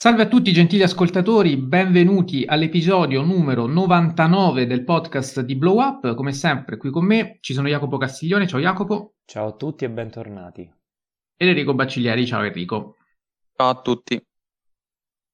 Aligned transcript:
Salve 0.00 0.22
a 0.22 0.28
tutti 0.28 0.52
gentili 0.52 0.84
ascoltatori, 0.84 1.56
benvenuti 1.56 2.44
all'episodio 2.46 3.22
numero 3.22 3.66
99 3.66 4.64
del 4.64 4.84
podcast 4.84 5.40
di 5.40 5.56
Blow 5.56 5.80
Up. 5.80 6.14
Come 6.14 6.32
sempre 6.32 6.76
qui 6.76 6.90
con 6.90 7.04
me 7.04 7.38
ci 7.40 7.52
sono 7.52 7.66
Jacopo 7.66 7.96
Castiglione, 7.96 8.46
ciao 8.46 8.60
Jacopo. 8.60 9.14
Ciao 9.24 9.48
a 9.48 9.52
tutti 9.56 9.84
e 9.84 9.90
bentornati. 9.90 10.72
Ed 11.36 11.48
Enrico 11.48 11.74
Bacciglieri, 11.74 12.24
ciao 12.28 12.44
Enrico. 12.44 12.98
Ciao 13.56 13.70
a 13.70 13.80
tutti. 13.80 14.24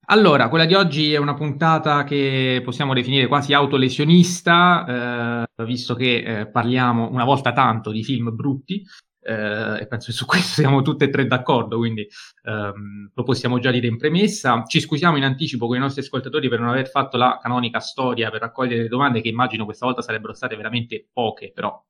Allora, 0.06 0.48
quella 0.48 0.64
di 0.64 0.72
oggi 0.72 1.12
è 1.12 1.18
una 1.18 1.34
puntata 1.34 2.04
che 2.04 2.62
possiamo 2.64 2.94
definire 2.94 3.26
quasi 3.26 3.52
autolesionista, 3.52 5.44
eh, 5.58 5.64
visto 5.64 5.94
che 5.94 6.40
eh, 6.40 6.46
parliamo 6.46 7.10
una 7.10 7.24
volta 7.24 7.52
tanto 7.52 7.90
di 7.90 8.02
film 8.02 8.34
brutti, 8.34 8.82
eh, 9.24 9.80
e 9.80 9.86
penso 9.86 10.06
che 10.06 10.12
su 10.12 10.26
questo 10.26 10.60
siamo 10.60 10.82
tutte 10.82 11.06
e 11.06 11.10
tre 11.10 11.26
d'accordo, 11.26 11.78
quindi 11.78 12.06
ehm, 12.42 13.10
lo 13.14 13.22
possiamo 13.22 13.58
già 13.58 13.70
dire 13.70 13.86
in 13.86 13.96
premessa. 13.96 14.62
Ci 14.66 14.80
scusiamo 14.80 15.16
in 15.16 15.24
anticipo 15.24 15.66
con 15.66 15.76
i 15.76 15.80
nostri 15.80 16.02
ascoltatori 16.02 16.48
per 16.48 16.60
non 16.60 16.68
aver 16.68 16.88
fatto 16.88 17.16
la 17.16 17.38
canonica 17.40 17.80
storia 17.80 18.30
per 18.30 18.40
raccogliere 18.40 18.82
le 18.82 18.88
domande, 18.88 19.20
che 19.20 19.28
immagino 19.28 19.64
questa 19.64 19.86
volta 19.86 20.02
sarebbero 20.02 20.34
state 20.34 20.56
veramente 20.56 21.08
poche, 21.12 21.50
però 21.52 21.82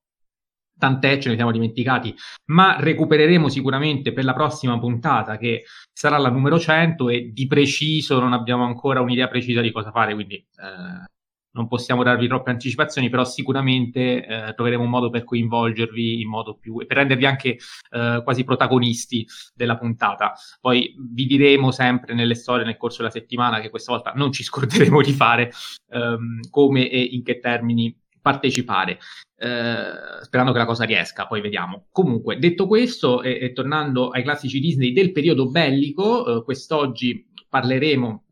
tant'è, 0.76 1.18
ce 1.18 1.30
ne 1.30 1.36
siamo 1.36 1.52
dimenticati, 1.52 2.14
ma 2.46 2.76
recupereremo 2.80 3.48
sicuramente 3.48 4.12
per 4.12 4.24
la 4.24 4.34
prossima 4.34 4.78
puntata 4.78 5.36
che 5.36 5.64
sarà 5.92 6.18
la 6.18 6.30
numero 6.30 6.58
100 6.58 7.08
e 7.08 7.30
di 7.32 7.46
preciso 7.46 8.18
non 8.18 8.32
abbiamo 8.32 8.64
ancora 8.64 9.00
un'idea 9.00 9.28
precisa 9.28 9.60
di 9.60 9.70
cosa 9.70 9.90
fare, 9.90 10.14
quindi 10.14 10.34
eh, 10.36 11.12
non 11.54 11.68
possiamo 11.68 12.02
darvi 12.02 12.28
troppe 12.28 12.50
anticipazioni, 12.50 13.08
però 13.08 13.24
sicuramente 13.24 14.26
eh, 14.26 14.54
troveremo 14.54 14.82
un 14.82 14.90
modo 14.90 15.10
per 15.10 15.24
coinvolgervi 15.24 16.20
in 16.20 16.28
modo 16.28 16.56
più 16.56 16.80
e 16.80 16.86
per 16.86 16.98
rendervi 16.98 17.26
anche 17.26 17.56
eh, 17.90 18.20
quasi 18.22 18.44
protagonisti 18.44 19.26
della 19.54 19.76
puntata. 19.76 20.34
Poi 20.60 20.94
vi 20.98 21.26
diremo 21.26 21.70
sempre 21.70 22.14
nelle 22.14 22.34
storie 22.34 22.64
nel 22.64 22.76
corso 22.76 22.98
della 22.98 23.10
settimana 23.10 23.60
che 23.60 23.70
questa 23.70 23.92
volta 23.92 24.12
non 24.14 24.32
ci 24.32 24.42
scorderemo 24.42 25.00
di 25.00 25.12
fare 25.12 25.52
ehm, 25.90 26.50
come 26.50 26.88
e 26.88 27.00
in 27.00 27.22
che 27.22 27.38
termini 27.38 27.96
partecipare. 28.20 28.98
Eh, 29.36 30.22
sperando 30.22 30.52
che 30.52 30.58
la 30.58 30.64
cosa 30.64 30.84
riesca, 30.84 31.26
poi 31.26 31.40
vediamo. 31.40 31.86
Comunque, 31.90 32.38
detto 32.38 32.66
questo, 32.66 33.22
e, 33.22 33.38
e 33.40 33.52
tornando 33.52 34.08
ai 34.08 34.22
classici 34.22 34.58
Disney 34.58 34.92
del 34.92 35.12
periodo 35.12 35.50
bellico, 35.50 36.38
eh, 36.38 36.44
quest'oggi 36.44 37.26
parleremo 37.48 38.23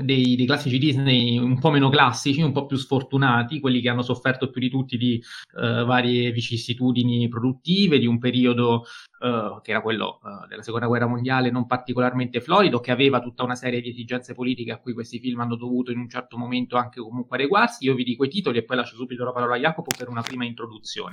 dei, 0.00 0.36
dei, 0.36 0.46
classici 0.46 0.78
Disney 0.78 1.38
un 1.38 1.58
po' 1.58 1.70
meno 1.70 1.88
classici, 1.88 2.42
un 2.42 2.52
po' 2.52 2.66
più 2.66 2.76
sfortunati, 2.76 3.60
quelli 3.60 3.80
che 3.80 3.88
hanno 3.88 4.02
sofferto 4.02 4.50
più 4.50 4.60
di 4.60 4.70
tutti 4.70 4.96
di 4.96 5.22
uh, 5.54 5.84
varie 5.84 6.30
vicissitudini 6.32 7.28
produttive, 7.28 7.98
di 7.98 8.06
un 8.06 8.18
periodo 8.18 8.84
uh, 9.20 9.60
che 9.62 9.70
era 9.70 9.80
quello 9.80 10.20
uh, 10.22 10.46
della 10.48 10.62
seconda 10.62 10.86
guerra 10.86 11.06
mondiale 11.06 11.50
non 11.50 11.66
particolarmente 11.66 12.40
florido, 12.40 12.80
che 12.80 12.90
aveva 12.90 13.20
tutta 13.20 13.42
una 13.42 13.54
serie 13.54 13.80
di 13.80 13.90
esigenze 13.90 14.34
politiche 14.34 14.72
a 14.72 14.78
cui 14.78 14.94
questi 14.94 15.18
film 15.18 15.40
hanno 15.40 15.56
dovuto 15.56 15.90
in 15.92 15.98
un 15.98 16.08
certo 16.08 16.36
momento 16.36 16.76
anche 16.76 17.00
comunque 17.00 17.36
adeguarsi. 17.36 17.84
Io 17.84 17.94
vi 17.94 18.04
dico 18.04 18.24
i 18.24 18.28
titoli 18.28 18.58
e 18.58 18.64
poi 18.64 18.76
lascio 18.76 18.96
subito 18.96 19.24
la 19.24 19.32
parola 19.32 19.54
a 19.54 19.58
Jacopo 19.58 19.90
per 19.96 20.08
una 20.08 20.22
prima 20.22 20.44
introduzione. 20.44 21.12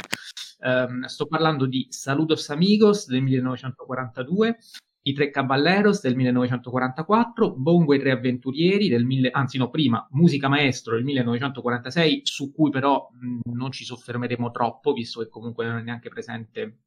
Um, 0.64 1.06
sto 1.06 1.26
parlando 1.26 1.66
di 1.66 1.88
Saludos 1.90 2.50
Amigos 2.50 3.08
del 3.08 3.24
1942, 3.24 4.60
i 5.04 5.14
Tre 5.14 5.30
Caballeros 5.32 6.02
del 6.02 6.16
1944, 6.16 7.56
Bongo 7.56 7.94
e 7.94 7.98
i 7.98 8.00
Tre 8.00 8.12
Avventurieri 8.12 8.88
del 8.88 9.06
mille, 9.06 9.30
anzi 9.32 9.58
no, 9.58 9.70
prima 9.70 10.08
Musica 10.12 10.48
Maestro 10.48 10.96
del 10.96 11.04
1946, 11.04 12.22
su 12.24 12.52
cui 12.52 12.70
però 12.70 13.10
mh, 13.12 13.52
non 13.54 13.72
ci 13.72 13.84
soffermeremo 13.84 14.52
troppo, 14.52 14.94
visto 14.94 15.22
che 15.22 15.30
comunque 15.30 15.66
non 15.66 15.78
è 15.78 15.82
neanche 15.82 16.10
presente 16.10 16.78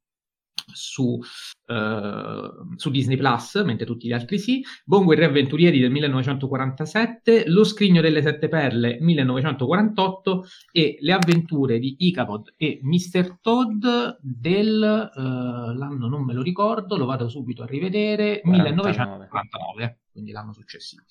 su, 0.73 1.17
uh, 1.17 2.75
su, 2.75 2.89
Disney 2.89 3.17
Plus, 3.17 3.61
mentre 3.63 3.85
tutti 3.85 4.07
gli 4.07 4.13
altri 4.13 4.39
sì. 4.39 4.63
Bongo 4.83 5.13
e 5.13 5.15
Re 5.15 5.25
Avventurieri 5.25 5.79
del 5.79 5.91
1947, 5.91 7.45
Lo 7.47 7.63
Scrigno 7.63 8.01
delle 8.01 8.21
Sette 8.21 8.47
Perle 8.47 8.97
1948 8.99 10.45
e 10.71 10.97
Le 10.99 11.13
avventure 11.13 11.79
di 11.79 11.95
Icabod 11.99 12.53
e 12.57 12.79
Mr. 12.81 13.39
Todd 13.41 13.85
del 14.21 15.11
uh, 15.13 15.19
l'anno 15.19 16.07
non 16.07 16.23
me 16.23 16.33
lo 16.33 16.41
ricordo, 16.41 16.97
lo 16.97 17.05
vado 17.05 17.27
subito 17.29 17.63
a 17.63 17.65
rivedere, 17.65 18.41
49. 18.41 18.89
1949, 18.89 19.99
quindi 20.11 20.31
l'anno 20.31 20.53
successivo. 20.53 21.03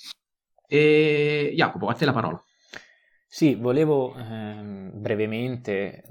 E 0.66 1.53
Jacopo, 1.54 1.88
a 1.88 1.94
te 1.94 2.04
la 2.04 2.12
parola. 2.12 2.43
Sì, 3.26 3.56
volevo 3.56 4.14
ehm, 4.14 4.93
brevemente 4.94 6.04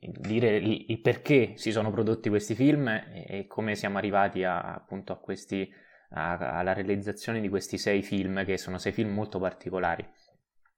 dire 0.00 0.56
il, 0.56 1.00
perché 1.00 1.52
si 1.56 1.70
sono 1.70 1.90
prodotti 1.90 2.28
questi 2.28 2.54
film 2.54 2.88
e, 2.88 3.44
come 3.46 3.74
siamo 3.74 3.98
arrivati 3.98 4.44
a, 4.44 4.60
appunto 4.60 5.12
a 5.12 5.16
questi, 5.16 5.70
a, 6.10 6.36
alla 6.36 6.72
realizzazione 6.72 7.40
di 7.40 7.48
questi 7.48 7.76
sei 7.76 8.02
film, 8.02 8.44
che 8.44 8.56
sono 8.56 8.78
sei 8.78 8.92
film 8.92 9.12
molto 9.12 9.38
particolari. 9.38 10.06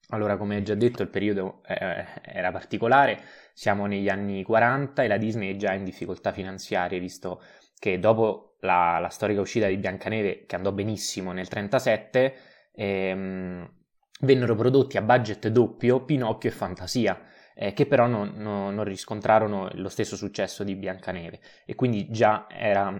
Allora, 0.08 0.36
come 0.36 0.62
già 0.62 0.74
detto, 0.74 1.02
il 1.02 1.08
periodo 1.08 1.62
eh, 1.64 2.04
era 2.22 2.50
particolare, 2.50 3.20
siamo 3.54 3.86
negli 3.86 4.08
anni 4.08 4.42
40 4.42 5.04
e 5.04 5.08
la 5.08 5.16
Disney 5.16 5.54
è 5.54 5.56
già 5.56 5.72
in 5.72 5.84
difficoltà 5.84 6.32
finanziarie, 6.32 6.98
visto 6.98 7.40
che 7.78 7.98
dopo 7.98 8.56
la, 8.60 8.98
la 8.98 9.08
storica 9.08 9.40
uscita 9.40 9.68
di 9.68 9.76
Biancaneve, 9.76 10.44
che 10.46 10.56
andò 10.56 10.72
benissimo 10.72 11.32
nel 11.32 11.46
1937, 11.48 12.34
ehm, 12.72 13.70
vennero 14.20 14.54
prodotti 14.54 14.96
a 14.98 15.02
budget 15.02 15.48
doppio 15.48 16.04
Pinocchio 16.04 16.50
e 16.50 16.52
Fantasia, 16.52 17.20
eh, 17.54 17.72
che 17.72 17.86
però 17.86 18.06
non, 18.06 18.32
non, 18.36 18.74
non, 18.74 18.84
riscontrarono 18.84 19.68
lo 19.74 19.88
stesso 19.88 20.16
successo 20.16 20.64
di 20.64 20.74
Biancaneve 20.74 21.40
e 21.64 21.74
quindi 21.74 22.10
già 22.10 22.46
era, 22.48 22.92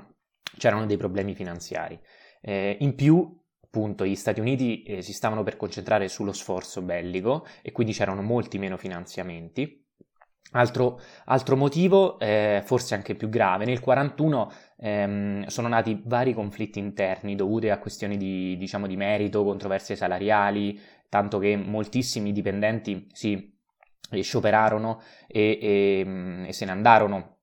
c'erano 0.57 0.87
dei 0.87 0.97
problemi 0.97 1.35
finanziari. 1.35 1.99
Eh, 2.41 2.77
in 2.81 2.95
più, 2.95 3.41
appunto, 3.65 4.05
gli 4.05 4.15
Stati 4.15 4.41
Uniti 4.41 4.83
eh, 4.83 5.03
si 5.03 5.13
stavano 5.13 5.43
per 5.43 5.57
concentrare 5.57 6.09
sullo 6.09 6.33
sforzo 6.33 6.83
bellico 6.83 7.47
e 7.63 7.73
quindi 7.73 7.93
c'erano 7.93 8.23
molti 8.23 8.59
meno 8.59 8.77
finanziamenti. 8.77 9.81
Altro, 10.55 11.01
altro 11.27 11.57
motivo, 11.57 12.19
eh, 12.19 12.61
forse 12.65 12.95
anche 12.95 13.15
più 13.15 13.31
grave, 13.31 13.65
nel 13.65 13.81
1941 13.83 14.53
ehm, 14.77 15.47
sono 15.47 15.69
nati 15.69 16.03
vari 16.05 16.35
conflitti 16.35 16.79
interni 16.79 17.35
dovuti 17.35 17.71
a 17.71 17.79
questioni 17.79 18.19
di, 18.19 18.59
diciamo, 18.59 18.87
di 18.87 18.97
merito, 18.97 19.45
controversie 19.45 19.97
salariali, 19.97 20.79
tanto 21.09 21.39
che 21.39 21.57
moltissimi 21.57 22.33
dipendenti 22.33 23.07
si 23.13 23.51
e 24.11 24.23
scioperarono 24.23 25.01
e, 25.27 25.59
e, 25.61 26.03
mm, 26.05 26.45
e, 26.45 26.53
se 26.53 26.65
ne 26.65 26.71
andarono 26.71 27.37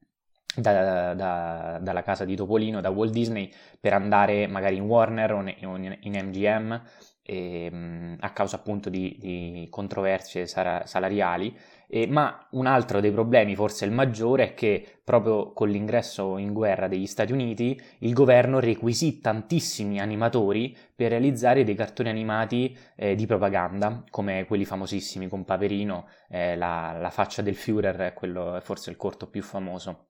da, 0.55 1.13
da, 1.13 1.79
dalla 1.81 2.03
casa 2.03 2.25
di 2.25 2.35
Topolino, 2.35 2.81
da 2.81 2.89
Walt 2.89 3.11
Disney, 3.11 3.51
per 3.79 3.93
andare 3.93 4.47
magari 4.47 4.75
in 4.75 4.83
Warner 4.83 5.33
o 5.33 5.39
in, 5.39 5.97
in 6.01 6.25
MGM 6.25 6.81
e, 7.23 7.69
mm, 7.71 8.15
a 8.19 8.31
causa 8.31 8.57
appunto 8.57 8.89
di, 8.89 9.15
di 9.19 9.67
controversie 9.69 10.47
salariali 10.47 11.55
eh, 11.91 12.05
ma 12.05 12.47
un 12.51 12.67
altro 12.67 12.99
dei 12.99 13.11
problemi, 13.11 13.55
forse 13.55 13.83
il 13.83 13.91
maggiore, 13.91 14.49
è 14.49 14.53
che 14.53 15.01
proprio 15.03 15.53
con 15.53 15.69
l'ingresso 15.69 16.37
in 16.37 16.53
guerra 16.53 16.87
degli 16.87 17.07
Stati 17.07 17.33
Uniti 17.33 17.79
il 17.99 18.13
governo 18.13 18.59
requisì 18.59 19.19
tantissimi 19.19 19.99
animatori 19.99 20.77
per 20.95 21.09
realizzare 21.09 21.63
dei 21.63 21.73
cartoni 21.73 22.09
animati 22.09 22.77
eh, 22.95 23.15
di 23.15 23.25
propaganda, 23.25 24.03
come 24.11 24.45
quelli 24.45 24.65
famosissimi 24.65 25.27
con 25.27 25.45
Paperino, 25.45 26.07
eh, 26.29 26.55
la, 26.55 26.95
la, 26.99 27.09
faccia 27.09 27.41
del 27.41 27.55
Führer 27.55 28.13
quello, 28.13 28.55
è 28.55 28.61
forse 28.61 28.91
il 28.91 28.95
corto 28.95 29.27
più 29.27 29.41
famoso. 29.41 30.09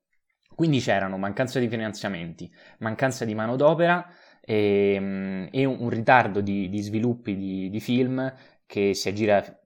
Quindi 0.53 0.79
c'erano 0.79 1.17
mancanza 1.17 1.59
di 1.59 1.69
finanziamenti, 1.69 2.51
mancanza 2.79 3.23
di 3.23 3.33
manodopera 3.33 4.05
e, 4.41 4.95
ehm, 4.95 5.47
e 5.51 5.63
un, 5.63 5.77
un, 5.79 5.89
ritardo 5.89 6.41
di, 6.41 6.67
di 6.67 6.81
sviluppi 6.81 7.37
di, 7.37 7.69
di 7.69 7.79
film 7.79 8.33
che 8.65 8.93
si 8.93 9.07
aggira 9.07 9.58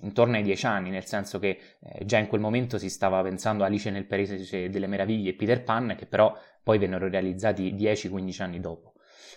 intorno 0.00 0.36
ai 0.36 0.42
dieci 0.42 0.66
anni, 0.66 0.90
nel 0.90 1.04
senso 1.04 1.38
che 1.38 1.58
eh, 1.80 2.04
già 2.04 2.18
in 2.18 2.26
quel 2.26 2.40
momento 2.40 2.78
si 2.78 2.90
stava 2.90 3.22
pensando 3.22 3.62
a 3.62 3.66
Alice 3.66 3.90
nel 3.90 4.06
Paese 4.06 4.68
delle 4.68 4.86
Meraviglie 4.86 5.30
e 5.30 5.34
Peter 5.34 5.62
Pan, 5.62 5.94
che 5.96 6.06
però 6.06 6.36
poi 6.62 6.78
vennero 6.78 7.08
realizzati 7.08 7.74
10-15 7.74 8.42
anni 8.42 8.60
dopo. 8.60 8.94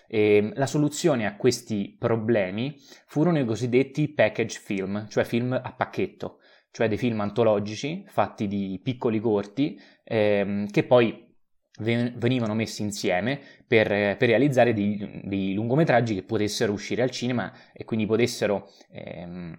E 0.08 0.36
ehm, 0.36 0.54
la 0.56 0.68
soluzione 0.68 1.26
a 1.26 1.36
questi 1.36 1.96
problemi 1.98 2.76
furono 3.06 3.40
i 3.40 3.46
cosiddetti 3.46 4.10
package 4.10 4.60
film, 4.60 5.08
cioè 5.08 5.24
film 5.24 5.54
a 5.54 5.74
pacchetto, 5.74 6.40
cioè 6.72 6.88
dei 6.88 6.98
film 6.98 7.20
antologici 7.22 8.04
fatti 8.08 8.48
di 8.48 8.80
piccoli 8.82 9.20
corti 9.20 9.80
ehm, 10.04 10.70
che 10.70 10.84
poi 10.84 11.32
venivano 11.80 12.54
messi 12.54 12.84
insieme 12.84 13.40
per, 13.66 13.88
per 13.88 14.28
realizzare 14.28 14.74
dei, 14.74 15.22
dei, 15.24 15.54
lungometraggi 15.54 16.14
che 16.14 16.24
potessero 16.24 16.72
uscire 16.72 17.02
al 17.02 17.10
cinema 17.10 17.52
e 17.74 17.84
quindi 17.84 18.06
potessero 18.06 18.70
ehm, 18.92 19.56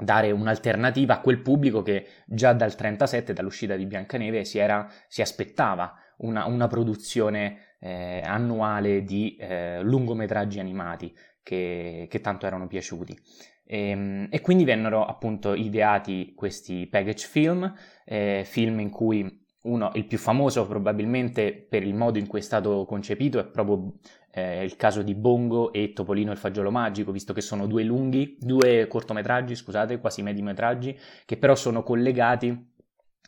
dare 0.00 0.30
un'alternativa 0.30 1.14
a 1.14 1.20
quel 1.20 1.40
pubblico 1.40 1.82
che 1.82 2.06
già 2.26 2.52
dal 2.52 2.74
37, 2.74 3.32
dall'uscita 3.32 3.76
di 3.76 3.86
Biancaneve, 3.86 4.44
si, 4.44 4.58
era, 4.58 4.88
si 5.08 5.22
aspettava 5.22 5.94
una, 6.18 6.46
una 6.46 6.66
produzione 6.66 7.76
eh, 7.80 8.20
annuale 8.24 9.02
di 9.02 9.36
eh, 9.36 9.82
lungometraggi 9.82 10.58
animati 10.58 11.14
che, 11.42 12.06
che, 12.08 12.20
tanto 12.20 12.46
erano 12.46 12.66
piaciuti. 12.66 13.18
E, 13.64 13.88
ehm, 13.90 14.28
e, 14.30 14.40
quindi 14.40 14.64
vennero 14.64 15.04
appunto 15.04 15.54
ideati 15.54 16.32
questi 16.34 16.86
package 16.86 17.26
film, 17.26 17.74
eh, 18.04 18.42
film 18.44 18.80
in 18.80 18.90
cui 18.90 19.46
uno, 19.62 19.90
il 19.94 20.06
più 20.06 20.18
famoso 20.18 20.66
probabilmente 20.66 21.52
per 21.52 21.82
il 21.82 21.94
modo 21.94 22.18
in 22.18 22.26
cui 22.26 22.38
è 22.38 22.42
stato 22.42 22.84
concepito, 22.86 23.38
è 23.38 23.44
proprio 23.44 23.94
eh, 24.38 24.64
il 24.64 24.76
caso 24.76 25.02
di 25.02 25.14
Bongo 25.14 25.72
e 25.72 25.92
Topolino 25.92 26.32
il 26.32 26.38
fagiolo 26.38 26.70
magico, 26.70 27.12
visto 27.12 27.32
che 27.32 27.40
sono 27.40 27.66
due 27.66 27.82
lunghi, 27.82 28.36
due 28.40 28.86
cortometraggi, 28.86 29.54
scusate, 29.54 29.98
quasi 29.98 30.22
mediometraggi, 30.22 30.98
che 31.24 31.36
però 31.36 31.54
sono 31.54 31.82
collegati 31.82 32.76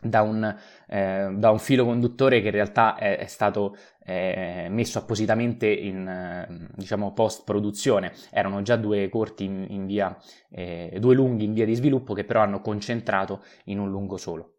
da 0.03 0.23
un, 0.23 0.57
eh, 0.89 1.31
da 1.37 1.51
un, 1.51 1.59
filo 1.59 1.85
conduttore 1.85 2.41
che 2.41 2.47
in 2.47 2.53
realtà 2.53 2.97
è, 2.97 3.19
è 3.19 3.27
stato 3.27 3.77
eh, 4.03 4.67
messo 4.71 4.99
appositamente 4.99 5.67
in 5.67 6.09
eh, 6.09 6.69
diciamo 6.75 7.13
post 7.13 7.45
produzione 7.45 8.15
erano 8.31 8.63
già 8.63 8.77
due 8.77 9.11
corti 9.11 9.45
in, 9.45 9.67
in 9.69 9.85
via 9.85 10.17
eh, 10.51 10.97
due 10.99 11.15
lunghi 11.15 11.45
in 11.45 11.53
via 11.53 11.67
di 11.67 11.75
sviluppo 11.75 12.15
che 12.15 12.25
però 12.25 12.41
hanno 12.41 12.63
concentrato 12.63 13.43
in 13.65 13.79
un 13.79 13.91
lungo 13.91 14.17
solo. 14.17 14.55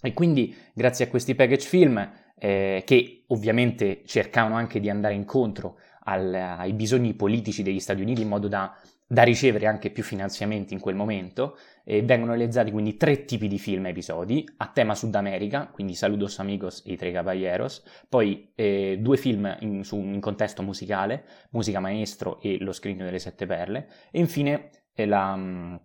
E 0.00 0.12
quindi 0.12 0.54
grazie 0.74 1.06
a 1.06 1.08
questi 1.08 1.34
package 1.34 1.66
film 1.66 2.10
eh, 2.38 2.82
che 2.84 3.24
ovviamente 3.28 4.02
cercavano 4.04 4.56
anche 4.56 4.80
di 4.80 4.90
andare 4.90 5.14
incontro 5.14 5.78
al, 6.04 6.32
ai 6.32 6.72
bisogni 6.72 7.14
politici 7.14 7.62
degli 7.62 7.80
Stati 7.80 8.00
Uniti 8.00 8.22
in 8.22 8.28
modo 8.28 8.48
da 8.48 8.76
da 9.10 9.22
ricevere 9.22 9.66
anche 9.66 9.90
più 9.90 10.02
finanziamenti 10.02 10.74
in 10.74 10.80
quel 10.80 10.94
momento 10.94 11.56
e 11.82 12.02
vengono 12.02 12.32
realizzati 12.32 12.70
quindi 12.70 12.98
tre 12.98 13.24
tipi 13.24 13.48
di 13.48 13.58
film 13.58 13.86
episodi 13.86 14.46
a 14.58 14.66
tema 14.66 14.94
Sud 14.94 15.14
America, 15.14 15.66
quindi 15.66 15.94
Saludos 15.94 16.38
Amigos 16.40 16.82
e 16.84 16.92
I 16.92 16.96
Tre 16.96 17.10
Caballeros, 17.10 17.82
poi 18.06 18.52
eh, 18.54 18.98
due 19.00 19.16
film 19.16 19.56
in, 19.60 19.82
su, 19.82 19.96
in, 19.96 20.20
contesto 20.20 20.62
musicale, 20.62 21.24
Musica 21.52 21.80
Maestro 21.80 22.38
e 22.42 22.58
Lo 22.60 22.72
Scrigno 22.72 23.04
delle 23.04 23.18
Sette 23.18 23.46
Perle, 23.46 23.88
e 24.10 24.18
infine 24.18 24.68
eh, 24.92 25.06
la, 25.06 25.34
mm, 25.34 25.76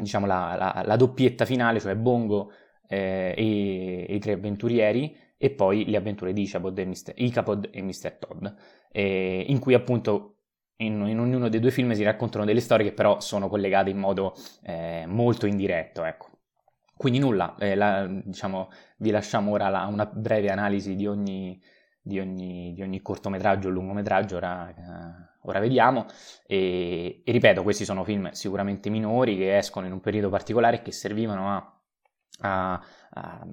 diciamo, 0.00 0.26
la, 0.26 0.56
la, 0.58 0.82
la, 0.84 0.96
doppietta 0.96 1.44
finale, 1.44 1.78
cioè 1.78 1.94
Bongo 1.94 2.50
eh, 2.88 3.32
e, 3.36 4.06
e, 4.08 4.14
i 4.16 4.18
Tre 4.18 4.32
Avventurieri, 4.32 5.16
e 5.38 5.50
poi 5.50 5.84
le 5.86 5.96
avventure 5.96 6.32
di 6.32 6.42
Ichabod 6.42 6.78
e 6.78 6.86
Mr. 6.86 7.12
Ichabod 7.14 7.68
e 7.72 7.82
Mr. 7.82 8.12
Todd, 8.18 8.46
eh, 8.90 9.44
in 9.48 9.58
cui 9.58 9.74
appunto 9.74 10.36
in, 10.76 11.06
in, 11.06 11.18
ognuno 11.18 11.48
dei 11.48 11.60
due 11.60 11.70
film 11.70 11.92
si 11.92 12.02
raccontano 12.02 12.44
delle 12.44 12.60
storie 12.60 12.86
che 12.86 12.92
però 12.92 13.20
sono 13.20 13.48
collegate 13.48 13.90
in 13.90 13.98
modo 13.98 14.34
eh, 14.62 15.04
molto 15.06 15.46
indiretto, 15.46 16.04
ecco. 16.04 16.30
Quindi 16.96 17.18
nulla, 17.18 17.54
eh, 17.58 17.74
la, 17.74 18.06
diciamo, 18.06 18.70
vi 18.98 19.10
lasciamo 19.10 19.52
ora 19.52 19.68
la, 19.68 19.84
una 19.84 20.06
breve 20.06 20.50
analisi 20.50 20.94
di 20.96 21.06
ogni, 21.06 21.60
di 22.00 22.18
ogni, 22.18 22.72
di 22.72 22.80
ogni 22.80 23.02
cortometraggio 23.02 23.68
o 23.68 23.70
lungometraggio, 23.70 24.36
ora, 24.36 24.70
eh, 24.70 25.38
ora 25.42 25.60
vediamo. 25.60 26.06
E, 26.46 27.22
e, 27.22 27.32
ripeto, 27.32 27.62
questi 27.62 27.84
sono 27.84 28.02
film 28.02 28.30
sicuramente 28.30 28.88
minori 28.88 29.36
che 29.36 29.58
escono 29.58 29.84
in 29.86 29.92
un 29.92 30.00
periodo 30.00 30.30
particolare 30.30 30.76
e 30.76 30.82
che 30.82 30.92
servivano 30.92 31.50
a, 31.54 31.75
a, 32.40 32.72
a, 33.10 33.46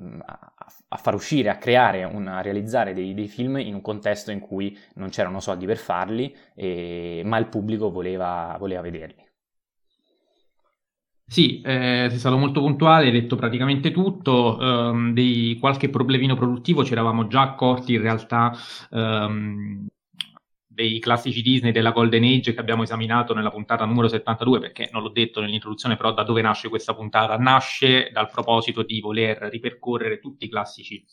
a, 0.87 0.97
far 0.97 1.13
uscire, 1.15 1.49
a 1.49 1.57
creare, 1.57 2.03
un, 2.03 2.27
a 2.27 2.41
realizzare 2.41 2.93
dei, 2.93 3.13
dei, 3.13 3.27
film 3.27 3.57
in 3.57 3.73
un 3.73 3.81
contesto 3.81 4.31
in 4.31 4.39
cui 4.39 4.77
non 4.95 5.09
c'erano 5.09 5.39
soldi 5.39 5.65
per 5.65 5.77
farli, 5.77 6.35
e, 6.55 7.21
ma 7.25 7.37
il 7.37 7.47
pubblico 7.47 7.91
voleva, 7.91 8.55
voleva 8.59 8.81
vederli. 8.81 9.23
Sì, 11.25 11.61
eh, 11.61 12.07
sei 12.09 12.19
stato 12.19 12.37
molto 12.37 12.59
puntuale, 12.59 13.05
hai 13.05 13.11
detto 13.11 13.35
praticamente 13.35 13.91
tutto, 13.91 14.57
um, 14.59 15.13
di 15.13 15.57
qualche 15.59 15.89
problemino 15.89 16.35
produttivo 16.35 16.83
ci 16.83 16.91
eravamo 16.91 17.27
già 17.27 17.41
accorti 17.41 17.93
in 17.93 18.01
realtà 18.01 18.51
um, 18.91 19.87
dei 20.73 20.99
classici 20.99 21.41
Disney 21.41 21.71
della 21.71 21.91
Golden 21.91 22.23
Age 22.23 22.53
che 22.53 22.59
abbiamo 22.59 22.83
esaminato 22.83 23.33
nella 23.33 23.51
puntata 23.51 23.85
numero 23.85 24.07
72, 24.07 24.59
perché 24.59 24.89
non 24.91 25.03
l'ho 25.03 25.09
detto 25.09 25.39
nell'introduzione, 25.39 25.95
però 25.95 26.13
da 26.13 26.23
dove 26.23 26.41
nasce 26.41 26.69
questa 26.69 26.95
puntata? 26.95 27.37
Nasce 27.37 28.09
dal 28.11 28.29
proposito 28.29 28.83
di 28.83 28.99
voler 28.99 29.37
ripercorrere 29.51 30.19
tutti 30.19 30.45
i 30.45 30.49
classici 30.49 31.05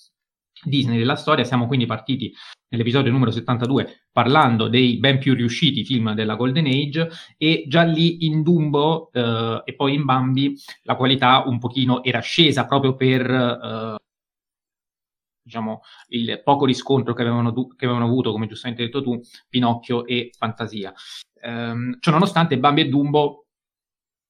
Disney 0.62 0.98
della 0.98 1.16
storia. 1.16 1.44
Siamo 1.44 1.66
quindi 1.66 1.86
partiti 1.86 2.32
nell'episodio 2.68 3.10
numero 3.10 3.30
72 3.30 4.06
parlando 4.12 4.68
dei 4.68 4.98
ben 4.98 5.18
più 5.18 5.34
riusciti 5.34 5.84
film 5.84 6.14
della 6.14 6.36
Golden 6.36 6.66
Age 6.66 7.08
e 7.36 7.64
già 7.66 7.82
lì 7.82 8.26
in 8.26 8.42
Dumbo 8.42 9.10
eh, 9.12 9.62
e 9.64 9.74
poi 9.74 9.94
in 9.94 10.04
Bambi 10.04 10.54
la 10.82 10.94
qualità 10.94 11.42
un 11.46 11.58
pochino 11.58 12.02
era 12.02 12.20
scesa 12.20 12.66
proprio 12.66 12.94
per... 12.94 13.30
Eh, 13.30 13.98
diciamo, 15.42 15.80
il 16.08 16.40
poco 16.42 16.64
riscontro 16.64 17.14
che 17.14 17.22
avevano, 17.22 17.52
che 17.52 17.84
avevano, 17.84 18.06
avuto, 18.06 18.32
come 18.32 18.46
giustamente 18.46 18.82
hai 18.82 18.88
detto 18.88 19.02
tu, 19.02 19.20
Pinocchio 19.48 20.06
e 20.06 20.30
Fantasia. 20.36 20.92
Ehm, 21.42 21.98
cioè, 22.00 22.12
nonostante 22.12 22.58
Bambi 22.58 22.82
e 22.82 22.88
Dumbo, 22.88 23.46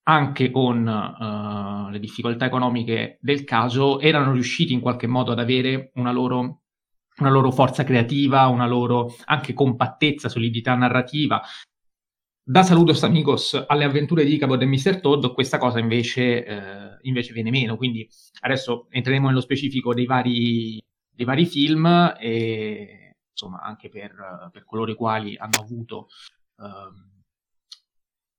anche 0.04 0.50
con 0.50 0.86
uh, 0.86 1.90
le 1.90 1.98
difficoltà 1.98 2.46
economiche 2.46 3.18
del 3.20 3.44
caso, 3.44 4.00
erano 4.00 4.32
riusciti 4.32 4.72
in 4.72 4.80
qualche 4.80 5.06
modo 5.06 5.32
ad 5.32 5.38
avere 5.38 5.90
una 5.94 6.10
loro, 6.10 6.62
una 7.18 7.30
loro 7.30 7.50
forza 7.50 7.84
creativa, 7.84 8.46
una 8.46 8.66
loro 8.66 9.14
anche 9.26 9.52
compattezza, 9.52 10.28
solidità 10.28 10.74
narrativa, 10.74 11.42
da 12.50 12.64
Saludos 12.64 13.04
Amigos 13.04 13.64
alle 13.68 13.84
avventure 13.84 14.24
di 14.24 14.34
Icabod 14.34 14.60
e 14.60 14.66
Mr. 14.66 15.00
Todd, 15.00 15.26
questa 15.34 15.58
cosa 15.58 15.78
invece, 15.78 16.44
eh, 16.44 16.98
invece, 17.02 17.32
viene 17.32 17.50
meno. 17.50 17.76
Quindi 17.76 18.08
adesso 18.40 18.88
entreremo 18.90 19.28
nello 19.28 19.40
specifico 19.40 19.94
dei 19.94 20.04
vari, 20.04 20.82
dei 21.20 21.26
vari 21.26 21.44
film 21.44 22.14
e 22.19 23.17
insomma 23.31 23.61
anche 23.61 23.90
per, 23.90 24.49
per 24.50 24.64
coloro 24.64 24.90
i 24.90 24.94
quali 24.94 25.37
hanno 25.37 25.61
avuto 25.61 26.08
uh, 26.56 26.64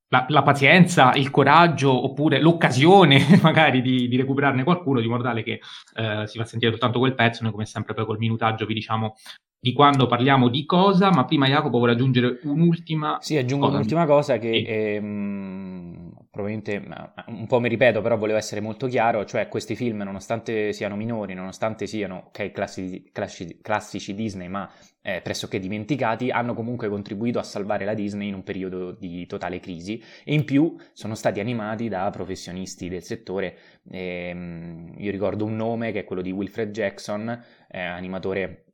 la, 0.07 0.25
la, 0.27 0.41
pazienza, 0.41 1.13
il 1.13 1.29
coraggio 1.29 1.91
oppure 1.91 2.41
l'occasione 2.41 3.23
magari 3.43 3.83
di, 3.83 4.07
di 4.07 4.17
recuperarne 4.17 4.63
qualcuno 4.63 4.99
di 4.99 5.07
modo 5.07 5.21
tale 5.21 5.43
che 5.43 5.59
uh, 5.95 6.25
si 6.25 6.39
fa 6.39 6.45
sentire 6.45 6.71
soltanto 6.71 6.97
quel 6.97 7.13
pezzo, 7.13 7.43
noi 7.43 7.51
come 7.51 7.65
sempre 7.67 7.93
poi 7.93 8.05
col 8.05 8.17
minutaggio 8.17 8.65
vi 8.65 8.73
diciamo 8.73 9.15
di 9.63 9.73
quando 9.73 10.07
parliamo 10.07 10.49
di 10.49 10.65
cosa, 10.65 11.11
ma 11.11 11.23
prima 11.25 11.47
Jacopo 11.47 11.77
vuole 11.77 11.91
aggiungere 11.91 12.39
un'ultima 12.45 13.19
Sì, 13.21 13.37
aggiungo 13.37 13.65
cosa. 13.65 13.77
un'ultima 13.77 14.05
cosa 14.07 14.39
che 14.39 14.51
sì. 14.51 14.65
ehm, 14.65 16.11
probabilmente 16.31 16.83
un 17.27 17.45
po' 17.45 17.59
mi 17.59 17.69
ripeto, 17.69 18.01
però 18.01 18.17
volevo 18.17 18.39
essere 18.39 18.59
molto 18.59 18.87
chiaro, 18.87 19.23
cioè 19.23 19.47
questi 19.49 19.75
film 19.75 20.01
nonostante 20.01 20.73
siano 20.73 20.95
minori, 20.95 21.35
nonostante 21.35 21.85
siano 21.85 22.23
okay, 22.29 22.51
classici, 22.51 23.11
classici, 23.11 23.59
classici 23.61 24.15
Disney, 24.15 24.47
ma 24.47 24.67
eh, 25.03 25.21
pressoché 25.21 25.59
dimenticati, 25.59 26.31
hanno 26.31 26.55
comunque 26.55 26.89
contribuito 26.89 27.37
a 27.37 27.43
salvare 27.43 27.85
la 27.85 27.93
Disney 27.93 28.29
in 28.29 28.33
un 28.33 28.43
periodo 28.43 28.91
di 28.93 29.27
totale 29.27 29.59
crisi 29.59 30.01
e 30.23 30.33
in 30.33 30.43
più 30.43 30.75
sono 30.93 31.13
stati 31.13 31.39
animati 31.39 31.87
da 31.87 32.09
professionisti 32.09 32.89
del 32.89 33.03
settore. 33.03 33.55
Ehm, 33.91 34.95
io 34.97 35.11
ricordo 35.11 35.45
un 35.45 35.55
nome 35.55 35.91
che 35.91 35.99
è 35.99 36.03
quello 36.03 36.23
di 36.23 36.31
Wilfred 36.31 36.71
Jackson, 36.71 37.43
eh, 37.69 37.79
animatore 37.79 38.65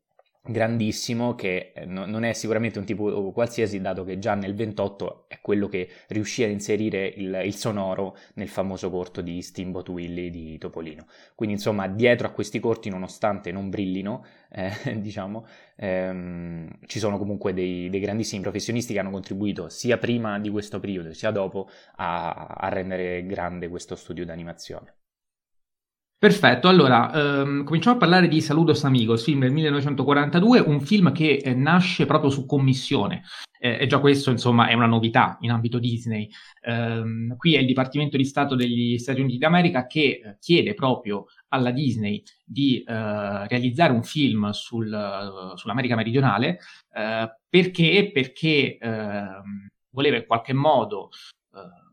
grandissimo 0.48 1.36
che 1.36 1.72
eh, 1.74 1.86
no, 1.86 2.06
non 2.06 2.24
è 2.24 2.34
sicuramente 2.34 2.80
un 2.80 2.86
tipo 2.86 3.32
qualsiasi 3.32 3.80
dato 3.82 4.04
che 4.04 4.18
già 4.20 4.34
nel 4.34 4.56
28 4.56 5.26
è 5.28 5.40
quello 5.42 5.68
che 5.68 5.90
riuscì 6.08 6.44
a 6.44 6.48
inserire 6.48 7.06
il, 7.06 7.42
il 7.44 7.56
sonoro 7.56 8.18
nel 8.36 8.48
famoso 8.48 8.90
corto 8.90 9.22
di 9.22 9.42
Steamboat 9.42 9.90
Willie 9.90 10.30
di 10.30 10.58
Topolino. 10.58 11.06
Quindi 11.36 11.56
insomma 11.56 11.88
dietro 11.88 12.28
a 12.28 12.32
questi 12.32 12.60
corti 12.60 12.90
nonostante 12.90 13.52
non 13.52 13.70
brillino 13.70 14.26
eh, 14.50 15.00
diciamo 15.00 15.46
ehm, 15.76 16.70
ci 16.86 17.00
sono 17.00 17.18
comunque 17.18 17.54
dei, 17.54 17.90
dei, 17.90 18.00
grandissimi 18.00 18.42
professionisti 18.42 18.94
che 18.94 19.00
hanno 19.00 19.12
contribuito 19.12 19.70
sia 19.70 19.98
prima 19.98 20.40
di 20.40 20.50
questo 20.50 20.80
periodo 20.80 21.14
sia 21.14 21.32
dopo 21.32 21.70
a, 21.98 22.48
a 22.58 22.70
rendere 22.70 23.26
grande 23.26 23.68
questo 23.68 23.96
studio 23.96 24.26
d'animazione 24.26 24.96
Perfetto, 26.20 26.68
allora 26.68 27.14
ehm, 27.14 27.64
cominciamo 27.64 27.96
a 27.96 28.00
parlare 28.00 28.28
di 28.28 28.42
Saludos 28.42 28.84
Amigos, 28.86 29.24
film 29.24 29.42
del 29.42 29.52
1942, 29.52 30.62
un 30.62 30.82
film 30.82 31.12
che 31.12 31.36
eh, 31.36 31.54
nasce 31.54 32.08
proprio 32.08 32.32
su 32.32 32.48
commissione. 32.48 33.22
Eh, 33.60 33.78
e 33.82 33.86
già 33.86 34.00
questo, 34.00 34.32
insomma, 34.32 34.68
è 34.68 34.74
una 34.74 34.88
novità 34.88 35.38
in 35.42 35.52
ambito 35.52 35.78
Disney. 35.78 36.28
Ehm, 36.62 37.36
qui 37.38 37.54
è 37.54 37.60
il 37.60 37.68
Dipartimento 37.68 38.18
di 38.18 38.26
Stato 38.26 38.56
degli 38.56 38.98
Stati 38.98 39.22
Uniti 39.22 39.38
d'America 39.38 39.86
che 39.86 40.00
eh, 40.24 40.38
chiede 40.40 40.74
proprio 40.74 41.26
alla 41.50 41.70
Disney 41.70 42.24
di 42.44 42.82
eh, 42.82 43.48
realizzare 43.48 43.94
un 43.94 44.02
film 44.04 44.50
sul, 44.50 45.54
sull'America 45.54 45.96
meridionale 45.96 46.60
eh, 46.94 47.32
perché, 47.48 48.10
perché 48.12 48.78
ehm, 48.80 49.68
voleva 49.92 50.18
in 50.18 50.26
qualche 50.26 50.54
modo 50.54 51.10
eh, 51.54 51.87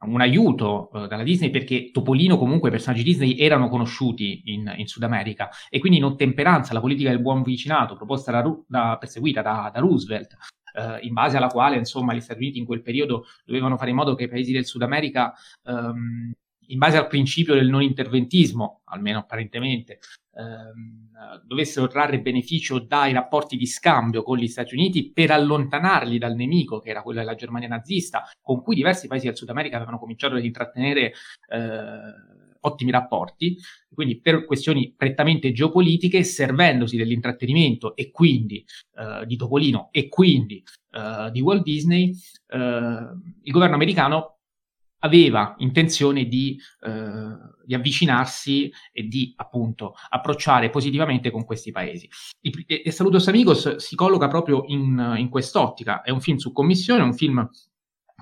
un 0.00 0.20
aiuto 0.20 0.90
uh, 0.92 1.06
dalla 1.06 1.22
Disney 1.24 1.50
perché 1.50 1.90
Topolino 1.90 2.38
comunque 2.38 2.68
i 2.68 2.72
personaggi 2.72 3.02
Disney 3.02 3.36
erano 3.38 3.68
conosciuti 3.68 4.42
in, 4.46 4.72
in, 4.76 4.86
Sud 4.86 5.02
America 5.02 5.50
e 5.68 5.80
quindi 5.80 5.98
in 5.98 6.04
ottemperanza 6.04 6.70
alla 6.70 6.80
politica 6.80 7.10
del 7.10 7.20
buon 7.20 7.42
vicinato 7.42 7.96
proposta 7.96 8.30
da, 8.30 8.56
da, 8.66 8.96
perseguita 8.98 9.42
da, 9.42 9.70
da 9.72 9.80
Roosevelt 9.80 10.36
uh, 10.74 11.04
in 11.04 11.12
base 11.12 11.36
alla 11.36 11.48
quale 11.48 11.76
insomma 11.76 12.14
gli 12.14 12.20
Stati 12.20 12.40
Uniti 12.40 12.58
in 12.58 12.64
quel 12.64 12.82
periodo 12.82 13.24
dovevano 13.44 13.76
fare 13.76 13.90
in 13.90 13.96
modo 13.96 14.14
che 14.14 14.24
i 14.24 14.28
paesi 14.28 14.52
del 14.52 14.66
Sud 14.66 14.82
America 14.82 15.34
um, 15.64 16.32
in 16.68 16.78
base 16.78 16.96
al 16.96 17.06
principio 17.06 17.54
del 17.54 17.68
non 17.68 17.82
interventismo, 17.82 18.82
almeno 18.84 19.18
apparentemente, 19.18 20.00
ehm, 20.34 21.08
dovessero 21.44 21.86
trarre 21.86 22.20
beneficio 22.20 22.78
dai 22.78 23.12
rapporti 23.12 23.56
di 23.56 23.66
scambio 23.66 24.22
con 24.22 24.38
gli 24.38 24.48
Stati 24.48 24.74
Uniti 24.74 25.12
per 25.12 25.30
allontanarli 25.30 26.18
dal 26.18 26.34
nemico, 26.34 26.78
che 26.80 26.90
era 26.90 27.02
quello 27.02 27.20
della 27.20 27.34
Germania 27.34 27.68
nazista, 27.68 28.24
con 28.40 28.62
cui 28.62 28.74
diversi 28.74 29.06
paesi 29.06 29.26
del 29.26 29.36
Sud 29.36 29.48
America 29.48 29.76
avevano 29.76 29.98
cominciato 29.98 30.34
ad 30.34 30.44
intrattenere 30.44 31.12
eh, 31.48 32.36
ottimi 32.60 32.90
rapporti, 32.90 33.56
quindi 33.92 34.20
per 34.20 34.44
questioni 34.44 34.92
prettamente 34.96 35.52
geopolitiche, 35.52 36.22
servendosi 36.22 36.96
dell'intrattenimento 36.96 37.96
e 37.96 38.10
quindi 38.10 38.64
eh, 38.94 39.26
di 39.26 39.36
Topolino 39.36 39.88
e 39.90 40.08
quindi 40.08 40.62
eh, 40.90 41.30
di 41.30 41.40
Walt 41.40 41.62
Disney, 41.62 42.12
eh, 42.48 42.58
il 43.42 43.52
governo 43.52 43.74
americano 43.74 44.37
aveva 45.00 45.54
intenzione 45.58 46.24
di, 46.24 46.58
eh, 46.80 47.36
di, 47.64 47.74
avvicinarsi 47.74 48.72
e 48.92 49.04
di 49.04 49.32
appunto 49.36 49.94
approcciare 50.08 50.70
positivamente 50.70 51.30
con 51.30 51.44
questi 51.44 51.70
paesi. 51.70 52.08
E, 52.40 52.82
e 52.84 52.90
Saludos 52.90 53.28
Amigos 53.28 53.76
si 53.76 53.94
colloca 53.94 54.28
proprio 54.28 54.64
in, 54.66 55.14
in 55.18 55.28
quest'ottica, 55.28 56.02
è 56.02 56.10
un 56.10 56.20
film 56.20 56.38
su 56.38 56.52
commissione, 56.52 57.02
un 57.02 57.14
film 57.14 57.48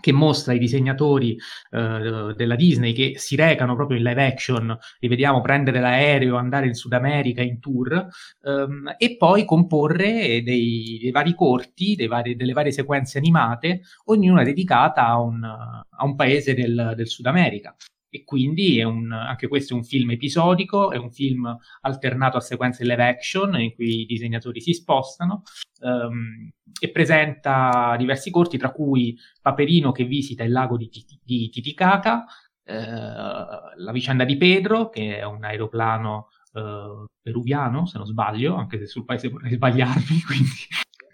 che 0.01 0.13
mostra 0.13 0.53
i 0.53 0.59
disegnatori 0.59 1.37
eh, 1.71 2.35
della 2.37 2.55
Disney 2.55 2.93
che 2.93 3.15
si 3.17 3.37
recano 3.37 3.75
proprio 3.75 3.99
in 3.99 4.05
live 4.05 4.25
action, 4.27 4.77
li 4.99 5.09
vediamo 5.09 5.41
prendere 5.41 5.81
l'aereo, 5.81 6.37
andare 6.37 6.67
in 6.67 6.75
Sud 6.75 6.93
America 6.93 7.43
in 7.43 7.59
tour 7.61 8.07
ehm, 8.43 8.95
e 8.99 9.17
poi 9.17 9.45
comporre 9.45 10.43
dei, 10.43 10.99
dei 11.01 11.11
vari 11.11 11.35
corti, 11.35 11.97
vari, 12.07 12.37
delle 12.37 12.53
varie 12.53 12.73
sequenze 12.73 13.19
animate, 13.19 13.81
ognuna 14.05 14.43
dedicata 14.43 15.07
a 15.07 15.21
un, 15.21 15.43
a 15.45 16.05
un 16.05 16.15
paese 16.15 16.55
del, 16.55 16.93
del 16.95 17.09
Sud 17.09 17.27
America 17.27 17.75
e 18.17 18.25
quindi 18.25 18.83
un, 18.83 19.13
anche 19.13 19.47
questo 19.47 19.75
è 19.75 19.77
un 19.77 19.85
film 19.85 20.11
episodico, 20.11 20.91
è 20.91 20.97
un 20.97 21.11
film 21.11 21.55
alternato 21.83 22.39
a 22.39 22.41
sequenze 22.41 22.85
live 22.85 23.07
action 23.07 23.61
in 23.61 23.75
cui 23.75 24.01
i 24.01 24.07
disegnatori 24.07 24.61
si 24.61 24.73
spostano 24.73 25.43
um, 25.81 26.51
e 26.81 26.91
presenta 26.91 27.95
diversi 27.99 28.31
corti, 28.31 28.57
tra 28.57 28.73
cui 28.73 29.17
Paperino 29.41 29.93
che 29.93 30.05
visita 30.05 30.45
il 30.45 30.53
lago 30.53 30.77
di, 30.77 30.91
di 31.23 31.49
Titicaca, 31.51 32.25
eh, 32.65 32.75
la 32.75 33.93
vicenda 33.93 34.25
di 34.25 34.37
Pedro, 34.37 34.89
che 34.89 35.19
è 35.19 35.25
un 35.25 35.45
aeroplano 35.45 36.29
eh, 36.55 37.05
peruviano, 37.21 37.87
se 37.87 37.99
non 37.99 38.07
sbaglio, 38.07 38.57
anche 38.57 38.79
se 38.79 38.87
sul 38.87 39.05
paese 39.05 39.29
vorrei 39.29 39.53
sbagliarmi, 39.53 40.21
quindi 40.27 40.51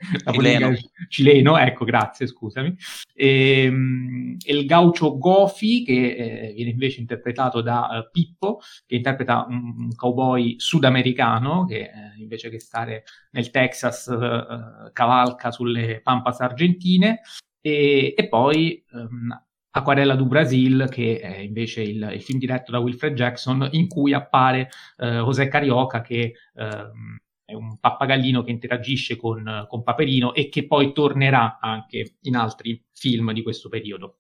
cileno. 0.33 0.75
cileno, 1.09 1.57
ecco, 1.57 1.85
grazie, 1.85 2.27
scusami. 2.27 2.77
E, 3.15 3.65
ehm, 3.65 4.37
e 4.45 4.55
il 4.55 4.67
gaucho 4.67 5.17
Gofi, 5.19 5.85
che 5.85 6.15
eh, 6.15 6.53
viene 6.55 6.71
invece 6.71 7.01
interpretato 7.01 7.61
da 7.61 7.89
uh, 7.91 8.11
Pippo, 8.11 8.61
che 8.87 8.97
interpreta 8.97 9.47
un, 9.49 9.75
un 9.77 9.95
cowboy 9.95 10.57
sudamericano, 10.59 11.65
che 11.65 11.81
eh, 11.81 11.91
invece 12.19 12.51
che 12.51 12.59
stare 12.59 13.05
nel 13.31 13.51
Texas 13.51 14.07
uh, 14.07 14.91
cavalca 14.93 15.51
sulle 15.51 16.01
pampas 16.03 16.41
argentine. 16.41 17.21
E, 17.61 18.15
e 18.17 18.29
poi 18.29 18.85
um, 18.93 19.29
Aquarella 19.75 20.17
do 20.17 20.27
Brasil, 20.27 20.87
che 20.91 21.19
è 21.19 21.39
invece 21.39 21.81
il, 21.81 22.11
il, 22.13 22.21
film 22.21 22.39
diretto 22.39 22.73
da 22.73 22.79
Wilfred 22.79 23.15
Jackson, 23.15 23.69
in 23.73 23.89
cui 23.89 24.13
appare 24.13 24.69
uh, 24.99 25.07
José 25.07 25.49
Carioca, 25.49 26.03
che 26.03 26.35
um, 26.55 27.19
è 27.45 27.55
un 27.55 27.79
pappagallino 27.79 28.43
che 28.43 28.51
interagisce 28.51 29.17
con, 29.17 29.67
con 29.69 29.83
Paperino 29.83 30.35
e 30.35 30.49
che 30.49 30.67
poi 30.67 30.93
tornerà 30.93 31.59
anche 31.61 32.17
in 32.23 32.37
altri 32.37 32.83
film 32.93 33.33
di 33.33 33.43
questo 33.43 33.69
periodo. 33.69 34.19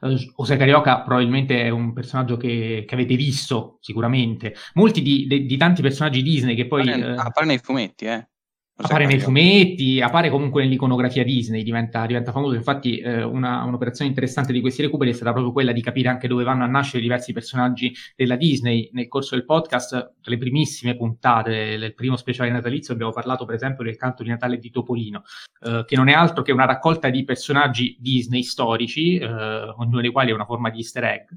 Uh, 0.00 0.14
José 0.36 0.56
Carioca 0.56 1.00
probabilmente 1.02 1.62
è 1.62 1.70
un 1.70 1.92
personaggio 1.92 2.36
che, 2.36 2.84
che 2.86 2.94
avete 2.94 3.16
visto 3.16 3.78
sicuramente. 3.80 4.54
Molti 4.74 5.02
di, 5.02 5.26
di, 5.26 5.46
di, 5.46 5.56
tanti 5.56 5.82
personaggi 5.82 6.22
Disney 6.22 6.54
che 6.54 6.66
poi... 6.66 6.88
Appare, 6.88 7.12
uh, 7.12 7.18
appare 7.18 7.46
nei 7.46 7.58
fumetti, 7.58 8.04
eh 8.04 8.28
appare 8.76 9.06
nei 9.06 9.20
fumetti, 9.20 10.00
appare 10.00 10.30
comunque 10.30 10.62
nell'iconografia 10.62 11.22
Disney, 11.22 11.62
diventa, 11.62 12.04
diventa 12.06 12.32
famoso. 12.32 12.54
Infatti, 12.54 12.98
eh, 12.98 13.22
una, 13.22 13.62
un'operazione 13.64 14.10
interessante 14.10 14.52
di 14.52 14.60
questi 14.60 14.82
recuperi 14.82 15.10
è 15.10 15.14
stata 15.14 15.32
proprio 15.32 15.52
quella 15.52 15.72
di 15.72 15.80
capire 15.80 16.08
anche 16.08 16.26
dove 16.26 16.42
vanno 16.42 16.64
a 16.64 16.66
nascere 16.66 17.00
diversi 17.00 17.32
personaggi 17.32 17.94
della 18.16 18.36
Disney. 18.36 18.90
Nel 18.92 19.08
corso 19.08 19.36
del 19.36 19.44
podcast, 19.44 19.90
tra 19.90 20.32
le 20.32 20.38
primissime 20.38 20.96
puntate 20.96 21.78
del 21.78 21.94
primo 21.94 22.16
speciale 22.16 22.50
natalizio, 22.50 22.92
abbiamo 22.92 23.12
parlato, 23.12 23.44
per 23.44 23.54
esempio, 23.54 23.84
del 23.84 23.96
canto 23.96 24.22
di 24.22 24.30
Natale 24.30 24.58
di 24.58 24.70
Topolino, 24.70 25.22
eh, 25.60 25.84
che 25.86 25.96
non 25.96 26.08
è 26.08 26.12
altro 26.12 26.42
che 26.42 26.52
una 26.52 26.66
raccolta 26.66 27.10
di 27.10 27.24
personaggi 27.24 27.96
Disney 28.00 28.42
storici, 28.42 29.16
eh, 29.16 29.26
ognuno 29.26 30.00
dei 30.00 30.10
quali 30.10 30.30
è 30.30 30.34
una 30.34 30.46
forma 30.46 30.70
di 30.70 30.78
easter 30.78 31.04
egg. 31.04 31.28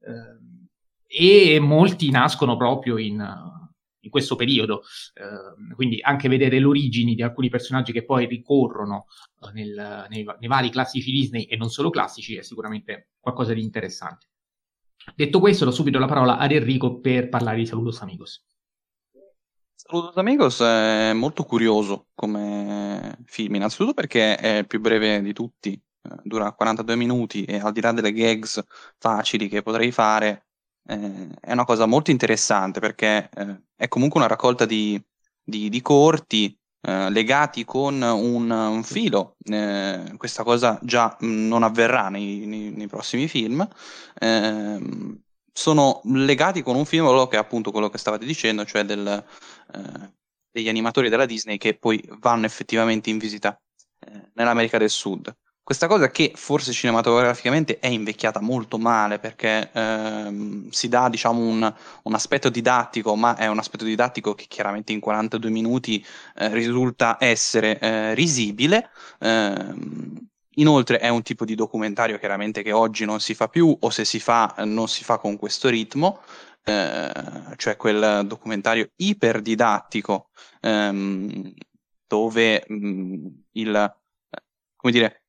Eh, 0.00 0.52
e 1.06 1.60
molti 1.60 2.10
nascono 2.10 2.56
proprio 2.56 2.98
in 2.98 3.22
in 4.04 4.10
questo 4.10 4.36
periodo. 4.36 4.82
Eh, 5.14 5.74
quindi 5.74 5.98
anche 6.00 6.28
vedere 6.28 6.58
le 6.58 6.66
origini 6.66 7.14
di 7.14 7.22
alcuni 7.22 7.48
personaggi 7.48 7.92
che 7.92 8.04
poi 8.04 8.26
ricorrono 8.26 9.06
eh, 9.40 9.52
nel, 9.52 10.06
nei, 10.08 10.24
nei, 10.24 10.48
vari 10.48 10.70
classici 10.70 11.10
Disney 11.10 11.44
e 11.44 11.56
non 11.56 11.70
solo 11.70 11.90
classici 11.90 12.36
è 12.36 12.42
sicuramente 12.42 13.10
qualcosa 13.20 13.52
di 13.52 13.62
interessante. 13.62 14.28
Detto 15.14 15.40
questo, 15.40 15.64
do 15.64 15.70
subito 15.70 15.98
la 15.98 16.06
parola 16.06 16.38
ad 16.38 16.52
Enrico 16.52 17.00
per 17.00 17.28
parlare 17.28 17.58
di 17.58 17.66
Saludos 17.66 18.00
Amigos. 18.00 18.44
Saludos 19.74 20.16
Amigos 20.16 20.60
è 20.60 21.12
molto 21.12 21.44
curioso 21.44 22.06
come 22.14 23.18
film, 23.26 23.56
innanzitutto 23.56 23.92
perché 23.92 24.36
è 24.36 24.58
il 24.58 24.66
più 24.66 24.80
breve 24.80 25.20
di 25.20 25.34
tutti, 25.34 25.72
eh, 25.72 26.20
dura 26.22 26.52
42 26.52 26.96
minuti 26.96 27.44
e 27.44 27.58
al 27.58 27.72
di 27.72 27.82
là 27.82 27.92
delle 27.92 28.12
gags 28.12 28.64
facili 28.96 29.46
che 29.46 29.60
potrei 29.60 29.92
fare, 29.92 30.43
eh, 30.86 31.28
è 31.40 31.52
una 31.52 31.64
cosa 31.64 31.86
molto 31.86 32.10
interessante 32.10 32.80
perché 32.80 33.28
eh, 33.34 33.62
è 33.76 33.88
comunque 33.88 34.20
una 34.20 34.28
raccolta 34.28 34.64
di, 34.66 35.00
di, 35.42 35.68
di 35.68 35.82
corti 35.82 36.56
eh, 36.82 37.10
legati 37.10 37.64
con 37.64 38.00
un, 38.02 38.50
un 38.50 38.82
filo. 38.84 39.36
Eh, 39.44 40.14
questa 40.16 40.42
cosa 40.42 40.78
già 40.82 41.16
mh, 41.18 41.26
non 41.26 41.62
avverrà 41.62 42.08
nei, 42.08 42.46
nei, 42.46 42.70
nei 42.70 42.86
prossimi 42.86 43.28
film. 43.28 43.66
Ehm, 44.20 45.22
sono 45.52 46.00
legati 46.04 46.62
con 46.62 46.76
un 46.76 46.84
film, 46.84 47.28
che 47.28 47.36
è 47.36 47.38
appunto 47.38 47.70
quello 47.70 47.88
che 47.88 47.98
stavate 47.98 48.26
dicendo, 48.26 48.64
cioè 48.64 48.84
del, 48.84 49.24
eh, 49.72 50.12
degli 50.50 50.68
animatori 50.68 51.08
della 51.08 51.26
Disney 51.26 51.58
che 51.58 51.78
poi 51.78 52.02
vanno 52.18 52.46
effettivamente 52.46 53.08
in 53.10 53.18
visita 53.18 53.58
eh, 54.00 54.30
nell'America 54.34 54.78
del 54.78 54.90
Sud. 54.90 55.34
Questa 55.64 55.86
cosa 55.86 56.10
che 56.10 56.32
forse 56.34 56.72
cinematograficamente 56.72 57.78
è 57.78 57.86
invecchiata 57.86 58.38
molto 58.38 58.76
male 58.76 59.18
perché 59.18 59.70
ehm, 59.72 60.68
si 60.68 60.88
dà 60.88 61.08
diciamo 61.08 61.40
un, 61.40 61.74
un, 62.02 62.14
aspetto 62.14 62.50
didattico, 62.50 63.16
ma 63.16 63.34
è 63.34 63.46
un 63.46 63.58
aspetto 63.58 63.84
didattico 63.84 64.34
che 64.34 64.44
chiaramente 64.46 64.92
in 64.92 65.00
42 65.00 65.48
minuti 65.48 66.04
eh, 66.36 66.48
risulta 66.52 67.16
essere 67.18 67.78
eh, 67.78 68.12
risibile. 68.14 68.90
Ehm, 69.20 70.28
inoltre 70.56 70.98
è 70.98 71.08
un 71.08 71.22
tipo 71.22 71.46
di 71.46 71.54
documentario 71.54 72.18
chiaramente 72.18 72.62
che 72.62 72.72
oggi 72.72 73.06
non 73.06 73.20
si 73.20 73.32
fa 73.34 73.48
più 73.48 73.74
o 73.80 73.88
se 73.88 74.04
si 74.04 74.20
fa 74.20 74.54
non 74.66 74.86
si 74.86 75.02
fa 75.02 75.16
con 75.16 75.38
questo 75.38 75.70
ritmo. 75.70 76.20
Eh, 76.62 77.12
cioè 77.56 77.76
quel 77.76 78.26
documentario 78.26 78.90
iperdidattico 78.96 80.28
ehm, 80.60 81.52
dove 82.06 82.64
mh, 82.68 82.74
mm, 82.74 83.26
il 83.52 83.96
come 84.76 84.92
dire 84.92 85.23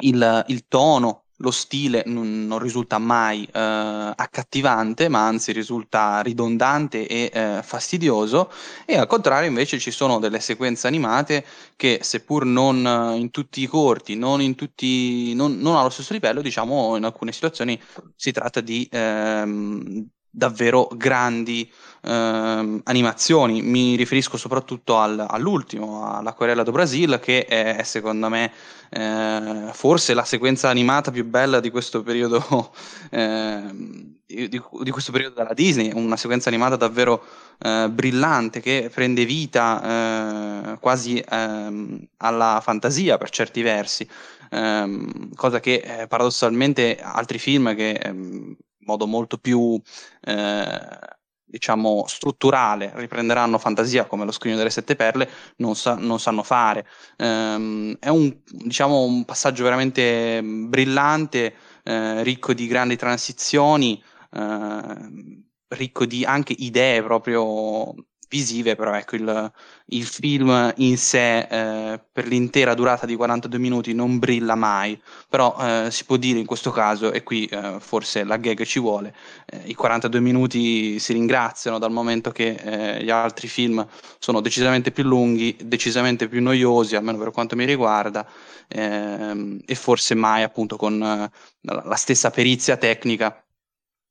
il, 0.00 0.44
il 0.48 0.64
tono, 0.68 1.22
lo 1.40 1.50
stile 1.50 2.02
non, 2.06 2.46
non 2.46 2.58
risulta 2.58 2.98
mai 2.98 3.44
eh, 3.44 3.60
accattivante, 3.60 5.08
ma 5.08 5.26
anzi 5.26 5.52
risulta 5.52 6.20
ridondante 6.20 7.06
e 7.06 7.30
eh, 7.32 7.60
fastidioso, 7.62 8.50
e 8.86 8.96
al 8.96 9.06
contrario 9.06 9.48
invece 9.48 9.78
ci 9.78 9.90
sono 9.90 10.18
delle 10.18 10.40
sequenze 10.40 10.86
animate 10.86 11.44
che 11.76 11.98
seppur 12.02 12.44
non 12.46 12.86
eh, 12.86 13.18
in 13.18 13.30
tutti 13.30 13.60
i 13.60 13.66
corti, 13.66 14.16
non, 14.16 14.40
in 14.40 14.54
tutti, 14.54 15.34
non, 15.34 15.58
non 15.58 15.76
allo 15.76 15.90
stesso 15.90 16.12
livello, 16.12 16.40
diciamo 16.40 16.96
in 16.96 17.04
alcune 17.04 17.32
situazioni 17.32 17.78
si 18.14 18.32
tratta 18.32 18.60
di 18.60 18.88
ehm, 18.90 20.08
davvero 20.30 20.88
grandi 20.94 21.70
ehm, 22.02 22.80
animazioni. 22.84 23.62
Mi 23.62 23.96
riferisco 23.96 24.36
soprattutto 24.36 24.98
al, 24.98 25.24
all'ultimo, 25.28 26.10
all'Acquarella 26.10 26.62
do 26.62 26.72
Brasil, 26.72 27.18
che 27.20 27.44
è, 27.44 27.76
è 27.76 27.82
secondo 27.82 28.28
me 28.28 28.52
eh, 28.90 29.70
forse 29.72 30.14
la 30.14 30.24
sequenza 30.24 30.68
animata 30.68 31.10
più 31.10 31.24
bella 31.24 31.60
di 31.60 31.70
questo 31.70 32.02
periodo. 32.02 32.72
Eh, 33.08 34.14
di, 34.26 34.48
di, 34.48 34.90
questo 34.90 35.12
periodo 35.12 35.36
della 35.36 35.54
Disney, 35.54 35.92
una 35.94 36.16
sequenza 36.16 36.48
animata 36.48 36.74
davvero 36.74 37.24
eh, 37.58 37.88
brillante 37.90 38.60
che 38.60 38.90
prende 38.92 39.24
vita 39.24 40.72
eh, 40.72 40.78
quasi 40.80 41.22
ehm, 41.26 42.08
alla 42.18 42.60
fantasia 42.62 43.18
per 43.18 43.30
certi 43.30 43.62
versi, 43.62 44.06
ehm, 44.50 45.34
cosa 45.34 45.60
che 45.60 45.74
eh, 45.74 46.06
paradossalmente 46.08 46.98
altri 47.00 47.38
film 47.38 47.74
che 47.76 47.92
ehm, 47.92 48.56
modo 48.80 49.06
molto 49.06 49.38
più 49.38 49.80
eh, 50.22 50.98
diciamo 51.46 52.04
strutturale 52.06 52.92
riprenderanno 52.96 53.58
fantasia 53.58 54.06
come 54.06 54.24
lo 54.24 54.32
scrigno 54.32 54.56
delle 54.56 54.70
sette 54.70 54.96
perle 54.96 55.28
non, 55.56 55.74
sa- 55.76 55.94
non 55.94 56.18
sanno 56.18 56.42
fare. 56.42 56.86
Ehm, 57.16 57.96
è 57.98 58.08
un, 58.08 58.36
diciamo, 58.44 59.02
un 59.02 59.24
passaggio 59.24 59.62
veramente 59.64 60.42
brillante 60.42 61.54
eh, 61.84 62.22
ricco 62.22 62.52
di 62.52 62.66
grandi 62.66 62.96
transizioni 62.96 64.02
eh, 64.32 65.44
ricco 65.68 66.04
di 66.04 66.24
anche 66.24 66.54
idee 66.56 67.02
proprio 67.02 67.94
visive, 68.28 68.74
però 68.74 68.94
ecco 68.94 69.16
il, 69.16 69.52
il 69.86 70.04
film 70.04 70.72
in 70.76 70.96
sé 70.98 71.38
eh, 71.38 72.00
per 72.12 72.26
l'intera 72.26 72.74
durata 72.74 73.06
di 73.06 73.14
42 73.14 73.58
minuti 73.58 73.94
non 73.94 74.18
brilla 74.18 74.54
mai, 74.54 75.00
però 75.28 75.56
eh, 75.60 75.90
si 75.90 76.04
può 76.04 76.16
dire 76.16 76.38
in 76.38 76.46
questo 76.46 76.70
caso, 76.70 77.12
e 77.12 77.22
qui 77.22 77.46
eh, 77.46 77.76
forse 77.78 78.24
la 78.24 78.36
gag 78.36 78.62
ci 78.64 78.80
vuole, 78.80 79.14
eh, 79.46 79.62
i 79.66 79.74
42 79.74 80.20
minuti 80.20 80.98
si 80.98 81.12
ringraziano 81.12 81.78
dal 81.78 81.92
momento 81.92 82.30
che 82.32 82.54
eh, 82.54 83.04
gli 83.04 83.10
altri 83.10 83.48
film 83.48 83.86
sono 84.18 84.40
decisamente 84.40 84.90
più 84.90 85.04
lunghi, 85.04 85.56
decisamente 85.62 86.28
più 86.28 86.42
noiosi, 86.42 86.96
almeno 86.96 87.18
per 87.18 87.30
quanto 87.30 87.54
mi 87.56 87.64
riguarda, 87.64 88.26
ehm, 88.68 89.60
e 89.64 89.74
forse 89.74 90.14
mai 90.14 90.42
appunto 90.42 90.76
con 90.76 91.00
eh, 91.02 91.30
la 91.60 91.96
stessa 91.96 92.30
perizia 92.30 92.76
tecnica 92.76 93.40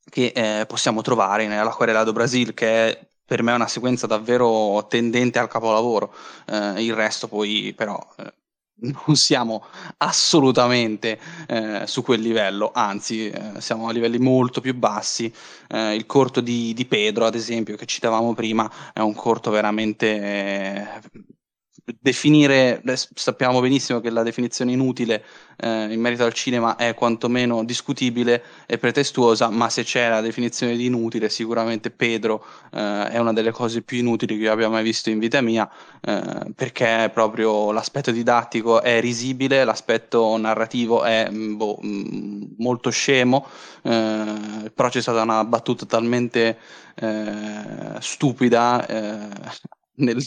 che 0.09 0.65
possiamo 0.67 1.01
trovare 1.01 1.47
nella 1.47 1.71
Querela 1.71 2.03
do 2.03 2.11
Brasil, 2.13 2.53
che 2.53 2.67
è 2.67 3.07
per 3.25 3.41
me 3.43 3.51
è 3.51 3.55
una 3.55 3.67
sequenza 3.67 4.07
davvero 4.07 4.85
tendente 4.87 5.39
al 5.39 5.47
capolavoro. 5.47 6.13
Eh, 6.45 6.83
il 6.83 6.93
resto 6.93 7.27
poi 7.27 7.73
però 7.75 7.99
eh, 8.17 8.33
non 9.05 9.15
siamo 9.15 9.65
assolutamente 9.97 11.19
eh, 11.47 11.83
su 11.87 12.03
quel 12.03 12.21
livello, 12.21 12.71
anzi 12.73 13.29
eh, 13.29 13.61
siamo 13.61 13.87
a 13.87 13.91
livelli 13.91 14.19
molto 14.19 14.61
più 14.61 14.75
bassi. 14.75 15.33
Eh, 15.69 15.95
il 15.95 16.05
corto 16.05 16.41
di, 16.41 16.73
di, 16.73 16.85
Pedro, 16.85 17.25
ad 17.25 17.35
esempio, 17.35 17.75
che 17.75 17.85
citavamo 17.85 18.33
prima, 18.33 18.69
è 18.93 18.99
un 18.99 19.13
corto 19.13 19.49
veramente 19.51 20.07
eh, 20.07 20.87
definire, 21.99 22.81
sappiamo 23.13 23.61
benissimo 23.61 23.99
che 23.99 24.09
la 24.09 24.23
definizione 24.23 24.71
inutile 24.71 25.23
eh, 25.57 25.93
in 25.93 26.01
merito 26.01 26.23
al 26.23 26.33
cinema 26.33 26.75
è 26.77 26.95
quantomeno 26.95 27.63
discutibile 27.63 28.43
e 28.65 28.77
pretestuosa, 28.79 29.49
ma 29.49 29.69
se 29.69 29.83
c'è 29.83 30.09
la 30.09 30.21
definizione 30.21 30.75
di 30.75 30.85
inutile, 30.85 31.29
sicuramente 31.29 31.91
Pedro 31.91 32.43
eh, 32.71 33.09
è 33.09 33.17
una 33.19 33.33
delle 33.33 33.51
cose 33.51 33.83
più 33.83 33.99
inutili 33.99 34.37
che 34.37 34.43
io 34.43 34.51
abbia 34.51 34.69
mai 34.69 34.83
visto 34.83 35.09
in 35.11 35.19
vita 35.19 35.41
mia, 35.41 35.69
eh, 36.01 36.51
perché 36.55 37.11
proprio 37.13 37.71
l'aspetto 37.71 38.11
didattico 38.11 38.81
è 38.81 38.99
risibile, 38.99 39.63
l'aspetto 39.63 40.35
narrativo 40.37 41.03
è 41.03 41.29
mm, 41.29 41.55
boh, 41.55 41.79
mm, 41.85 42.43
molto 42.57 42.89
scemo, 42.89 43.45
eh, 43.83 44.71
però 44.73 44.89
c'è 44.89 45.01
stata 45.01 45.21
una 45.21 45.43
battuta 45.45 45.85
talmente 45.85 46.57
eh, 46.95 47.97
stupida 47.99 48.85
eh, 48.87 49.29
nel, 49.97 50.21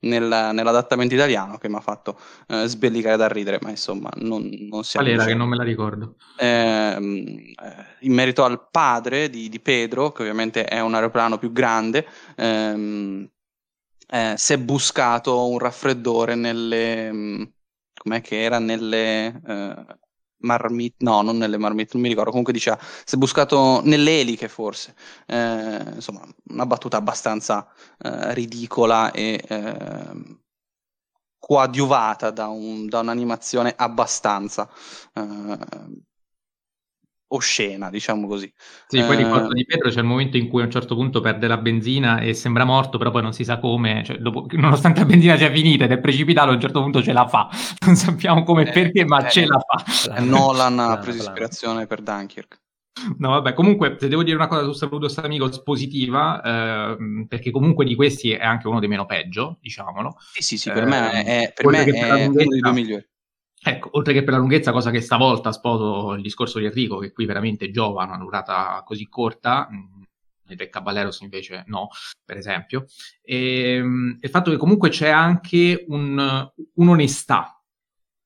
nel, 0.00 0.50
nell'adattamento 0.52 1.14
italiano 1.14 1.58
che 1.58 1.68
mi 1.68 1.76
ha 1.76 1.80
fatto 1.80 2.18
eh, 2.48 2.66
sbellicare 2.66 3.16
da 3.16 3.28
ridere, 3.28 3.58
ma 3.60 3.70
insomma 3.70 4.10
non, 4.16 4.48
non 4.70 4.84
siamo... 4.84 5.06
Qual 5.06 5.18
era 5.18 5.26
che 5.26 5.34
non 5.34 5.48
me 5.48 5.56
la 5.56 5.64
ricordo? 5.64 6.16
Ehm, 6.38 7.26
eh, 7.38 7.86
in 8.00 8.12
merito 8.12 8.44
al 8.44 8.68
padre 8.70 9.30
di, 9.30 9.48
di, 9.48 9.60
Pedro, 9.60 10.12
che 10.12 10.22
ovviamente 10.22 10.64
è 10.64 10.80
un 10.80 10.94
aeroplano 10.94 11.38
più 11.38 11.52
grande, 11.52 12.06
ehm, 12.36 13.28
eh, 14.08 14.34
si 14.36 14.52
è 14.52 14.58
buscato 14.58 15.48
un 15.48 15.58
raffreddore 15.58 16.34
nelle... 16.34 17.12
Mm, 17.12 17.42
com'è 17.94 18.20
che 18.20 18.42
era? 18.42 18.58
Nelle... 18.58 19.40
Marmite, 20.42 20.96
no, 21.04 21.22
non 21.22 21.36
nelle 21.38 21.58
marmite, 21.58 21.90
non 21.94 22.02
mi 22.02 22.08
ricordo, 22.08 22.30
comunque 22.30 22.52
diceva, 22.52 22.78
si 23.04 23.14
è 23.14 23.18
buscato 23.18 23.80
nelle 23.84 24.20
eliche 24.20 24.48
forse, 24.48 24.94
eh, 25.26 25.82
insomma, 25.94 26.22
una 26.50 26.66
battuta 26.66 26.96
abbastanza 26.98 27.66
eh, 27.98 28.34
ridicola 28.34 29.10
e 29.12 29.42
eh, 29.48 30.40
coadiuvata 31.38 32.30
da, 32.30 32.48
un, 32.48 32.88
da, 32.88 33.00
un'animazione 33.00 33.74
abbastanza 33.76 34.68
eh, 35.14 35.58
oscena, 37.34 37.90
diciamo 37.90 38.26
così. 38.26 38.52
Sì, 38.86 39.02
poi 39.02 39.16
ricordo 39.16 39.52
di 39.52 39.64
Pedro 39.64 39.90
c'è 39.90 39.98
il 39.98 40.06
momento 40.06 40.36
in 40.36 40.48
cui 40.48 40.62
a 40.62 40.64
un 40.64 40.70
certo 40.70 40.94
punto 40.94 41.20
perde 41.20 41.46
la 41.46 41.56
benzina 41.56 42.18
e 42.18 42.34
sembra 42.34 42.64
morto, 42.64 42.98
però 42.98 43.10
poi 43.10 43.22
non 43.22 43.32
si 43.32 43.44
sa 43.44 43.58
come, 43.58 44.02
cioè, 44.04 44.18
dopo, 44.18 44.46
nonostante 44.52 45.00
la 45.00 45.06
benzina 45.06 45.36
sia 45.36 45.50
finita 45.50 45.84
ed 45.84 45.92
è 45.92 45.98
precipitato, 45.98 46.50
a 46.50 46.54
un 46.54 46.60
certo 46.60 46.80
punto 46.80 47.02
ce 47.02 47.12
la 47.12 47.26
fa. 47.26 47.48
Non 47.84 47.96
sappiamo 47.96 48.44
come 48.44 48.64
e 48.64 48.68
eh, 48.68 48.72
perché, 48.72 49.04
ma 49.04 49.26
eh, 49.26 49.30
ce 49.30 49.46
la 49.46 49.58
fa. 49.58 50.20
Nolan 50.20 50.78
ha 50.78 50.98
preso 51.02 51.22
ispirazione 51.22 51.86
per 51.86 52.00
Dunkirk. 52.00 52.60
No, 53.18 53.30
vabbè, 53.30 53.54
comunque, 53.54 53.96
se 53.98 54.08
devo 54.08 54.22
dire 54.22 54.36
una 54.36 54.46
cosa 54.46 54.62
su 54.64 54.72
Saludos 54.72 55.18
Amigos 55.18 55.62
positiva, 55.62 56.40
eh, 56.42 57.26
perché 57.26 57.50
comunque 57.50 57.84
di 57.84 57.94
questi 57.94 58.32
è 58.32 58.44
anche 58.44 58.68
uno 58.68 58.78
dei 58.78 58.88
meno 58.88 59.06
peggio, 59.06 59.58
diciamolo. 59.60 60.16
Sì, 60.32 60.42
sì, 60.42 60.58
sì, 60.58 60.70
per 60.70 60.84
me 60.84 61.24
è, 61.24 61.52
per 61.52 61.66
me 61.66 61.84
è 61.84 62.26
uno 62.26 62.34
dei 62.34 62.60
due 62.60 62.72
migliori. 62.72 63.10
Ecco, 63.64 63.90
oltre 63.92 64.12
che 64.12 64.24
per 64.24 64.32
la 64.32 64.40
lunghezza, 64.40 64.72
cosa 64.72 64.90
che 64.90 65.00
stavolta 65.00 65.52
sposo 65.52 66.14
il 66.14 66.22
discorso 66.22 66.58
di 66.58 66.64
Enrico, 66.64 66.98
che 66.98 67.12
qui 67.12 67.26
veramente 67.26 67.70
giova 67.70 68.04
una 68.04 68.18
durata 68.18 68.82
così 68.84 69.08
corta, 69.08 69.68
mm, 69.70 70.02
e 70.48 70.56
del 70.56 70.68
Caballeros 70.68 71.20
invece 71.20 71.62
no, 71.68 71.88
per 72.24 72.36
esempio, 72.36 72.86
e, 73.22 73.76
ehm, 73.76 74.18
il 74.20 74.30
fatto 74.30 74.50
che 74.50 74.56
comunque 74.56 74.88
c'è 74.88 75.10
anche 75.10 75.84
un, 75.88 76.50
un'onestà, 76.74 77.62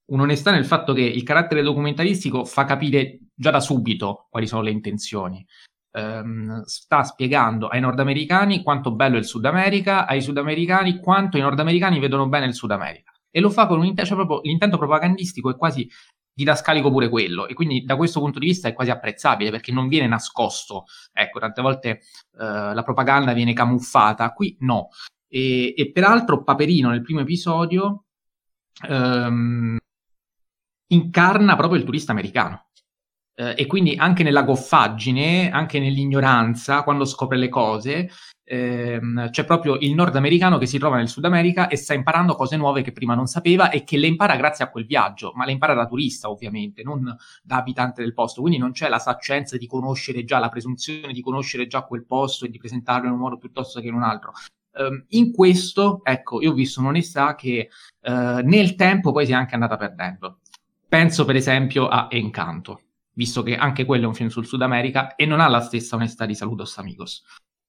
un'onestà 0.07 0.53
nel 0.53 0.64
fatto 0.64 0.94
che 0.94 1.03
il 1.03 1.22
carattere 1.22 1.62
documentaristico 1.62 2.46
fa 2.46 2.64
capire 2.64 3.20
già 3.35 3.51
da 3.51 3.61
subito 3.61 4.29
quali 4.31 4.46
sono 4.46 4.62
le 4.62 4.70
intenzioni. 4.70 5.44
Um, 5.96 6.62
sta 6.64 7.05
spiegando 7.05 7.68
ai 7.68 7.81
nordamericani 7.81 8.62
quanto 8.62 8.94
bello 8.94 9.16
è 9.16 9.18
il 9.18 9.25
Sud 9.25 9.46
America, 9.46 10.07
ai 10.07 10.20
sudamericani 10.20 10.99
quanto 11.01 11.38
i 11.38 11.40
nordamericani 11.40 11.99
vedono 11.99 12.29
bene 12.29 12.44
il 12.44 12.55
Sud 12.55 12.70
America 12.70 13.06
e 13.37 13.40
lo 13.40 13.51
fa 13.51 13.66
con 13.66 13.77
un 13.77 13.85
intento, 13.85 14.14
cioè 14.14 14.16
proprio 14.16 14.40
l'intento 14.49 14.79
propagandistico 14.79 15.51
è 15.51 15.57
quasi 15.57 15.87
didascalico 16.33 16.90
pure 16.90 17.11
quello 17.11 17.46
e 17.46 17.53
quindi 17.53 17.85
da 17.85 17.94
questo 17.94 18.18
punto 18.18 18.38
di 18.38 18.46
vista 18.46 18.66
è 18.66 18.72
quasi 18.72 18.90
apprezzabile 18.90 19.51
perché 19.51 19.72
non 19.72 19.88
viene 19.88 20.07
nascosto. 20.07 20.85
Ecco, 21.12 21.38
tante 21.38 21.61
volte 21.61 21.88
eh, 21.90 22.01
la 22.72 22.83
propaganda 22.83 23.35
viene 23.35 23.53
camuffata, 23.53 24.33
qui 24.33 24.57
no. 24.61 24.88
E, 25.29 25.75
e 25.77 25.92
peraltro 25.92 26.44
Paperino 26.44 26.88
nel 26.88 27.03
primo 27.03 27.20
episodio 27.20 28.05
ehm, 28.88 29.77
incarna 30.87 31.57
proprio 31.57 31.79
il 31.79 31.85
turista 31.85 32.12
americano. 32.12 32.68
Eh, 33.35 33.53
e 33.55 33.66
quindi 33.66 33.96
anche 33.96 34.22
nella 34.22 34.44
goffaggine, 34.44 35.51
anche 35.51 35.79
nell'ignoranza, 35.79 36.85
quando 36.85 37.05
scopre 37.05 37.37
le 37.37 37.51
cose, 37.51 38.09
ehm, 38.48 39.30
c'è 39.30 39.44
proprio 39.44 39.76
il 39.80 39.92
nordamericano 39.92 40.56
che 40.56 40.66
si 40.66 40.78
trova 40.78 40.96
nel 40.96 41.09
Sud 41.09 41.24
America 41.24 41.66
e 41.68 41.76
sta 41.76 41.94
imparando 41.94 42.35
cose 42.35 42.56
nuove 42.56 42.82
che 42.82 42.92
prima 42.92 43.14
non 43.14 43.26
sapeva 43.26 43.70
e 43.70 43.82
che 43.82 43.98
le 43.98 44.06
impara 44.06 44.37
grazie 44.37 44.64
a 44.64 44.70
quel 44.70 44.87
viaggio, 44.87 45.32
ma 45.35 45.44
le 45.44 45.52
impara 45.52 45.74
da 45.74 45.87
turista 45.87 46.30
ovviamente, 46.30 46.82
non 46.82 47.14
da 47.42 47.56
abitante 47.56 48.02
del 48.02 48.14
posto, 48.14 48.40
quindi 48.40 48.59
non 48.59 48.72
c'è 48.72 48.88
la 48.88 49.00
saccenza 49.00 49.56
di 49.56 49.66
conoscere 49.66 50.24
già, 50.24 50.38
la 50.38 50.48
presunzione 50.48 51.12
di 51.12 51.20
conoscere 51.20 51.66
già 51.66 51.82
quel 51.82 52.06
posto 52.06 52.44
e 52.44 52.50
di 52.50 52.59
presentarlo 52.59 53.09
in 53.09 53.14
un 53.14 53.18
modo 53.18 53.38
piuttosto 53.38 53.80
che 53.80 53.88
in 53.88 53.94
un 53.94 54.02
altro. 54.02 54.32
Um, 54.78 55.04
in 55.09 55.32
questo, 55.32 56.00
ecco, 56.04 56.40
io 56.42 56.50
ho 56.50 56.54
visto 56.54 56.80
un'onestà 56.80 57.35
che 57.35 57.70
uh, 58.02 58.11
nel 58.44 58.74
tempo 58.74 59.11
poi 59.11 59.26
si 59.26 59.32
è 59.32 59.35
anche 59.35 59.54
andata 59.54 59.76
perdendo. 59.76 60.40
Penso 60.88 61.24
per 61.24 61.35
esempio 61.35 61.88
a 61.88 62.06
Encanto 62.11 62.82
visto 63.16 63.42
che 63.42 63.56
anche 63.56 63.85
quello 63.85 64.04
è 64.04 64.06
un 64.06 64.14
film 64.14 64.28
sul 64.28 64.46
Sud 64.46 64.62
America 64.62 65.14
e 65.14 65.26
non 65.26 65.40
ha 65.40 65.48
la 65.48 65.61
stessa 65.61 65.96
onestà 65.96 66.26
di 66.26 66.35
Saludos 66.35 66.76
Amigos. 66.78 67.24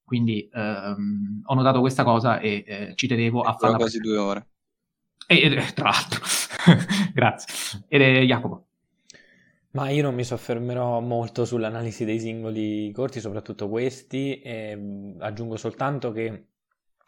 Quindi 0.07 0.49
ehm, 0.53 1.41
ho 1.43 1.53
notato 1.53 1.81
questa 1.81 2.05
cosa 2.05 2.39
e 2.39 2.63
eh, 2.65 2.93
ci 2.95 3.07
tenevo 3.07 3.41
a 3.41 3.51
farla. 3.51 3.75
quasi 3.75 3.99
due 3.99 4.15
ore. 4.15 4.47
E, 5.27 5.53
e, 5.53 5.73
tra 5.73 5.89
l'altro, 5.89 6.21
grazie. 7.13 7.83
Ed 7.89 8.01
è 8.01 8.21
Jacopo. 8.21 8.67
Ma 9.71 9.89
io 9.89 10.03
non 10.03 10.15
mi 10.15 10.23
soffermerò 10.23 11.01
molto 11.01 11.43
sull'analisi 11.43 12.05
dei 12.05 12.21
singoli 12.21 12.89
corti, 12.93 13.19
soprattutto 13.19 13.67
questi. 13.67 14.39
E, 14.39 15.15
aggiungo 15.19 15.57
soltanto 15.57 16.13
che 16.13 16.45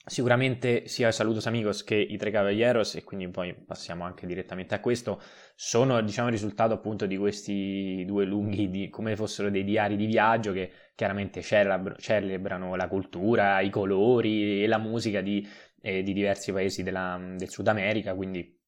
Sicuramente 0.10 0.88
sia 0.88 1.12
Saludos 1.12 1.46
Amigos 1.46 1.84
che 1.84 1.94
i 1.94 2.18
Tre 2.18 2.32
Caballeros, 2.32 2.96
e 2.96 3.04
quindi 3.04 3.28
poi 3.28 3.54
passiamo 3.54 4.06
anche 4.06 4.26
direttamente 4.26 4.74
a 4.74 4.80
questo, 4.80 5.22
sono 5.54 6.02
diciamo 6.02 6.30
il 6.30 6.34
risultato 6.34 6.74
appunto 6.74 7.06
di 7.06 7.16
questi 7.16 8.04
due 8.08 8.26
lunghi, 8.26 8.72
di, 8.72 8.90
come 8.90 9.16
fossero 9.16 9.52
dei 9.52 9.64
diari 9.64 9.98
di 9.98 10.08
viaggio 10.08 10.52
che 10.52 10.72
chiaramente 11.00 11.42
celebra, 11.42 11.96
celebrano 11.98 12.76
la 12.76 12.90
cultura, 12.90 13.62
i 13.62 13.70
colori 13.70 14.62
e 14.62 14.68
la 14.68 14.78
musica 14.78 15.22
di, 15.22 15.48
eh, 15.82 16.04
di 16.04 16.12
diversi 16.12 16.52
paesi 16.52 16.84
della, 16.84 17.18
del 17.38 17.50
Sud 17.50 17.70
America, 17.70 18.14
quindi, 18.16 18.60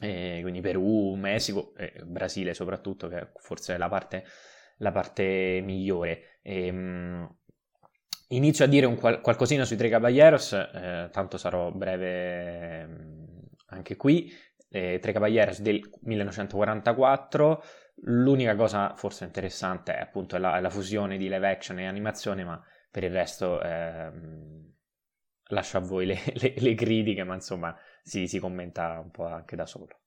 eh, 0.00 0.38
quindi 0.40 0.62
Perù, 0.62 1.12
Messico, 1.16 1.74
e 1.76 1.92
Brasile 2.02 2.54
soprattutto, 2.54 3.08
che 3.08 3.28
forse 3.34 3.74
è 3.74 3.76
la 3.76 3.90
parte, 3.90 4.24
la 4.78 4.90
parte 4.90 5.60
migliore. 5.62 6.38
E, 6.40 6.66
ehm, 6.68 7.36
Inizio 8.28 8.64
a 8.64 8.68
dire 8.68 8.86
un 8.86 8.96
qual- 8.96 9.20
qualcosina 9.20 9.64
sui 9.66 9.76
Tre 9.76 9.90
Caballeros, 9.90 10.52
eh, 10.54 11.10
tanto 11.12 11.36
sarò 11.36 11.70
breve 11.72 12.86
mm, 12.86 13.24
anche 13.66 13.96
qui. 13.96 14.32
Eh, 14.70 14.98
Tre 15.00 15.12
Caballeros 15.12 15.60
del 15.60 15.80
1944. 16.00 17.62
L'unica 18.02 18.54
cosa 18.56 18.94
forse 18.94 19.24
interessante 19.24 19.96
è 19.96 20.00
appunto 20.00 20.36
la, 20.36 20.60
la 20.60 20.70
fusione 20.70 21.16
di 21.16 21.28
live 21.28 21.48
action 21.48 21.78
e 21.78 21.86
animazione, 21.86 22.44
ma 22.44 22.62
per 22.90 23.04
il 23.04 23.10
resto 23.10 23.60
eh, 23.62 24.10
lascio 25.48 25.78
a 25.78 25.80
voi 25.80 26.06
le, 26.06 26.18
le, 26.34 26.54
le 26.56 26.74
critiche, 26.74 27.24
ma 27.24 27.34
insomma 27.34 27.74
si, 28.02 28.26
si 28.26 28.38
commenta 28.38 29.00
un 29.00 29.10
po' 29.10 29.26
anche 29.26 29.56
da 29.56 29.66
solo. 29.66 30.00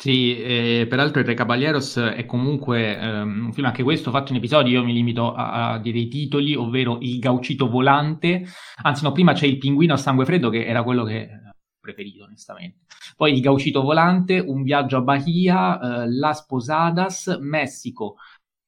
Sì, 0.00 0.40
eh, 0.40 0.86
peraltro 0.88 1.20
il 1.20 1.26
Re 1.26 1.34
Caballeros 1.34 1.98
è 1.98 2.24
comunque 2.24 2.96
ehm, 2.96 3.44
un 3.44 3.52
film, 3.52 3.66
anche 3.66 3.82
questo, 3.82 4.10
fatto 4.10 4.32
in 4.32 4.38
episodi, 4.38 4.70
io 4.70 4.82
mi 4.82 4.94
limito 4.94 5.34
a, 5.34 5.72
a, 5.72 5.78
dire 5.78 5.98
i 5.98 6.08
titoli, 6.08 6.54
ovvero 6.54 6.96
Il 7.02 7.18
Gaucito 7.18 7.68
Volante, 7.68 8.44
anzi 8.82 9.02
no, 9.02 9.12
prima 9.12 9.34
c'è 9.34 9.44
Il 9.44 9.58
Pinguino 9.58 9.92
a 9.92 9.98
Sangue 9.98 10.24
Freddo, 10.24 10.48
che 10.48 10.64
era 10.64 10.82
quello 10.82 11.04
che 11.04 11.28
preferito 11.80 12.24
onestamente. 12.24 12.80
Poi 13.16 13.32
Il 13.32 13.40
Gaucito 13.40 13.82
Volante, 13.82 14.38
Un 14.38 14.62
Viaggio 14.62 14.98
a 14.98 15.00
Bahia, 15.02 15.80
eh, 15.80 16.10
Las 16.10 16.44
Posadas, 16.46 17.38
Messico, 17.40 18.16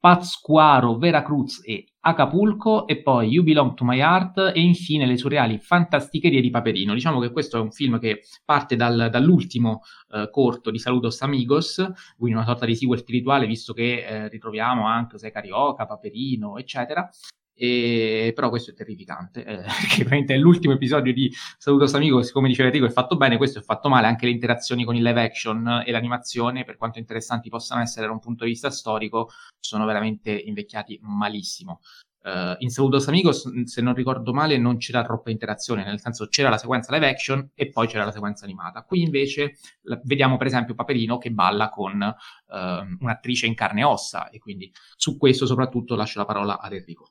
Pátzcuaro, 0.02 0.98
Veracruz 0.98 1.60
e 1.64 1.86
Acapulco 2.00 2.88
e 2.88 3.02
poi 3.02 3.28
You 3.28 3.44
Belong 3.44 3.74
to 3.74 3.84
My 3.84 4.00
Heart 4.00 4.50
e 4.52 4.60
infine 4.60 5.06
le 5.06 5.16
surreali 5.16 5.58
fantasticherie 5.58 6.40
di 6.40 6.50
Paperino. 6.50 6.92
Diciamo 6.92 7.20
che 7.20 7.30
questo 7.30 7.56
è 7.56 7.60
un 7.60 7.70
film 7.70 8.00
che 8.00 8.22
parte 8.44 8.74
dal, 8.74 9.10
dall'ultimo 9.12 9.82
eh, 10.10 10.28
corto 10.28 10.72
di 10.72 10.80
Saludos 10.80 11.22
Amigos, 11.22 11.76
quindi 12.16 12.36
una 12.36 12.44
sorta 12.44 12.66
di 12.66 12.74
sequel 12.74 12.98
spirituale 12.98 13.46
visto 13.46 13.72
che 13.72 14.04
eh, 14.04 14.28
ritroviamo 14.28 14.88
anche 14.88 15.12
José 15.12 15.30
Carioca, 15.30 15.86
Paperino, 15.86 16.58
eccetera. 16.58 17.08
E, 17.54 18.32
però 18.34 18.48
questo 18.48 18.70
è 18.70 18.74
terrificante, 18.74 19.44
eh, 19.44 19.56
perché 19.62 20.04
veramente 20.04 20.34
è 20.34 20.38
l'ultimo 20.38 20.74
episodio 20.74 21.12
di 21.12 21.32
Salutos 21.58 21.94
Amigos, 21.94 22.32
come 22.32 22.48
diceva 22.48 22.68
Enrico, 22.68 22.86
è 22.86 22.90
fatto 22.90 23.16
bene, 23.16 23.36
questo 23.36 23.58
è 23.58 23.62
fatto 23.62 23.88
male, 23.88 24.06
anche 24.06 24.26
le 24.26 24.32
interazioni 24.32 24.84
con 24.84 24.96
il 24.96 25.02
live 25.02 25.22
action 25.22 25.82
e 25.86 25.90
l'animazione, 25.90 26.64
per 26.64 26.76
quanto 26.76 26.98
interessanti 26.98 27.48
possano 27.48 27.82
essere 27.82 28.06
da 28.06 28.12
un 28.12 28.20
punto 28.20 28.44
di 28.44 28.50
vista 28.50 28.70
storico, 28.70 29.30
sono 29.60 29.84
veramente 29.84 30.30
invecchiati 30.30 30.98
malissimo. 31.02 31.80
Uh, 32.24 32.54
in 32.58 32.70
Saludos 32.70 33.08
Amigos, 33.08 33.64
se 33.64 33.80
non 33.80 33.94
ricordo 33.94 34.32
male, 34.32 34.56
non 34.56 34.76
c'era 34.76 35.02
troppa 35.02 35.30
interazione, 35.30 35.82
nel 35.84 36.00
senso 36.00 36.28
c'era 36.28 36.50
la 36.50 36.56
sequenza 36.56 36.92
live 36.92 37.08
action 37.08 37.50
e 37.52 37.68
poi 37.70 37.88
c'era 37.88 38.04
la 38.04 38.12
sequenza 38.12 38.44
animata. 38.44 38.84
Qui 38.84 39.02
invece 39.02 39.56
la, 39.82 40.00
vediamo 40.04 40.36
per 40.36 40.46
esempio 40.46 40.74
Paperino 40.74 41.18
che 41.18 41.32
balla 41.32 41.68
con 41.68 42.00
uh, 42.00 42.56
un'attrice 43.00 43.46
in 43.46 43.54
carne 43.54 43.80
e 43.80 43.84
ossa 43.84 44.30
e 44.30 44.38
quindi 44.38 44.72
su 44.94 45.16
questo 45.16 45.46
soprattutto 45.46 45.96
lascio 45.96 46.20
la 46.20 46.24
parola 46.24 46.60
ad 46.60 46.72
Enrico. 46.74 47.10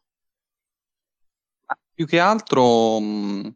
Più 1.94 2.06
che 2.06 2.20
altro 2.20 3.00
mh, 3.00 3.56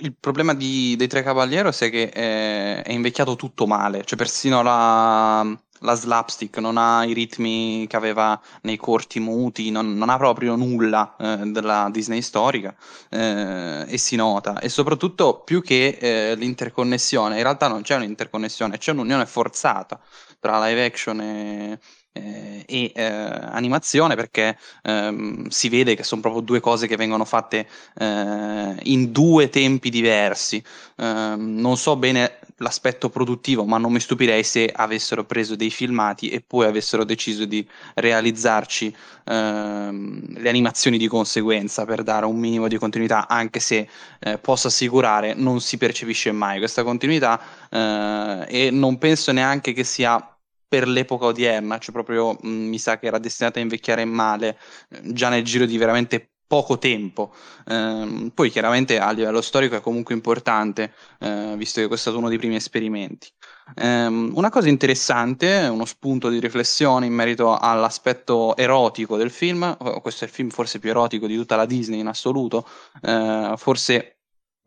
il 0.00 0.14
problema 0.18 0.54
di, 0.54 0.94
dei 0.96 1.08
Tre 1.08 1.22
Cavalieros 1.22 1.80
è 1.80 1.90
che 1.90 2.08
è, 2.10 2.82
è 2.82 2.92
invecchiato 2.92 3.36
tutto 3.36 3.66
male, 3.66 4.04
cioè 4.04 4.18
persino 4.18 4.62
la, 4.62 5.42
la 5.80 5.94
slapstick 5.94 6.58
non 6.58 6.76
ha 6.76 7.04
i 7.04 7.12
ritmi 7.12 7.86
che 7.88 7.96
aveva 7.96 8.40
nei 8.62 8.76
corti 8.76 9.18
muti, 9.20 9.70
non, 9.70 9.94
non 9.94 10.08
ha 10.10 10.16
proprio 10.16 10.56
nulla 10.56 11.16
eh, 11.18 11.36
della 11.46 11.88
Disney 11.90 12.22
storica 12.22 12.74
eh, 13.10 13.84
e 13.88 13.98
si 13.98 14.16
nota. 14.16 14.58
E 14.60 14.68
soprattutto 14.68 15.42
più 15.42 15.62
che 15.62 15.98
eh, 16.00 16.34
l'interconnessione, 16.36 17.36
in 17.36 17.42
realtà 17.42 17.68
non 17.68 17.82
c'è 17.82 17.96
un'interconnessione, 17.96 18.78
c'è 18.78 18.92
un'unione 18.92 19.26
forzata 19.26 20.00
tra 20.38 20.64
live 20.66 20.84
action 20.84 21.20
e, 21.20 21.80
eh, 22.16 22.64
e 22.66 22.92
eh, 22.94 23.04
animazione 23.04 24.14
perché 24.14 24.58
ehm, 24.82 25.48
si 25.48 25.68
vede 25.68 25.94
che 25.94 26.02
sono 26.02 26.20
proprio 26.20 26.42
due 26.42 26.60
cose 26.60 26.86
che 26.86 26.96
vengono 26.96 27.24
fatte 27.24 27.66
eh, 27.98 28.74
in 28.82 29.12
due 29.12 29.48
tempi 29.48 29.90
diversi. 29.90 30.62
Ehm, 30.96 31.58
non 31.58 31.76
so 31.76 31.96
bene 31.96 32.38
l'aspetto 32.58 33.10
produttivo, 33.10 33.64
ma 33.64 33.78
non 33.78 33.92
mi 33.92 34.00
stupirei 34.00 34.42
se 34.42 34.70
avessero 34.74 35.24
preso 35.24 35.56
dei 35.56 35.70
filmati 35.70 36.28
e 36.30 36.40
poi 36.40 36.66
avessero 36.66 37.04
deciso 37.04 37.44
di 37.44 37.66
realizzarci 37.94 38.94
ehm, 39.24 40.38
le 40.38 40.48
animazioni 40.48 40.98
di 40.98 41.06
conseguenza 41.06 41.84
per 41.84 42.02
dare 42.02 42.26
un 42.26 42.38
minimo 42.38 42.68
di 42.68 42.78
continuità, 42.78 43.28
anche 43.28 43.60
se 43.60 43.88
eh, 44.20 44.38
posso 44.38 44.68
assicurare 44.68 45.34
non 45.34 45.60
si 45.60 45.76
percepisce 45.76 46.32
mai 46.32 46.58
questa 46.58 46.82
continuità 46.82 47.40
eh, 47.70 48.44
e 48.48 48.70
non 48.70 48.98
penso 48.98 49.32
neanche 49.32 49.72
che 49.72 49.84
sia 49.84 50.35
per 50.68 50.88
l'epoca 50.88 51.26
odierna, 51.26 51.78
cioè 51.78 51.92
proprio 51.92 52.32
mh, 52.32 52.48
mm, 52.48 52.68
mi 52.68 52.78
sa 52.78 52.98
che 52.98 53.06
era 53.06 53.18
destinata 53.18 53.58
a 53.58 53.62
invecchiare 53.62 54.04
male 54.04 54.58
eh, 54.90 55.00
già 55.12 55.28
nel 55.28 55.44
giro 55.44 55.66
di 55.66 55.78
veramente 55.78 56.30
poco 56.46 56.78
tempo. 56.78 57.34
Eh, 57.66 58.30
poi 58.32 58.50
chiaramente 58.50 58.98
a 58.98 59.10
livello 59.10 59.40
storico 59.40 59.76
è 59.76 59.80
comunque 59.80 60.14
importante, 60.14 60.94
eh, 61.20 61.54
visto 61.56 61.80
che 61.80 61.88
questo 61.88 62.08
è 62.08 62.12
stato 62.12 62.18
uno 62.18 62.28
dei 62.28 62.38
primi 62.38 62.56
esperimenti. 62.56 63.28
Eh, 63.74 64.06
una 64.06 64.50
cosa 64.50 64.68
interessante, 64.68 65.66
uno 65.66 65.84
spunto 65.84 66.28
di 66.28 66.38
riflessione 66.38 67.06
in 67.06 67.12
merito 67.12 67.56
all'aspetto 67.56 68.56
erotico 68.56 69.16
del 69.16 69.30
film, 69.30 69.76
questo 70.00 70.24
è 70.24 70.28
il 70.28 70.32
film 70.32 70.50
forse 70.50 70.78
più 70.78 70.90
erotico 70.90 71.26
di 71.26 71.36
tutta 71.36 71.56
la 71.56 71.66
Disney 71.66 72.00
in 72.00 72.06
assoluto, 72.06 72.68
eh, 73.02 73.54
forse 73.56 74.18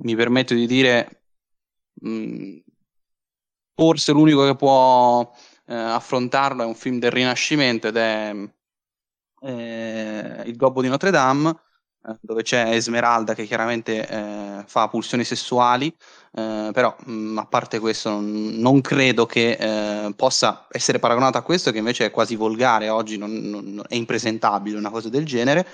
mi 0.04 0.16
permetto 0.16 0.54
di 0.54 0.68
dire, 0.68 1.24
mh, 2.02 2.10
mm, 2.10 2.58
forse 3.76 4.12
l'unico 4.12 4.46
che 4.46 4.56
può 4.56 5.32
eh, 5.70 5.76
affrontarlo 5.76 6.64
è 6.64 6.66
un 6.66 6.76
film 6.76 6.98
del 7.00 7.12
Rinascimento 7.12 7.88
ed 7.88 7.98
è 7.98 8.34
eh, 9.42 10.44
Il 10.46 10.56
Gobbo 10.56 10.82
di 10.82 10.88
Notre 10.88 11.12
Dame, 11.12 11.50
eh, 12.08 12.18
dove 12.22 12.42
c'è 12.42 12.72
Esmeralda 12.72 13.36
che 13.36 13.46
chiaramente 13.46 14.08
eh, 14.08 14.64
fa 14.66 14.88
pulsioni 14.88 15.24
sessuali, 15.24 15.88
eh, 16.34 16.72
però 16.74 16.96
mh, 17.06 17.12
mm, 17.12 17.38
a 17.38 17.46
parte 17.46 17.80
questo 17.80 18.10
non, 18.10 18.54
non 18.56 18.82
credo 18.82 19.26
che 19.26 19.52
eh, 19.60 20.14
possa 20.16 20.68
essere 20.72 20.98
paragonato 20.98 21.38
a 21.38 21.44
questo 21.44 21.72
che 21.72 21.78
invece 21.78 22.06
è 22.06 22.12
quasi 22.12 22.36
volgare, 22.36 22.90
oggi 22.90 23.18
non, 23.18 23.32
non, 23.32 23.84
è 23.88 23.96
impresentabile 23.96 24.78
una 24.78 24.90
cosa 24.90 25.10
del 25.10 25.26
genere. 25.26 25.68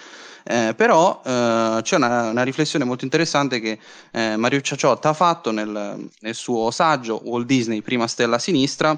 Eh, 0.47 0.75
però 0.75 1.21
eh, 1.25 1.79
c'è 1.81 1.95
una, 1.95 2.29
una, 2.29 2.43
riflessione 2.43 2.85
molto 2.85 3.03
interessante 3.03 3.59
che 3.59 3.79
eh, 4.11 4.35
Mario 4.37 4.61
Ciacciotta 4.61 5.09
ha 5.09 5.13
fatto 5.13 5.49
nel, 5.49 6.07
nel, 6.19 6.35
suo 6.35 6.69
saggio 6.69 7.19
Walt 7.23 7.47
Disney, 7.47 7.81
prima 7.81 8.05
stella 8.05 8.37
sinistra, 8.37 8.95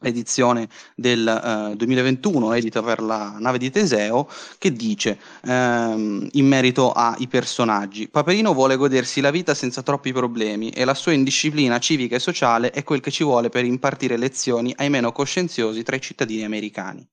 edizione 0.00 0.68
del 0.94 1.70
uh, 1.72 1.76
2021 1.76 2.52
edita 2.54 2.82
per 2.82 3.00
la 3.00 3.36
nave 3.38 3.58
di 3.58 3.70
Teseo 3.70 4.28
che 4.58 4.72
dice 4.72 5.18
ehm, 5.44 6.28
in 6.32 6.46
merito 6.46 6.92
ai 6.92 7.26
personaggi 7.26 8.08
Paperino 8.08 8.54
vuole 8.54 8.76
godersi 8.76 9.20
la 9.20 9.30
vita 9.30 9.54
senza 9.54 9.82
troppi 9.82 10.12
problemi 10.12 10.70
e 10.70 10.84
la 10.84 10.94
sua 10.94 11.12
indisciplina 11.12 11.78
civica 11.78 12.14
e 12.14 12.20
sociale 12.20 12.70
è 12.70 12.84
quel 12.84 13.00
che 13.00 13.10
ci 13.10 13.24
vuole 13.24 13.48
per 13.48 13.64
impartire 13.64 14.16
lezioni 14.16 14.72
ai 14.76 14.88
meno 14.88 15.10
coscienziosi 15.10 15.82
tra 15.82 15.96
i 15.96 16.00
cittadini 16.00 16.44
americani 16.44 17.06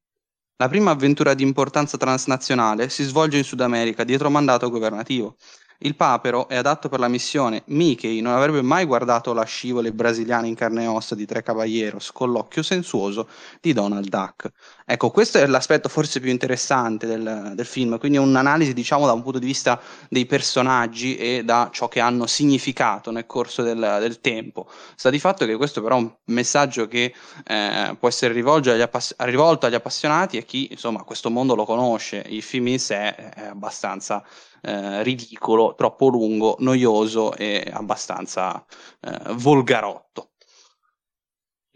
la 0.58 0.70
prima 0.70 0.92
avventura 0.92 1.34
di 1.34 1.44
importanza 1.44 1.98
transnazionale 1.98 2.90
si 2.90 3.04
svolge 3.04 3.38
in 3.38 3.44
Sud 3.44 3.62
America 3.62 4.04
dietro 4.04 4.30
mandato 4.30 4.70
governativo 4.70 5.38
il 5.80 5.96
papero 5.96 6.48
è 6.48 6.56
adatto 6.56 6.90
per 6.90 7.00
la 7.00 7.08
missione. 7.08 7.64
Mickey 7.68 8.22
non 8.22 8.34
avrebbe 8.34 8.62
mai 8.62 8.86
guardato 8.86 9.34
la 9.34 9.44
scivole 9.44 9.92
brasiliana 9.92 10.48
in 10.48 10.56
carne 10.56 10.84
e 10.84 10.88
ossa 10.88 11.16
di 11.16 11.26
Tre 11.26 11.44
Caballeros 11.44 12.12
con 12.12 12.32
l'occhio 12.32 12.64
sensuoso 12.64 13.28
di 13.60 13.74
Donald 13.74 14.08
Duck. 14.08 14.50
Ecco, 14.86 15.10
questo 15.10 15.40
è 15.40 15.46
l'aspetto 15.48 15.90
forse 15.90 16.20
più 16.20 16.30
interessante 16.30 17.08
del, 17.08 17.54
del 17.56 17.66
film, 17.66 17.98
quindi 17.98 18.18
un'analisi 18.18 18.74
diciamo 18.74 19.06
da 19.06 19.14
un 19.14 19.24
punto 19.24 19.40
di 19.40 19.46
vista 19.46 19.82
dei 20.10 20.26
personaggi 20.26 21.18
e 21.18 21.44
da 21.44 21.70
ciò 21.72 21.88
che 21.88 22.00
hanno 22.00 22.28
significato 22.28 23.12
nel 23.12 23.26
corso 23.26 23.64
del, 23.64 23.98
del 24.00 24.22
tempo. 24.22 24.68
Sta 24.96 25.10
di 25.10 25.20
fatto 25.20 25.46
che 25.46 25.56
questo 25.58 25.82
però 25.82 25.98
è 25.98 26.00
un 26.00 26.14
messaggio 26.26 26.88
che 26.88 27.14
eh, 27.46 27.96
può 28.00 28.08
essere 28.08 28.34
rivolto 28.34 28.72
agli, 28.72 28.82
appass- 28.82 29.16
rivolto 29.20 29.66
agli 29.66 29.76
appassionati 29.76 30.38
e 30.38 30.46
chi 30.46 30.68
insomma 30.72 31.04
questo 31.04 31.30
mondo 31.30 31.56
lo 31.56 31.66
conosce. 31.66 32.24
Il 32.30 32.44
film 32.44 32.68
in 32.68 32.80
sé 32.80 33.16
è 33.16 33.48
abbastanza 33.48 34.24
eh, 34.66 35.04
ridicolo, 35.04 35.76
troppo 35.76 36.08
lungo, 36.08 36.56
noioso 36.60 37.36
e 37.36 37.70
abbastanza 37.72 38.66
eh, 39.02 39.34
volgarotto. 39.34 40.32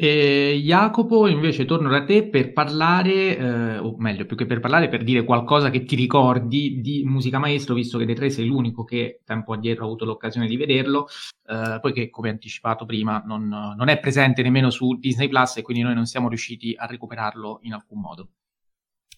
E 0.01 0.61
Jacopo, 0.63 1.27
invece, 1.27 1.65
torno 1.65 1.89
da 1.89 2.05
te 2.05 2.29
per 2.29 2.53
parlare, 2.53 3.37
eh, 3.37 3.77
o 3.79 3.97
meglio, 3.97 4.25
più 4.25 4.37
che 4.37 4.45
per 4.45 4.61
parlare, 4.61 4.87
per 4.87 5.03
dire 5.03 5.25
qualcosa 5.25 5.69
che 5.69 5.83
ti 5.83 5.97
ricordi 5.97 6.79
di 6.79 7.03
Musica 7.03 7.37
Maestro, 7.37 7.75
visto 7.75 7.97
che 7.97 8.05
dei 8.05 8.15
tre 8.15 8.29
sei 8.29 8.45
l'unico 8.45 8.85
che 8.85 9.19
tempo 9.25 9.51
addietro 9.51 9.83
ha 9.83 9.87
avuto 9.87 10.05
l'occasione 10.05 10.47
di 10.47 10.55
vederlo, 10.55 11.07
eh, 11.45 11.79
poiché, 11.81 12.09
come 12.09 12.29
anticipato 12.29 12.85
prima, 12.85 13.21
non, 13.25 13.49
non, 13.49 13.89
è 13.89 13.99
presente 13.99 14.41
nemmeno 14.41 14.69
su 14.69 14.93
Disney 14.97 15.27
Plus 15.27 15.57
e 15.57 15.63
quindi 15.63 15.83
noi 15.83 15.95
non 15.95 16.05
siamo 16.05 16.29
riusciti 16.29 16.73
a 16.77 16.85
recuperarlo 16.85 17.59
in 17.63 17.73
alcun 17.73 17.99
modo. 17.99 18.29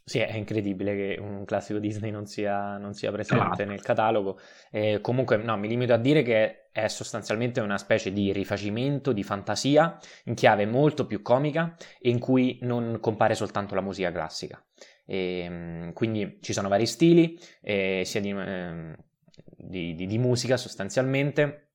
Sì, 0.03 0.19
è 0.19 0.35
incredibile 0.35 0.95
che 0.95 1.17
un 1.21 1.45
classico 1.45 1.79
Disney 1.79 2.11
non 2.11 2.25
sia, 2.25 2.77
non 2.77 2.93
sia 2.93 3.11
presente 3.11 3.65
nel 3.65 3.81
catalogo. 3.81 4.39
Eh, 4.71 4.99
comunque, 5.01 5.37
no, 5.37 5.57
mi 5.57 5.67
limito 5.67 5.93
a 5.93 5.97
dire 5.97 6.23
che 6.23 6.69
è 6.71 6.87
sostanzialmente 6.87 7.59
una 7.59 7.77
specie 7.77 8.11
di 8.11 8.31
rifacimento 8.31 9.11
di 9.11 9.23
fantasia 9.23 9.97
in 10.25 10.33
chiave 10.33 10.65
molto 10.65 11.05
più 11.05 11.21
comica 11.21 11.75
e 11.99 12.09
in 12.09 12.19
cui 12.19 12.57
non 12.61 12.97
compare 12.99 13.35
soltanto 13.35 13.75
la 13.75 13.81
musica 13.81 14.11
classica. 14.11 14.63
E, 15.05 15.39
ehm, 15.45 15.93
quindi 15.93 16.39
ci 16.41 16.53
sono 16.53 16.67
vari 16.67 16.87
stili, 16.87 17.39
eh, 17.61 18.01
sia 18.05 18.21
di, 18.21 18.31
eh, 18.31 18.95
di, 19.55 19.95
di, 19.95 20.07
di 20.07 20.17
musica 20.17 20.57
sostanzialmente 20.57 21.67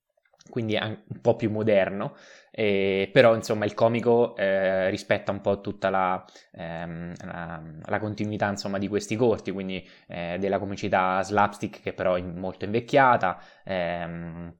quindi 0.48 0.74
è 0.74 0.84
un 0.84 1.20
po' 1.20 1.36
più 1.36 1.50
moderno, 1.50 2.16
eh, 2.58 3.10
però 3.12 3.34
insomma 3.34 3.66
il 3.66 3.74
comico 3.74 4.34
eh, 4.34 4.88
rispetta 4.88 5.30
un 5.30 5.42
po' 5.42 5.60
tutta 5.60 5.90
la, 5.90 6.24
ehm, 6.52 7.12
la, 7.26 7.62
la 7.84 7.98
continuità 7.98 8.48
insomma, 8.48 8.78
di 8.78 8.88
questi 8.88 9.14
corti, 9.14 9.50
quindi 9.50 9.86
eh, 10.08 10.38
della 10.40 10.58
comicità 10.58 11.22
slapstick 11.22 11.82
che 11.82 11.92
però 11.92 12.14
è 12.14 12.22
molto 12.22 12.64
invecchiata, 12.64 13.38
ehm, 13.62 14.56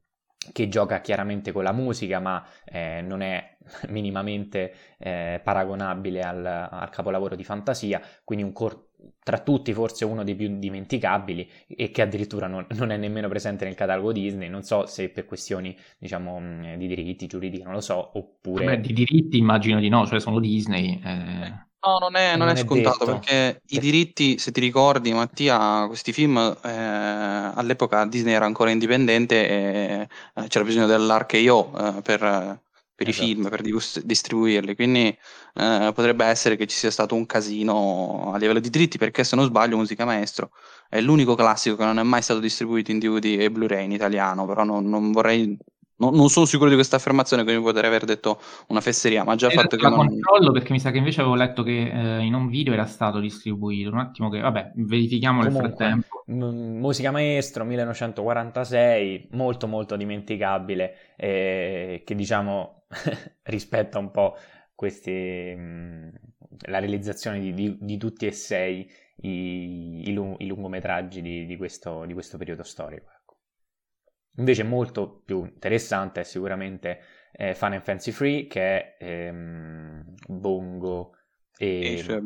che 0.52 0.68
gioca 0.68 1.00
chiaramente 1.00 1.52
con 1.52 1.64
la 1.64 1.72
musica, 1.72 2.20
ma 2.20 2.46
eh, 2.66 3.00
non 3.00 3.22
è 3.22 3.56
minimamente 3.88 4.74
eh, 4.98 5.40
paragonabile 5.42 6.20
al, 6.20 6.44
al, 6.44 6.90
capolavoro 6.90 7.34
di 7.34 7.44
fantasia, 7.44 8.00
quindi 8.24 8.44
un 8.44 8.52
cor- 8.52 8.85
tra 9.22 9.38
tutti 9.38 9.72
forse 9.72 10.04
uno 10.04 10.24
dei 10.24 10.34
più 10.34 10.58
dimenticabili 10.58 11.48
e 11.66 11.90
che 11.90 12.02
addirittura 12.02 12.46
non, 12.46 12.66
non, 12.70 12.90
è 12.90 12.96
nemmeno 12.96 13.28
presente 13.28 13.64
nel 13.64 13.74
catalogo 13.74 14.12
Disney, 14.12 14.48
non 14.48 14.62
so 14.62 14.86
se 14.86 15.08
per 15.08 15.24
questioni 15.24 15.76
diciamo 15.98 16.38
mm, 16.38 16.74
di 16.74 16.86
diritti 16.86 17.26
giuridici, 17.26 17.62
non 17.62 17.72
lo 17.72 17.80
so, 17.80 18.10
oppure... 18.14 18.64
Beh, 18.64 18.80
di 18.80 18.92
diritti 18.92 19.38
immagino 19.38 19.80
di 19.80 19.88
no, 19.88 20.06
cioè 20.06 20.20
sono 20.20 20.40
Disney. 20.40 21.00
Eh... 21.04 21.64
No, 21.86 21.98
non 22.00 22.16
è, 22.16 22.30
non 22.36 22.46
non 22.48 22.56
è 22.56 22.58
scontato 22.58 23.04
detto. 23.04 23.18
perché 23.18 23.62
i 23.68 23.78
diritti, 23.78 24.38
se 24.38 24.50
ti 24.50 24.60
ricordi 24.60 25.12
Mattia, 25.12 25.86
questi 25.86 26.12
film 26.12 26.36
eh, 26.36 26.68
all'epoca 26.68 28.04
Disney 28.06 28.34
era 28.34 28.44
ancora 28.44 28.70
indipendente 28.70 29.48
e 29.48 30.08
eh, 30.34 30.48
c'era 30.48 30.64
bisogno 30.64 30.86
dell'RKO 30.86 31.98
eh, 31.98 32.02
per, 32.02 32.60
per 32.96 33.08
esatto. 33.08 33.24
i 33.24 33.34
film, 33.34 33.48
per 33.50 33.60
distribuirli, 34.04 34.74
quindi 34.74 35.06
eh, 35.08 35.92
potrebbe 35.94 36.24
essere 36.24 36.56
che 36.56 36.66
ci 36.66 36.76
sia 36.76 36.90
stato 36.90 37.14
un 37.14 37.26
casino 37.26 38.32
a 38.32 38.38
livello 38.38 38.58
di 38.58 38.70
diritti, 38.70 38.96
perché 38.96 39.22
se 39.22 39.36
non 39.36 39.44
sbaglio 39.44 39.76
Musica 39.76 40.06
Maestro 40.06 40.50
è 40.88 41.00
l'unico 41.02 41.34
classico 41.34 41.76
che 41.76 41.84
non 41.84 41.98
è 41.98 42.02
mai 42.02 42.22
stato 42.22 42.40
distribuito 42.40 42.90
in 42.90 42.98
DVD 42.98 43.38
e 43.38 43.50
Blu-ray 43.50 43.84
in 43.84 43.92
italiano, 43.92 44.46
però 44.46 44.64
non, 44.64 44.88
non 44.88 45.12
vorrei... 45.12 45.56
No, 45.98 46.10
non 46.10 46.28
sono 46.28 46.44
sicuro 46.44 46.68
di 46.68 46.74
questa 46.74 46.96
affermazione, 46.96 47.42
quindi 47.42 47.62
potrei 47.62 47.86
aver 47.86 48.04
detto 48.04 48.38
una 48.68 48.82
fesseria, 48.82 49.24
ma 49.24 49.34
già 49.34 49.46
il 49.46 49.54
fatto 49.54 49.76
che 49.76 49.88
non... 49.88 49.96
controllo 49.96 50.52
perché 50.52 50.72
mi 50.72 50.80
sa 50.80 50.90
che 50.90 50.98
invece 50.98 51.22
avevo 51.22 51.36
letto 51.36 51.62
che 51.62 51.90
eh, 51.90 52.22
in 52.22 52.34
un 52.34 52.48
video 52.48 52.74
era 52.74 52.84
stato 52.84 53.18
distribuito. 53.18 53.90
Un 53.90 54.00
attimo 54.00 54.28
che, 54.28 54.40
vabbè, 54.40 54.72
verifichiamo 54.74 55.42
nel 55.42 55.52
frattempo. 55.52 56.24
M- 56.26 56.78
musica 56.80 57.10
Maestro 57.10 57.64
1946, 57.64 59.28
molto 59.30 59.66
molto 59.66 59.96
dimenticabile, 59.96 61.14
eh, 61.16 62.02
che 62.04 62.14
diciamo 62.14 62.75
rispetta 63.44 63.98
un 63.98 64.10
po' 64.10 64.36
questi, 64.74 65.54
mh, 65.54 66.12
la 66.66 66.78
realizzazione 66.78 67.40
di, 67.40 67.52
di, 67.52 67.76
di, 67.80 67.96
tutti 67.96 68.26
e 68.26 68.32
sei 68.32 68.90
i, 69.22 70.08
i, 70.08 70.12
lung- 70.12 70.40
i 70.40 70.46
lungometraggi 70.46 71.22
di, 71.22 71.46
di, 71.46 71.56
questo, 71.56 72.04
di 72.04 72.12
questo 72.12 72.38
periodo 72.38 72.62
storico. 72.62 73.10
Ecco. 73.10 73.38
Invece 74.36 74.62
molto 74.62 75.22
più 75.24 75.44
interessante 75.44 76.20
è 76.20 76.24
sicuramente 76.24 77.00
eh, 77.32 77.54
Fun 77.54 77.72
and 77.72 77.82
Fancy 77.82 78.12
Free 78.12 78.46
che 78.46 78.96
è 78.96 78.96
ehm, 78.98 80.14
Bongo 80.28 81.16
e, 81.58 81.66
e, 81.66 81.92
i 81.92 81.98
suoi 81.98 82.16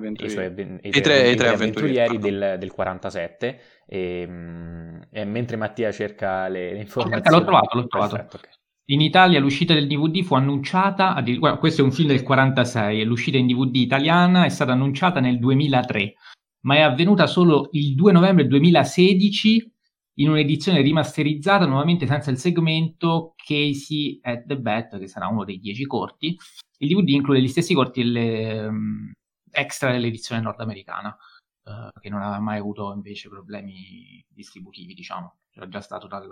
avventurieri, 1.49 2.19
del, 2.19 2.57
del, 2.59 2.73
47 2.73 3.61
e, 3.87 4.27
mh, 4.27 5.09
e, 5.11 5.25
mentre 5.25 5.57
Mattia 5.57 5.93
cerca 5.93 6.49
le, 6.49 6.73
le 6.73 6.81
informazioni 6.81 7.39
l'ho 7.39 7.45
trovato, 7.45 7.77
l'ho 7.77 7.87
trovato. 7.87 8.17
Perfetto, 8.17 8.37
okay. 8.37 8.51
In 8.91 9.01
Italia 9.01 9.39
l'uscita 9.39 9.73
del 9.73 9.87
DVD 9.87 10.25
fu 10.25 10.35
annunciata, 10.35 11.15
questo 11.61 11.81
è 11.81 11.85
un 11.85 11.93
film 11.93 12.09
del 12.09 12.25
46, 12.25 13.05
l'uscita 13.05 13.39
in 13.39 13.47
DVD 13.47 13.77
italiana 13.77 14.45
è 14.45 14.49
stata 14.49 14.73
annunciata 14.73 15.21
nel 15.21 15.39
2003, 15.39 16.15
ma 16.63 16.75
è 16.75 16.81
avvenuta 16.81 17.29
solo 17.29 17.69
il 17.71 17.95
2 17.95 18.11
novembre 18.11 18.49
2016 18.49 19.73
in 20.15 20.29
un'edizione 20.29 20.81
rimasterizzata, 20.81 21.67
nuovamente 21.67 22.09
senza 22.09 22.33
il 22.33 22.39
segmento 22.39 23.35
Casey 23.37 24.19
at 24.23 24.45
the 24.47 24.59
Bat, 24.59 24.99
che 24.99 25.07
sarà 25.07 25.29
uno 25.29 25.45
dei 25.45 25.61
dieci 25.61 25.87
corti. 25.87 26.37
Il 26.79 26.89
DVD 26.89 27.11
include 27.11 27.41
gli 27.41 27.49
stessi 27.49 27.75
corti 27.75 28.03
delle, 28.03 28.67
um, 28.67 29.13
extra 29.53 29.93
dell'edizione 29.93 30.41
nordamericana, 30.41 31.17
uh, 31.63 32.01
che 32.01 32.09
non 32.09 32.23
aveva 32.23 32.41
mai 32.41 32.59
avuto 32.59 32.93
invece 32.93 33.29
problemi 33.29 34.21
distributivi, 34.29 34.95
diciamo. 34.95 35.43
C'era 35.49 35.69
già 35.69 35.81
stato 35.81 36.09
dal, 36.09 36.29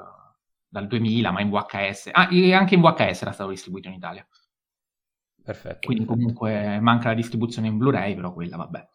dal 0.68 0.86
2000, 0.86 1.30
ma 1.30 1.40
in 1.40 1.50
VHS. 1.50 2.10
Ah, 2.12 2.28
anche 2.54 2.74
in 2.74 2.80
VHS 2.80 3.22
era 3.22 3.32
stato 3.32 3.50
distribuito 3.50 3.88
in 3.88 3.94
Italia. 3.94 4.26
Perfetto. 5.42 5.86
Quindi 5.86 6.04
comunque 6.04 6.78
manca 6.80 7.08
la 7.08 7.14
distribuzione 7.14 7.68
in 7.68 7.78
Blu-ray, 7.78 8.14
però 8.14 8.32
quella 8.34 8.56
vabbè. 8.56 8.86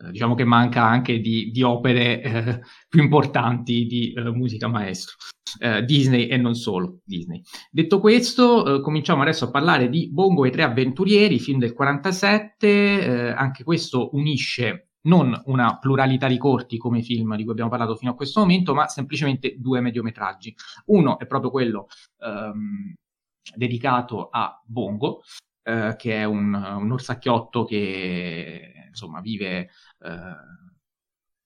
Eh, 0.00 0.10
diciamo 0.12 0.34
che 0.36 0.44
manca 0.44 0.84
anche 0.84 1.18
di, 1.18 1.50
di 1.50 1.62
opere 1.62 2.22
eh, 2.22 2.60
più 2.88 3.02
importanti 3.02 3.86
di 3.86 4.12
eh, 4.12 4.30
musica 4.30 4.68
maestro. 4.68 5.16
Eh, 5.60 5.82
Disney 5.84 6.26
e 6.26 6.36
non 6.36 6.54
solo 6.54 7.00
Disney. 7.04 7.42
Detto 7.70 7.98
questo, 7.98 8.76
eh, 8.76 8.80
cominciamo 8.80 9.22
adesso 9.22 9.46
a 9.46 9.50
parlare 9.50 9.88
di 9.88 10.08
Bongo 10.12 10.44
e 10.44 10.48
i 10.48 10.52
tre 10.52 10.62
avventurieri, 10.62 11.40
film 11.40 11.58
del 11.58 11.72
47. 11.72 12.68
Eh, 12.68 13.30
anche 13.30 13.64
questo 13.64 14.10
unisce 14.12 14.87
non 15.02 15.40
una 15.46 15.78
pluralità 15.78 16.26
di 16.26 16.38
corti 16.38 16.76
come 16.76 16.98
i 16.98 17.02
film 17.02 17.36
di 17.36 17.42
cui 17.42 17.52
abbiamo 17.52 17.70
parlato 17.70 17.96
fino 17.96 18.10
a 18.10 18.14
questo 18.14 18.40
momento, 18.40 18.74
ma 18.74 18.88
semplicemente 18.88 19.54
due 19.58 19.80
mediometraggi. 19.80 20.54
Uno 20.86 21.18
è 21.18 21.26
proprio 21.26 21.50
quello 21.50 21.88
ehm, 22.18 22.94
dedicato 23.54 24.28
a 24.30 24.60
Bongo, 24.64 25.22
eh, 25.62 25.94
che 25.96 26.16
è 26.16 26.24
un, 26.24 26.54
un, 26.54 26.92
orsacchiotto 26.92 27.64
che 27.64 28.72
insomma 28.88 29.20
vive 29.20 29.70
eh, 30.00 30.36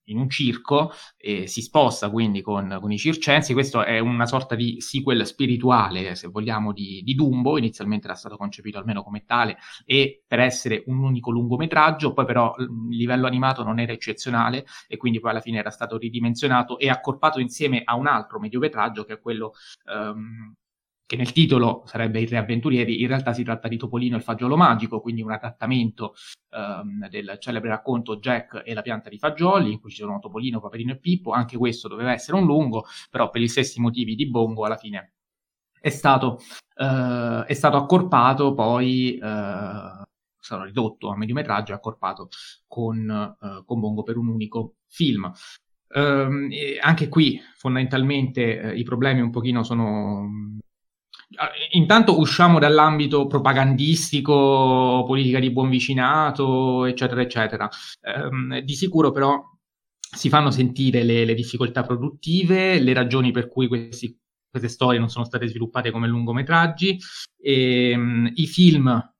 in 0.05 0.17
un 0.17 0.29
circo 0.29 0.91
e 1.17 1.47
si 1.47 1.61
sposta 1.61 2.09
quindi 2.09 2.41
con, 2.41 2.77
con, 2.81 2.91
i 2.91 2.97
circensi. 2.97 3.53
Questo 3.53 3.83
è 3.83 3.99
una 3.99 4.25
sorta 4.25 4.55
di 4.55 4.81
sequel 4.81 5.25
spirituale, 5.25 6.15
se 6.15 6.27
vogliamo, 6.27 6.73
di, 6.73 7.01
di, 7.03 7.13
Dumbo. 7.15 7.57
Inizialmente 7.57 8.07
era 8.07 8.15
stato 8.15 8.37
concepito 8.37 8.77
almeno 8.77 9.03
come 9.03 9.23
tale 9.25 9.57
e 9.85 10.23
per 10.27 10.39
essere 10.39 10.83
un 10.87 11.03
unico 11.03 11.31
lungometraggio, 11.31 12.13
poi 12.13 12.25
però 12.25 12.55
il 12.57 12.69
livello 12.89 13.27
animato 13.27 13.63
non 13.63 13.79
era 13.79 13.91
eccezionale 13.91 14.65
e 14.87 14.97
quindi 14.97 15.19
poi 15.19 15.31
alla 15.31 15.41
fine 15.41 15.59
era 15.59 15.69
stato 15.69 15.97
ridimensionato 15.97 16.77
e 16.79 16.89
accorpato 16.89 17.39
insieme 17.39 17.81
a 17.83 17.95
un 17.95 18.07
altro 18.07 18.39
mediometraggio 18.39 19.03
che 19.03 19.13
è 19.13 19.19
quello 19.19 19.53
um, 19.85 20.53
che 21.05 21.15
nel 21.15 21.31
titolo 21.31 21.83
sarebbe 21.85 22.19
I 22.19 22.25
Tre 22.25 22.37
Avventurieri, 22.37 23.01
in 23.01 23.07
realtà 23.07 23.33
si 23.33 23.43
tratta 23.43 23.67
di 23.67 23.77
Topolino 23.77 24.15
e 24.15 24.17
il 24.17 24.23
fagiolo 24.23 24.55
magico, 24.55 25.01
quindi 25.01 25.21
un 25.21 25.31
adattamento 25.31 26.15
um, 26.55 27.07
del 27.09 27.37
celebre 27.39 27.69
racconto 27.69 28.17
Jack 28.17 28.63
e 28.65 28.73
la 28.73 28.81
pianta 28.81 29.09
di 29.09 29.17
fagioli, 29.17 29.73
in 29.73 29.79
cui 29.79 29.91
ci 29.91 29.97
sono 29.97 30.19
Topolino, 30.19 30.59
Paperino 30.59 30.93
e 30.93 30.99
Pippo, 30.99 31.31
anche 31.31 31.57
questo 31.57 31.87
doveva 31.87 32.13
essere 32.13 32.37
un 32.37 32.45
lungo, 32.45 32.85
però 33.09 33.29
per 33.29 33.41
gli 33.41 33.47
stessi 33.47 33.79
motivi 33.79 34.15
di 34.15 34.29
Bongo 34.29 34.65
alla 34.65 34.77
fine 34.77 35.13
è 35.79 35.89
stato, 35.89 36.39
uh, 36.77 37.43
è 37.43 37.53
stato 37.53 37.75
accorpato, 37.75 38.53
poi 38.53 39.19
uh, 39.21 40.01
stato 40.39 40.63
ridotto 40.63 41.09
a 41.09 41.17
mediometraggio 41.17 41.73
e 41.73 41.75
accorpato 41.75 42.29
con, 42.67 43.35
uh, 43.39 43.65
con 43.65 43.79
Bongo 43.79 44.03
per 44.03 44.17
un 44.17 44.29
unico 44.29 44.75
film. 44.87 45.31
Um, 45.95 46.49
anche 46.81 47.07
qui 47.07 47.39
fondamentalmente 47.55 48.59
eh, 48.59 48.75
i 48.75 48.83
problemi 48.83 49.21
un 49.21 49.29
pochino 49.29 49.61
sono 49.61 50.27
intanto 51.71 52.19
usciamo 52.19 52.59
dall'ambito 52.59 53.27
propagandistico, 53.27 55.03
politica 55.05 55.39
di 55.39 55.51
buon 55.51 55.69
vicinato, 55.69 56.85
eccetera, 56.85 57.21
eccetera. 57.21 57.69
Um, 58.01 58.59
di 58.59 58.75
sicuro 58.75 59.11
però 59.11 59.41
si 59.99 60.29
fanno 60.29 60.51
sentire 60.51 61.03
le, 61.03 61.25
le, 61.25 61.33
difficoltà 61.33 61.83
produttive, 61.83 62.79
le 62.79 62.93
ragioni 62.93 63.31
per 63.31 63.47
cui 63.47 63.67
questi, 63.67 64.15
queste 64.49 64.69
storie 64.69 64.99
non 64.99 65.09
sono 65.09 65.25
state 65.25 65.47
sviluppate 65.47 65.91
come 65.91 66.07
lungometraggi, 66.07 66.99
e, 67.41 67.93
um, 67.95 68.29
i 68.35 68.47
film, 68.47 69.11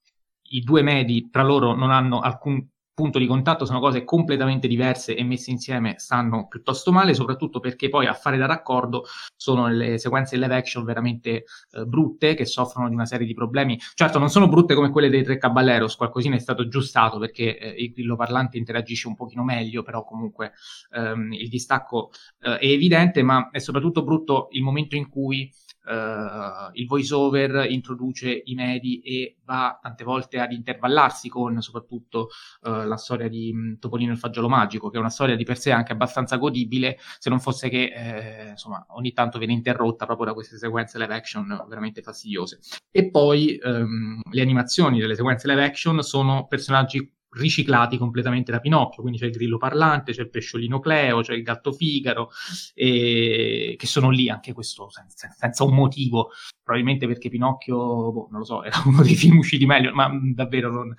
i 0.49 0.62
due 0.62 0.82
medi 0.82 1.30
tra 1.32 1.43
loro 1.43 1.73
non 1.73 1.91
hanno 1.91 2.19
alcun 2.19 2.67
punto 2.93 3.17
di 3.17 3.25
contatto 3.25 3.65
sono 3.65 3.79
cose 3.79 4.03
completamente 4.03 4.67
diverse 4.67 5.15
e 5.15 5.23
messe 5.23 5.51
insieme 5.51 5.95
stanno 5.97 6.47
piuttosto 6.47 6.91
male, 6.91 7.13
soprattutto 7.13 7.60
perché 7.60 7.89
poi 7.89 8.06
a 8.06 8.13
fare 8.13 8.38
da 8.38 8.45
raccordo 8.45 9.06
sono 9.36 9.67
le 9.67 9.97
sequenze 9.97 10.38
live 10.38 10.56
action 10.56 10.84
veramente 10.84 11.43
eh, 11.71 11.86
brutte 11.86 12.36
che 12.36 12.45
soffrono 12.45 12.88
di 12.88 12.93
una 12.93 13.06
serie 13.06 13.25
di 13.25 13.34
problemi. 13.34 13.79
Certo, 13.93 14.19
non 14.19 14.29
sono 14.29 14.47
brutte 14.47 14.75
come 14.75 14.89
quelle 14.89 15.10
dei 15.10 15.23
tre 15.23 15.38
Caballeros, 15.38 15.95
qualcosina 15.95 16.36
è 16.36 16.39
stato 16.39 16.62
aggiustato 16.62 17.17
perché 17.17 17.58
eh, 17.58 17.69
il 17.69 17.91
grillo 17.91 18.15
parlante 18.15 18.58
interagisce 18.58 19.08
un 19.08 19.15
pochino 19.15 19.43
meglio, 19.43 19.82
però 19.82 20.03
comunque 20.03 20.53
ehm, 20.91 21.34
il 21.34 21.49
distacco 21.49 22.12
eh, 22.41 22.58
è 22.58 22.65
evidente, 22.67 23.23
ma 23.23 23.49
è 23.51 23.60
soprattutto 23.60 24.03
brutto 24.03 24.47
il 24.51 24.62
momento 24.62 24.95
in 24.95 25.10
cui 25.10 25.51
Uh, 25.86 26.69
il 26.74 26.88
voice 26.88 27.13
over 27.13 27.69
introduce 27.69 28.41
i 28.46 28.54
medi 28.54 29.02
e 29.02 29.36
va 29.43 29.78
tante 29.82 30.06
volte 30.06 30.39
ad 30.39 30.54
intervallarsi 30.54 31.28
con 31.28 31.62
soprattutto 31.62 32.30
uh, 32.62 32.86
la 32.86 32.96
storia 32.96 33.28
di 33.28 33.52
um, 33.54 33.78
Topolino 33.80 34.12
e 34.12 34.13
il 34.13 34.19
fagiolo 34.19 34.48
magico, 34.48 34.89
che 34.89 34.98
è 34.98 35.00
una 35.00 35.10
storia 35.10 35.36
di 35.36 35.43
per 35.43 35.58
sé 35.58 35.72
anche 35.72 35.91
abbastanza 35.91 36.38
godibile, 36.38 36.98
se 37.19 37.30
non 37.30 37.39
fosse 37.39 37.67
che 37.67 37.91
eh, 37.93 38.50
insomma, 38.52 38.86
ogni 38.91 39.12
tanto 39.12 39.38
viene 39.38 39.54
interrotta 39.54 40.06
proprio 40.06 40.28
da 40.28 40.34
queste 40.34 40.58
sequenze 40.58 40.98
live 40.98 41.13
action 41.13 41.65
veramente 41.67 42.02
fastidiose. 42.02 42.60
E 42.89 43.10
poi 43.10 43.60
um, 43.63 44.22
le 44.32 44.41
animazioni 44.41 45.00
delle 45.00 45.15
sequenze 45.15 45.48
live 45.48 45.63
action 45.63 46.02
sono 46.02 46.48
personaggi 46.48 47.12
riciclati 47.34 47.98
completamente 47.98 48.52
da 48.52 48.60
Pinocchio, 48.60 49.02
quindi 49.02 49.19
c'è 49.19 49.26
il 49.26 49.32
grillo 49.32 49.58
parlante, 49.58 50.13
c'è 50.13 50.22
il 50.22 50.30
pesciolino 50.30 50.80
Cleo, 50.80 51.22
c'è 51.22 51.34
il 51.34 51.43
gatto 51.43 51.72
Figaro, 51.72 52.30
e... 52.74 53.76
che 53.78 53.88
sono 53.88 54.10
lì 54.10 54.30
anche 54.30 54.54
questo 54.54 54.89
senza, 54.89 55.30
senza 55.30 55.63
un 55.63 55.74
motivo, 55.74 56.30
probabilmente 56.63 57.08
perché 57.08 57.30
Pinocchio, 57.30 58.12
boh, 58.12 58.28
non 58.32 58.39
lo 58.39 58.46
so, 58.46 58.63
era 58.63 58.82
uno 58.86 59.02
dei 59.02 59.15
film 59.15 59.38
usciti 59.38 59.65
meglio, 59.65 59.93
ma 59.93 60.10
davvero 60.34 60.72
non, 60.72 60.93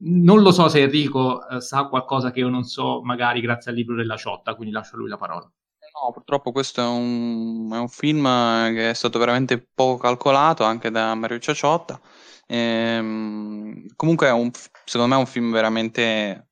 non 0.00 0.42
lo 0.42 0.52
so 0.52 0.68
se 0.68 0.82
Enrico 0.82 1.46
eh, 1.48 1.60
sa 1.60 1.86
qualcosa 1.88 2.30
che 2.30 2.40
io 2.40 2.48
non 2.48 2.64
so, 2.64 3.02
magari 3.02 3.40
grazie 3.40 3.70
al 3.70 3.76
libro 3.76 3.96
della 3.96 4.16
Ciotta, 4.16 4.54
quindi 4.54 4.72
lascio 4.72 4.94
a 4.94 4.98
lui 4.98 5.08
la 5.08 5.16
parola. 5.16 5.50
No, 6.00 6.12
purtroppo 6.12 6.52
questo 6.52 6.80
è 6.80 6.86
un, 6.86 7.70
è 7.72 7.78
un 7.78 7.88
film 7.88 8.24
che 8.72 8.90
è 8.90 8.94
stato 8.94 9.18
veramente 9.18 9.58
poco 9.74 9.96
calcolato 9.96 10.62
anche 10.62 10.90
da 10.90 11.14
Mario 11.14 11.38
Ciaciotta. 11.40 12.00
Ehm, 12.46 13.86
comunque 13.96 14.30
un, 14.30 14.50
secondo 14.84 15.08
me 15.14 15.16
è 15.16 15.24
un 15.24 15.26
film 15.26 15.50
veramente 15.50 16.48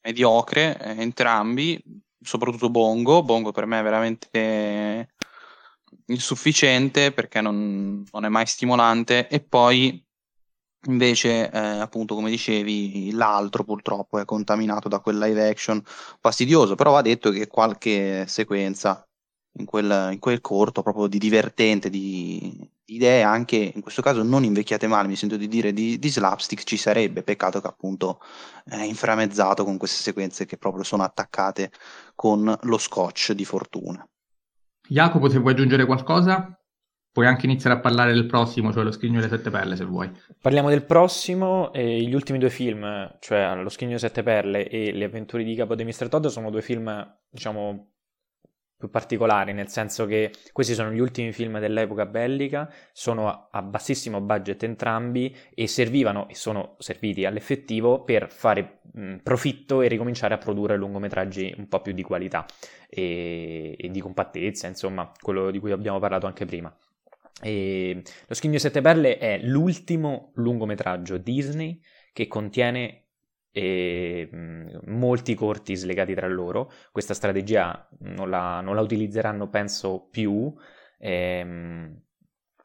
mediocre, 0.00 0.78
eh, 0.80 1.02
entrambi, 1.02 1.82
soprattutto 2.20 2.70
Bongo. 2.70 3.22
Bongo 3.22 3.52
per 3.52 3.66
me 3.66 3.80
è 3.80 3.82
veramente 3.82 5.14
insufficiente 6.06 7.12
perché 7.12 7.40
non, 7.40 8.02
non 8.10 8.24
è 8.24 8.28
mai 8.28 8.46
stimolante 8.46 9.28
e 9.28 9.40
poi 9.44 10.02
Invece, 10.86 11.50
eh, 11.50 11.58
appunto, 11.58 12.14
come 12.14 12.30
dicevi, 12.30 13.12
l'altro 13.12 13.64
purtroppo 13.64 14.18
è 14.18 14.24
contaminato 14.24 14.88
da 14.88 14.98
quel 14.98 15.18
live 15.18 15.48
action 15.48 15.80
fastidioso, 16.20 16.74
però 16.74 16.92
va 16.92 17.02
detto 17.02 17.30
che 17.30 17.46
qualche 17.46 18.26
sequenza 18.26 19.06
in 19.58 19.64
quel, 19.64 20.10
in 20.12 20.18
quel 20.18 20.40
corto, 20.40 20.82
proprio 20.82 21.06
di 21.06 21.18
divertente, 21.18 21.88
di, 21.88 22.68
idee 22.94 23.22
anche 23.22 23.56
in 23.74 23.80
questo 23.80 24.02
caso 24.02 24.22
non 24.22 24.44
invecchiate 24.44 24.86
male, 24.86 25.08
mi 25.08 25.16
sento 25.16 25.36
di 25.36 25.48
dire, 25.48 25.72
di, 25.72 25.98
di 25.98 26.08
slapstick 26.08 26.64
ci 26.64 26.76
sarebbe, 26.76 27.22
peccato 27.22 27.60
che 27.60 27.66
appunto 27.66 28.20
è 28.64 28.82
inframezzato 28.82 29.64
con 29.64 29.76
queste 29.76 30.02
sequenze 30.02 30.46
che 30.46 30.56
proprio 30.56 30.84
sono 30.84 31.02
attaccate 31.02 31.70
con 32.14 32.54
lo 32.62 32.78
scotch 32.78 33.32
di 33.32 33.44
fortuna. 33.44 34.06
Jacopo, 34.88 35.28
se 35.28 35.38
vuoi 35.38 35.52
aggiungere 35.52 35.86
qualcosa? 35.86 36.56
Puoi 37.12 37.26
anche 37.26 37.44
iniziare 37.44 37.76
a 37.76 37.80
parlare 37.80 38.14
del 38.14 38.24
prossimo, 38.24 38.72
cioè 38.72 38.84
Lo 38.84 38.90
Scrigno 38.90 39.20
delle 39.20 39.28
Sette 39.28 39.50
Perle, 39.50 39.76
se 39.76 39.84
vuoi. 39.84 40.10
Parliamo 40.40 40.70
del 40.70 40.82
prossimo, 40.82 41.70
e 41.74 42.00
gli 42.00 42.14
ultimi 42.14 42.38
due 42.38 42.48
film, 42.48 43.16
cioè 43.20 43.54
Lo 43.56 43.68
Scrigno 43.68 43.96
delle 43.96 44.08
Sette 44.08 44.22
Perle 44.22 44.66
e 44.66 44.92
Le 44.92 45.04
avventure 45.04 45.44
di 45.44 45.54
Capo 45.54 45.74
di 45.74 45.84
Mr. 45.84 46.08
Todd, 46.08 46.26
sono 46.28 46.48
due 46.48 46.62
film, 46.62 47.18
diciamo, 47.28 47.90
più 48.78 48.88
particolari, 48.88 49.52
nel 49.52 49.68
senso 49.68 50.06
che 50.06 50.32
questi 50.52 50.72
sono 50.72 50.90
gli 50.90 51.00
ultimi 51.00 51.32
film 51.32 51.60
dell'epoca 51.60 52.06
bellica, 52.06 52.72
sono 52.92 53.48
a 53.50 53.60
bassissimo 53.60 54.22
budget 54.22 54.62
entrambi 54.62 55.36
e 55.54 55.66
servivano, 55.66 56.30
e 56.30 56.34
sono 56.34 56.76
serviti 56.78 57.26
all'effettivo, 57.26 58.04
per 58.04 58.32
fare 58.32 58.80
mh, 58.90 59.16
profitto 59.22 59.82
e 59.82 59.88
ricominciare 59.88 60.32
a 60.32 60.38
produrre 60.38 60.78
lungometraggi 60.78 61.54
un 61.58 61.68
po' 61.68 61.82
più 61.82 61.92
di 61.92 62.02
qualità 62.02 62.46
e, 62.88 63.76
e 63.78 63.90
di 63.90 64.00
compattezza, 64.00 64.66
insomma, 64.66 65.12
quello 65.20 65.50
di 65.50 65.58
cui 65.58 65.72
abbiamo 65.72 65.98
parlato 65.98 66.26
anche 66.26 66.46
prima. 66.46 66.74
E 67.42 68.02
Lo 68.26 68.34
Schiglio 68.34 68.54
di 68.54 68.60
Sette 68.60 68.80
Perle 68.80 69.18
è 69.18 69.38
l'ultimo 69.42 70.30
lungometraggio 70.36 71.18
Disney 71.18 71.80
che 72.12 72.28
contiene 72.28 73.06
eh, 73.50 74.28
molti 74.86 75.34
corti 75.34 75.74
slegati 75.74 76.14
tra 76.14 76.28
loro. 76.28 76.70
Questa 76.92 77.14
strategia 77.14 77.88
non 78.00 78.30
la, 78.30 78.60
non 78.60 78.74
la 78.74 78.80
utilizzeranno, 78.80 79.48
penso, 79.48 80.08
più. 80.10 80.52
Ehm, 80.98 82.00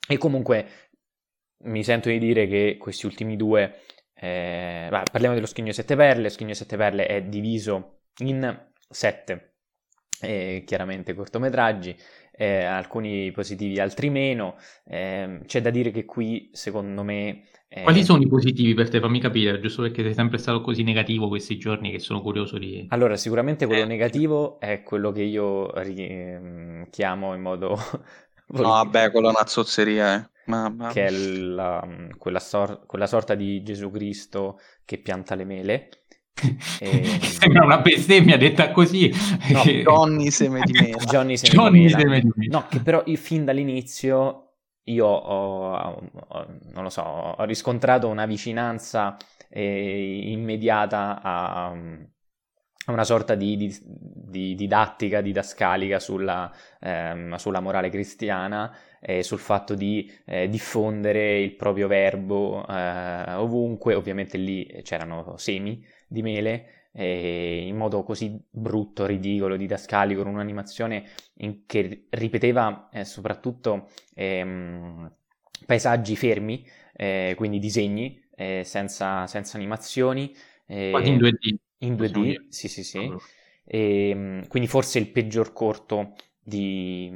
e 0.07 0.17
comunque 0.17 0.67
mi 1.63 1.83
sento 1.83 2.09
di 2.09 2.19
dire 2.19 2.47
che 2.47 2.77
questi 2.79 3.05
ultimi 3.05 3.35
due. 3.35 3.81
Eh, 4.13 4.87
bah, 4.89 5.03
parliamo 5.11 5.35
dello 5.35 5.47
di 5.47 5.73
Sette 5.73 5.95
Perle. 5.95 6.29
Lo 6.29 6.45
di 6.45 6.55
Sette 6.55 6.77
Perle 6.77 7.05
è 7.07 7.23
diviso 7.23 8.01
in 8.19 8.65
sette 8.89 9.57
eh, 10.21 10.63
chiaramente 10.65 11.13
cortometraggi 11.13 11.95
eh, 12.37 12.63
alcuni 12.63 13.31
positivi, 13.31 13.79
altri 13.79 14.09
meno. 14.09 14.55
Eh, 14.85 15.41
c'è 15.45 15.59
da 15.59 15.71
dire 15.71 15.91
che 15.91 16.05
qui, 16.05 16.49
secondo 16.53 17.03
me... 17.03 17.45
Eh... 17.67 17.81
Quali 17.81 18.03
sono 18.03 18.21
i 18.21 18.27
positivi 18.27 18.73
per 18.75 18.89
te? 18.89 18.99
Fammi 18.99 19.19
capire, 19.19 19.59
giusto 19.59 19.81
perché 19.81 20.03
sei 20.03 20.13
sempre 20.13 20.37
stato 20.37 20.61
così 20.61 20.83
negativo 20.83 21.27
questi 21.27 21.57
giorni 21.57 21.91
che 21.91 21.99
sono 21.99 22.21
curioso 22.21 22.57
di... 22.59 22.85
Allora, 22.89 23.17
sicuramente 23.17 23.65
quello 23.65 23.83
eh. 23.83 23.87
negativo 23.87 24.59
è 24.59 24.83
quello 24.83 25.11
che 25.11 25.23
io 25.23 25.71
ri- 25.81 26.87
chiamo 26.91 27.33
in 27.33 27.41
modo... 27.41 27.75
no, 28.47 28.61
vabbè, 28.61 29.09
quello 29.11 29.27
è 29.27 29.31
una 29.31 29.47
zozzeria, 29.47 30.15
eh. 30.15 30.29
Mamma. 30.45 30.87
Che 30.89 31.05
è 31.05 31.09
la, 31.09 31.85
quella, 32.17 32.39
sor- 32.39 32.85
quella 32.85 33.07
sorta 33.07 33.35
di 33.35 33.63
Gesù 33.63 33.89
Cristo 33.91 34.59
che 34.85 34.97
pianta 34.97 35.35
le 35.35 35.43
mele 35.43 35.89
e... 36.79 37.03
Sembra 37.21 37.65
una 37.65 37.79
bestemmia 37.79 38.37
detta 38.37 38.71
così. 38.71 39.11
No, 39.51 39.63
Johnny 39.83 40.29
seme 40.31 40.61
di 40.61 40.71
mela. 40.73 40.97
Johnny 40.97 41.37
seme 41.37 42.19
di 42.21 42.31
mela. 42.35 42.59
No, 42.59 42.65
che 42.69 42.79
però 42.79 43.01
io, 43.05 43.17
fin 43.17 43.45
dall'inizio 43.45 44.47
io 44.87 45.05
ho, 45.05 45.75
ho, 45.75 46.59
non 46.73 46.83
lo 46.83 46.89
so, 46.89 47.01
ho 47.01 47.43
riscontrato 47.43 48.07
una 48.07 48.25
vicinanza 48.25 49.17
eh, 49.49 50.31
immediata 50.31 51.21
a, 51.21 51.65
a, 51.65 51.77
una 52.87 53.03
sorta 53.03 53.35
di, 53.35 53.57
di, 53.57 53.77
di, 53.83 54.55
didattica 54.55 55.21
didascalica 55.21 55.99
sulla, 55.99 56.51
ehm, 56.79 57.35
sulla 57.35 57.59
morale 57.59 57.89
cristiana 57.89 58.73
e 59.01 59.23
sul 59.23 59.39
fatto 59.39 59.75
di 59.75 60.09
eh, 60.25 60.47
diffondere 60.47 61.39
il 61.39 61.55
proprio 61.55 61.87
verbo 61.87 62.65
eh, 62.67 63.33
ovunque, 63.33 63.93
ovviamente 63.93 64.37
lì 64.37 64.65
c'erano 64.83 65.35
semi 65.37 65.83
di 66.07 66.21
mele 66.21 66.89
eh, 66.93 67.65
in 67.67 67.77
modo 67.77 68.03
così 68.03 68.39
brutto, 68.49 69.05
ridicolo, 69.05 69.55
didascalico, 69.55 70.23
con 70.23 70.33
un'animazione 70.33 71.05
in, 71.35 71.65
che 71.67 72.07
ripeteva 72.09 72.89
eh, 72.91 73.05
soprattutto 73.05 73.89
ehm, 74.15 75.11
paesaggi 75.65 76.15
fermi, 76.15 76.67
eh, 76.93 77.33
quindi 77.37 77.59
disegni, 77.59 78.19
eh, 78.35 78.63
senza, 78.63 79.27
senza, 79.27 79.57
animazioni. 79.57 80.35
Eh, 80.65 80.89
Quasi 80.89 81.09
in 81.09 81.17
2D. 81.17 81.55
In 81.79 81.93
2D, 81.93 82.47
sì 82.49 82.67
sì 82.67 82.83
sì. 82.83 82.97
E, 83.63 84.09
ehm, 84.09 84.47
quindi 84.47 84.67
forse 84.67 84.97
il 84.97 85.09
peggior 85.09 85.53
corto 85.53 86.15
di, 86.39 87.11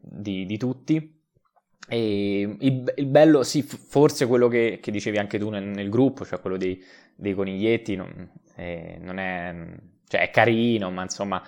di, 0.00 0.46
di 0.46 0.56
tutti. 0.56 1.22
E 1.88 2.56
il, 2.60 3.06
bello, 3.06 3.42
sì, 3.42 3.62
forse 3.62 4.26
quello 4.26 4.48
che, 4.48 4.78
che 4.80 4.90
dicevi 4.90 5.18
anche 5.18 5.38
tu 5.38 5.50
nel, 5.50 5.64
nel, 5.64 5.90
gruppo, 5.90 6.24
cioè 6.24 6.40
quello 6.40 6.56
dei, 6.56 6.82
dei 7.14 7.34
coniglietti, 7.34 7.94
non, 7.94 8.30
eh, 8.56 8.96
non 9.00 9.18
è, 9.18 9.54
cioè 10.08 10.22
è 10.22 10.30
carino, 10.30 10.90
ma 10.90 11.02
insomma, 11.02 11.42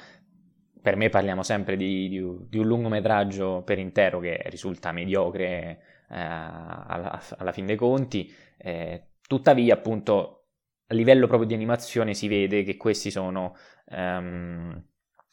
per 0.80 0.96
me 0.96 1.08
parliamo 1.08 1.42
sempre 1.42 1.76
di, 1.76 2.08
di, 2.08 2.22
di 2.48 2.58
un 2.58 2.66
lungometraggio 2.66 3.62
per 3.64 3.78
intero 3.78 4.20
che 4.20 4.42
risulta 4.46 4.92
mediocre 4.92 5.80
eh, 6.08 6.16
alla, 6.16 7.20
alla, 7.38 7.52
fin 7.52 7.66
dei 7.66 7.76
conti. 7.76 8.32
Eh, 8.58 9.12
tuttavia, 9.26 9.74
appunto, 9.74 10.48
a 10.86 10.94
livello 10.94 11.26
proprio 11.26 11.48
di 11.48 11.54
animazione 11.54 12.14
si 12.14 12.28
vede 12.28 12.62
che 12.62 12.76
questi 12.76 13.10
sono, 13.10 13.56
um, 13.86 14.84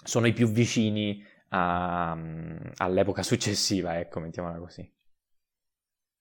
sono 0.03 0.27
i 0.27 0.33
più 0.33 0.47
vicini 0.47 1.23
all'epoca 1.49 3.21
successiva, 3.21 3.99
ecco, 3.99 4.19
mettiamola 4.19 4.57
così. 4.57 4.92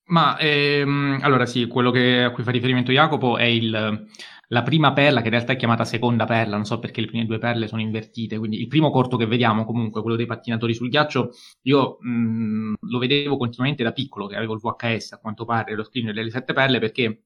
Ma 0.07 0.37
ehm, 0.39 1.21
allora 1.23 1.47
sì, 1.47 1.67
quello 1.69 1.91
che, 1.91 2.25
a 2.25 2.31
cui 2.33 2.43
fa 2.43 2.51
riferimento 2.51 2.93
Jacopo 2.93 3.39
è 3.39 3.45
il, 3.45 4.07
la 4.49 4.63
prima 4.63 4.93
perla, 4.93 5.21
che 5.21 5.27
in 5.27 5.33
realtà 5.33 5.53
è 5.53 5.57
chiamata 5.57 5.85
seconda 5.85 6.25
perla, 6.27 6.57
non 6.57 6.67
so 6.67 6.79
perché 6.79 7.01
le 7.01 7.07
prime 7.07 7.25
due 7.25 7.39
perle 7.39 7.69
sono 7.69 7.81
invertite, 7.81 8.37
quindi 8.37 8.61
il 8.61 8.67
primo 8.69 8.91
corto 8.91 9.17
che 9.17 9.27
vediamo 9.27 9.65
comunque, 9.65 10.03
quello 10.03 10.17
dei 10.17 10.27
pattinatori 10.27 10.75
sul 10.75 10.89
ghiaccio, 10.91 11.31
io 11.63 11.97
mh, 12.01 12.75
lo 12.81 12.99
vedevo 12.99 13.37
continuamente 13.39 13.83
da 13.85 13.93
piccolo, 13.93 14.27
che 14.27 14.37
avevo 14.37 14.55
il 14.55 14.61
VHS 14.61 15.13
a 15.13 15.19
quanto 15.19 15.45
pare, 15.45 15.75
lo 15.75 15.85
screen 15.85 16.13
delle 16.13 16.31
sette 16.31 16.53
perle, 16.53 16.79
perché 16.79 17.23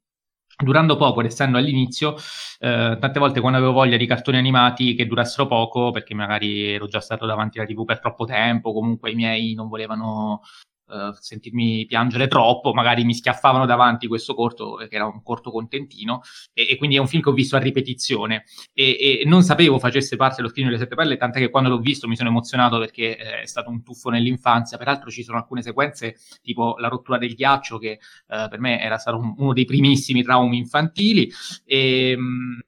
durando 0.62 0.96
poco, 0.96 1.20
restando 1.22 1.58
all'inizio, 1.58 2.14
eh, 2.60 2.96
tante 3.00 3.18
volte 3.18 3.40
quando 3.40 3.58
avevo 3.58 3.72
voglia 3.72 3.96
di 3.96 4.06
cartoni 4.06 4.36
animati 4.36 4.94
che 4.94 5.06
durassero 5.06 5.46
poco, 5.46 5.90
perché 5.90 6.14
magari 6.14 6.72
ero 6.74 6.86
già 6.86 7.00
stato 7.00 7.26
davanti 7.26 7.58
alla 7.58 7.66
TV 7.66 7.84
per 7.84 8.00
troppo 8.00 8.24
tempo, 8.26 8.72
comunque 8.72 9.10
i 9.10 9.14
miei 9.14 9.54
non 9.54 9.68
volevano 9.68 10.42
uh, 10.87 11.12
sentirmi 11.18 11.87
piangere 11.87 12.29
troppo, 12.29 12.72
magari 12.72 13.05
mi 13.05 13.14
schiaffavano 13.14 13.66
davanti 13.66 14.07
questo 14.07 14.35
corto, 14.35 14.81
eh, 14.81 14.88
che 14.88 14.96
era 14.96 15.07
un 15.07 15.22
corto 15.22 15.51
contentino, 15.51 16.20
e, 16.53 16.66
e 16.70 16.77
quindi 16.77 16.96
è 16.96 16.99
un 16.99 17.09
film 17.09 17.22
che 17.22 17.29
ho 17.31 17.33
visto 17.33 17.57
a 17.57 17.59
ripetizione. 17.59 18.44
E, 18.72 19.20
e 19.20 19.22
non 19.27 19.42
sapevo 19.42 19.79
facesse 19.79 20.16
parte 20.16 20.37
dello 20.37 20.49
scrigno 20.49 20.68
delle 20.68 20.81
sette 20.81 20.94
pelle, 20.94 21.16
tant'è 21.16 21.38
che 21.38 21.51
quando 21.51 21.68
l'ho 21.68 21.79
visto 21.79 22.09
mi 22.09 22.16
sono 22.16 22.29
emozionato 22.29 22.79
perché 22.79 23.16
eh, 23.16 23.40
è 23.42 23.46
stato 23.46 23.70
un 23.70 23.83
tuffo 23.83 24.11
nell'infanzia. 24.11 24.79
Peraltro 24.79 25.11
ci 25.11 25.22
sono 25.22 25.38
alcune 25.38 25.62
sequenze, 25.62 26.16
tipo 26.42 26.77
la 26.79 26.88
rottura 26.88 27.18
del 27.18 27.35
ghiaccio, 27.35 27.79
che 27.79 27.99
eh, 28.29 28.46
per 28.49 28.59
me 28.59 28.81
era 28.81 28.99
stato 28.99 29.18
un, 29.18 29.35
uno 29.38 29.53
dei 29.53 29.64
primissimi 29.64 30.22
traumi 30.22 30.59
infantili. 30.59 31.31
E, 31.64 32.16
mh, 32.16 32.61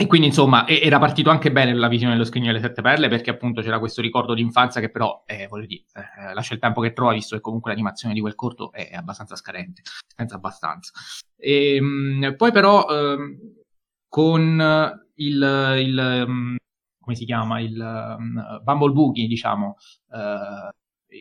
e 0.00 0.06
quindi 0.06 0.28
insomma 0.28 0.66
era 0.66 0.98
partito 0.98 1.28
anche 1.28 1.52
bene 1.52 1.74
la 1.74 1.86
visione 1.86 2.14
dello 2.14 2.24
scrigno 2.24 2.46
delle 2.46 2.60
sette 2.60 2.80
perle 2.80 3.08
perché 3.08 3.28
appunto 3.28 3.60
c'era 3.60 3.78
questo 3.78 4.00
ricordo 4.00 4.32
di 4.32 4.40
infanzia 4.40 4.80
che 4.80 4.88
però, 4.88 5.24
eh, 5.26 5.46
voglio 5.46 5.66
dire, 5.66 5.82
eh, 5.92 6.32
lascia 6.32 6.54
il 6.54 6.58
tempo 6.58 6.80
che 6.80 6.94
trova 6.94 7.12
visto 7.12 7.36
che 7.36 7.42
comunque 7.42 7.70
l'animazione 7.70 8.14
di 8.14 8.20
quel 8.20 8.34
corto 8.34 8.72
è 8.72 8.94
abbastanza 8.94 9.36
scadente, 9.36 9.82
senza 10.16 10.36
abbastanza. 10.36 10.92
E, 11.36 11.74
ehm, 11.74 12.34
poi 12.38 12.50
però 12.50 12.86
eh, 12.88 13.16
con 14.08 14.98
il, 15.16 15.76
il, 15.82 16.24
mm, 16.26 16.56
come 16.98 17.16
si 17.16 17.26
chiama, 17.26 17.60
il 17.60 18.16
um, 18.18 18.60
Bumble 18.62 18.92
Boogie, 18.92 19.26
diciamo, 19.26 19.76
eh, 20.14 20.70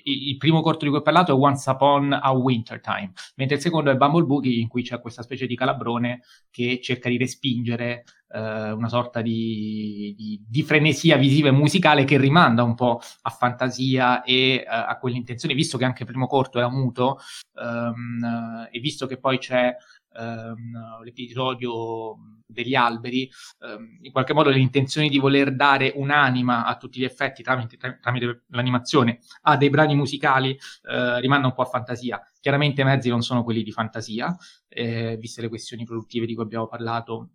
il 0.04 0.38
primo 0.38 0.62
corto 0.62 0.86
di 0.86 0.90
cui 0.90 1.00
ho 1.00 1.04
parlato 1.04 1.32
è 1.32 1.36
Once 1.36 1.70
Upon 1.70 2.14
a 2.14 2.32
Wintertime, 2.32 3.12
mentre 3.36 3.56
il 3.58 3.62
secondo 3.62 3.92
è 3.92 3.96
Bumble 3.96 4.24
Boogie 4.24 4.60
in 4.60 4.68
cui 4.68 4.84
c'è 4.84 5.00
questa 5.02 5.24
specie 5.24 5.48
di 5.48 5.56
calabrone 5.56 6.22
che 6.52 6.80
cerca 6.82 7.10
di 7.10 7.18
respingere 7.18 8.04
eh, 8.32 8.72
una 8.72 8.88
sorta 8.88 9.22
di, 9.22 10.14
di, 10.16 10.44
di, 10.48 10.64
frenesia 10.64 11.18
visiva 11.18 11.50
e 11.50 11.52
musicale 11.52 12.04
che 12.04 12.18
rimanda 12.18 12.64
un 12.64 12.76
po' 12.76 13.02
a 13.24 13.30
fantasia 13.30 14.24
e 14.24 14.56
eh, 14.56 14.66
a 14.68 14.98
quell'intenzione, 15.00 15.56
visto 15.56 15.78
che 15.78 15.86
anche 15.86 16.04
il 16.04 16.10
primo 16.10 16.28
corto 16.28 16.60
era 16.60 16.70
muto 16.70 17.18
ehm, 17.60 18.68
e 18.72 18.80
visto 18.80 19.08
che 19.08 19.18
poi 19.18 19.40
c'è 19.40 19.76
ehm, 20.18 21.04
l'episodio 21.04 22.16
degli 22.46 22.76
alberi, 22.76 23.30
ehm, 23.62 24.00
in 24.02 24.12
qualche 24.12 24.34
modo 24.34 24.50
le 24.50 24.60
intenzioni 24.60 25.10
di 25.10 25.20
voler 25.20 25.56
dare 25.56 25.94
un'anima 25.96 26.66
a 26.66 26.78
tutti 26.78 27.00
gli 27.00 27.04
effetti 27.04 27.44
tramite, 27.44 27.78
tramite 27.78 28.44
l'animazione 28.48 29.20
a 29.44 29.56
dei 29.56 29.70
brani 29.70 29.96
musicali 29.96 30.58
eh, 30.90 31.20
rimanda 31.20 31.48
un 31.48 31.54
po' 31.54 31.62
a 31.62 31.66
fantasia. 31.66 32.22
Chiaramente 32.40 32.82
i 32.82 32.86
mezzi 32.86 33.10
non 33.10 33.22
sono 33.22 33.44
quelli 33.44 33.64
di 33.64 33.72
fantasia, 33.72 34.36
eh, 34.68 35.18
viste 35.18 35.42
le 35.42 35.50
questioni 35.50 35.86
produttive 35.86 36.26
di 36.26 36.34
cui 36.34 36.44
abbiamo 36.44 36.68
parlato 36.68 37.30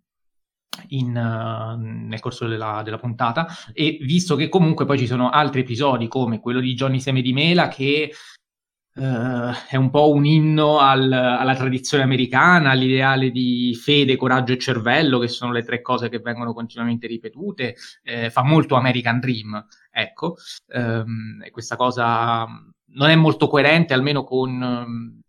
in, 0.89 1.15
uh, 1.15 1.79
nel 1.79 2.19
corso 2.19 2.47
della, 2.47 2.81
della, 2.83 2.97
puntata 2.97 3.47
e 3.73 3.97
visto 4.01 4.35
che 4.35 4.49
comunque 4.49 4.85
poi 4.85 4.97
ci 4.97 5.07
sono 5.07 5.29
altri 5.29 5.61
episodi 5.61 6.09
come 6.09 6.41
quello 6.41 6.59
di 6.59 6.73
Johnny 6.73 6.99
Seme 6.99 7.21
di 7.21 7.31
Mela 7.31 7.69
che 7.69 8.11
Uh, 8.97 9.51
è 9.67 9.75
un 9.75 9.89
po' 9.89 10.09
un 10.09 10.25
inno 10.25 10.79
al, 10.79 11.11
alla 11.11 11.55
tradizione 11.55 12.03
americana, 12.03 12.69
all'ideale 12.69 13.29
di 13.29 13.75
fede, 13.75 14.15
coraggio 14.15 14.53
e 14.53 14.57
cervello, 14.57 15.19
che 15.19 15.27
sono 15.27 15.51
le 15.51 15.63
tre 15.63 15.81
cose 15.81 16.07
che 16.07 16.19
vengono 16.19 16.53
continuamente 16.53 17.05
ripetute. 17.05 17.75
Eh, 18.03 18.29
fa 18.29 18.43
molto 18.43 18.75
American 18.75 19.19
Dream, 19.19 19.67
ecco. 19.91 20.37
Um, 20.67 21.41
e 21.43 21.51
questa 21.51 21.75
cosa 21.75 22.45
non 22.45 23.09
è 23.09 23.15
molto 23.15 23.47
coerente, 23.47 23.93
almeno 23.93 24.23
con, 24.23 25.21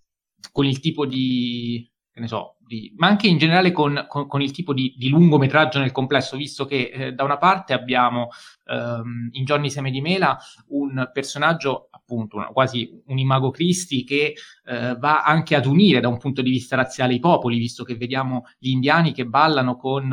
con 0.52 0.64
il 0.64 0.78
tipo 0.78 1.04
di, 1.04 1.90
che 2.12 2.20
ne 2.20 2.28
so, 2.28 2.56
di, 2.60 2.94
ma 2.96 3.08
anche 3.08 3.26
in 3.26 3.36
generale 3.36 3.72
con, 3.72 4.06
con, 4.08 4.26
con 4.26 4.42
il 4.42 4.50
tipo 4.50 4.72
di, 4.72 4.94
di, 4.96 5.08
lungometraggio 5.08 5.78
nel 5.78 5.92
complesso, 5.92 6.36
visto 6.36 6.66
che 6.66 6.90
eh, 6.92 7.12
da 7.12 7.24
una 7.24 7.36
parte 7.36 7.72
abbiamo 7.72 8.28
ehm, 8.64 9.30
in 9.32 9.44
Johnny 9.44 9.70
Seme 9.70 9.90
di 9.90 10.00
Mela 10.00 10.38
un 10.68 11.10
personaggio 11.12 11.90
appunto 12.06 12.36
una, 12.36 12.46
quasi 12.46 13.02
un 13.06 13.18
imago 13.18 13.50
Cristi 13.50 14.04
che 14.04 14.34
eh, 14.64 14.96
va 14.96 15.24
anche 15.24 15.56
ad 15.56 15.66
unire 15.66 16.00
da 16.00 16.08
un 16.08 16.18
punto 16.18 16.40
di 16.40 16.50
vista 16.50 16.76
razziale 16.76 17.14
i 17.14 17.20
popoli, 17.20 17.58
visto 17.58 17.82
che 17.82 17.96
vediamo 17.96 18.44
gli 18.58 18.70
indiani 18.70 19.12
che 19.12 19.26
ballano 19.26 19.76
con, 19.76 20.12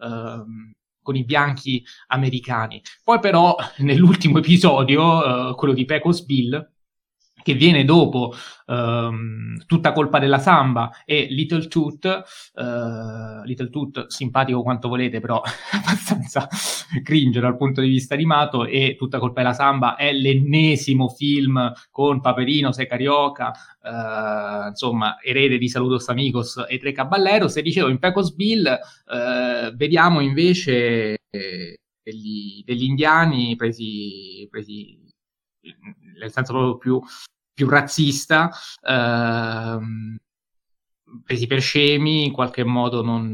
ehm, 0.00 0.72
con 1.02 1.16
i 1.16 1.24
bianchi 1.24 1.84
americani. 2.06 2.80
Poi 3.02 3.18
però 3.18 3.56
nell'ultimo 3.78 4.38
episodio, 4.38 5.50
eh, 5.50 5.54
quello 5.56 5.74
di 5.74 5.84
Pecos 5.84 6.24
Bill, 6.24 6.70
che 7.42 7.54
viene 7.54 7.84
dopo 7.84 8.34
um, 8.66 9.56
Tutta 9.66 9.92
colpa 9.92 10.18
della 10.18 10.38
samba 10.38 11.02
e 11.04 11.26
Little 11.30 11.66
Toot, 11.66 12.22
uh, 12.54 13.42
Little 13.44 13.70
Toot 13.70 14.06
simpatico 14.06 14.62
quanto 14.62 14.88
volete, 14.88 15.20
però 15.20 15.40
abbastanza 15.72 16.48
cringe 17.02 17.40
dal 17.40 17.56
punto 17.56 17.80
di 17.80 17.88
vista 17.88 18.14
animato 18.14 18.64
e 18.64 18.96
Tutta 18.96 19.18
colpa 19.18 19.42
della 19.42 19.54
samba 19.54 19.96
è 19.96 20.12
l'ennesimo 20.12 21.08
film 21.08 21.72
con 21.90 22.20
Paperino, 22.20 22.72
Sei 22.72 22.86
Carioca, 22.86 23.52
uh, 23.82 24.68
insomma, 24.68 25.20
erede 25.20 25.58
di 25.58 25.68
Saludos 25.68 26.08
Amigos 26.08 26.64
e 26.68 26.78
Tre 26.78 26.92
Caballeros 26.92 27.56
e 27.56 27.62
dicevo 27.62 27.88
in 27.88 27.98
Pecos 27.98 28.34
Bill 28.34 28.66
uh, 28.66 29.74
vediamo 29.74 30.20
invece 30.20 31.18
degli, 32.02 32.62
degli 32.64 32.84
indiani 32.84 33.56
presi, 33.56 34.46
presi 34.50 35.00
nel 36.18 36.30
senso 36.30 36.52
proprio 36.52 36.76
più 36.78 37.00
più 37.54 37.68
razzista, 37.68 38.50
ehm, 38.86 40.16
presi 41.24 41.46
per 41.46 41.60
scemi, 41.60 42.24
in 42.24 42.32
qualche 42.32 42.64
modo 42.64 43.02
non, 43.02 43.30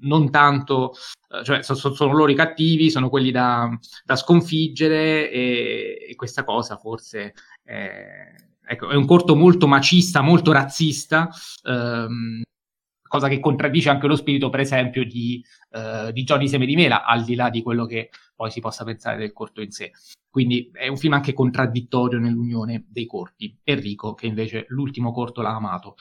non 0.00 0.30
tanto, 0.30 0.92
eh, 1.28 1.44
cioè 1.44 1.62
sono, 1.62 1.94
sono, 1.94 2.12
loro 2.12 2.30
i 2.30 2.34
cattivi, 2.34 2.90
sono 2.90 3.08
quelli 3.08 3.30
da, 3.30 3.68
da 4.04 4.16
sconfiggere 4.16 5.30
e, 5.30 6.06
e, 6.10 6.14
questa 6.16 6.44
cosa 6.44 6.76
forse 6.76 7.34
è, 7.62 8.34
ecco, 8.66 8.88
è, 8.88 8.94
un 8.96 9.06
corto 9.06 9.36
molto 9.36 9.66
macista, 9.68 10.20
molto 10.20 10.52
razzista, 10.52 11.28
ehm, 11.64 12.42
cosa 13.10 13.26
che 13.26 13.40
contraddice 13.40 13.90
anche 13.90 14.06
lo 14.06 14.14
spirito, 14.14 14.50
per 14.50 14.60
esempio, 14.60 15.04
di, 15.04 15.44
eh, 15.72 16.12
di 16.12 16.22
Johnny 16.22 16.46
Seme 16.46 16.64
di 16.64 16.76
Mela, 16.76 17.04
al 17.04 17.24
di 17.24 17.34
là 17.34 17.50
di 17.50 17.60
quello 17.60 17.84
che 17.84 18.10
poi 18.36 18.52
si 18.52 18.60
possa 18.60 18.84
pensare 18.84 19.18
del 19.18 19.32
corto 19.32 19.60
in 19.62 19.72
sé. 19.72 19.90
Quindi 20.30 20.70
è 20.72 20.86
un 20.86 20.96
film 20.96 21.14
anche 21.14 21.32
contraddittorio 21.32 22.20
nell'unione 22.20 22.84
dei 22.86 23.06
corti. 23.06 23.58
Enrico, 23.64 24.14
che 24.14 24.26
invece 24.26 24.66
l'ultimo 24.68 25.10
corto 25.10 25.42
l'ha 25.42 25.56
amato. 25.56 25.96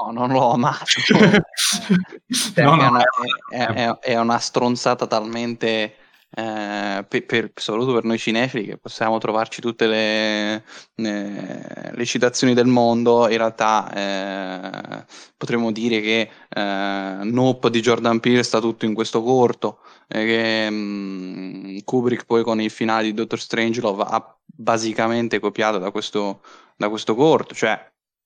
No, 0.00 0.12
non 0.12 0.30
l'ho 0.30 0.52
amato. 0.52 0.84
no, 1.10 1.18
no, 2.76 2.80
è, 2.80 2.86
una, 2.86 3.02
è, 3.50 3.64
è, 3.64 3.98
è, 3.98 4.16
una, 4.20 4.38
stronzata 4.38 5.08
talmente 5.08 5.96
eh, 6.36 7.04
per, 7.06 7.26
per, 7.26 7.52
soprattutto 7.54 7.94
per 7.94 8.04
noi 8.04 8.18
cinefili 8.18 8.66
che 8.66 8.76
possiamo 8.76 9.18
trovarci 9.18 9.60
tutte 9.60 9.86
le, 9.86 10.64
eh, 10.96 11.92
le 11.92 12.04
citazioni 12.04 12.54
del 12.54 12.66
mondo, 12.66 13.28
in 13.28 13.36
realtà 13.36 13.92
eh, 13.92 15.04
potremmo 15.36 15.70
dire 15.70 16.00
che 16.00 16.30
eh, 16.48 17.18
Nope 17.22 17.70
di 17.70 17.80
Jordan 17.80 18.18
Peele 18.18 18.42
sta 18.42 18.60
tutto 18.60 18.84
in 18.84 18.94
questo 18.94 19.22
corto, 19.22 19.78
e 20.08 20.24
che 20.24 20.70
mh, 20.70 20.74
mm, 20.74 21.78
Kubrick 21.84 22.26
poi 22.26 22.42
con 22.42 22.60
il 22.60 22.70
finale 22.70 23.04
di 23.04 23.14
Doctor 23.14 23.38
Strangelove 23.38 24.04
ha 24.04 24.36
basicamente 24.44 25.38
copiato 25.38 25.78
da 25.78 25.92
questo, 25.92 26.40
da 26.76 26.88
questo 26.88 27.14
corto, 27.14 27.54
cioè 27.54 27.74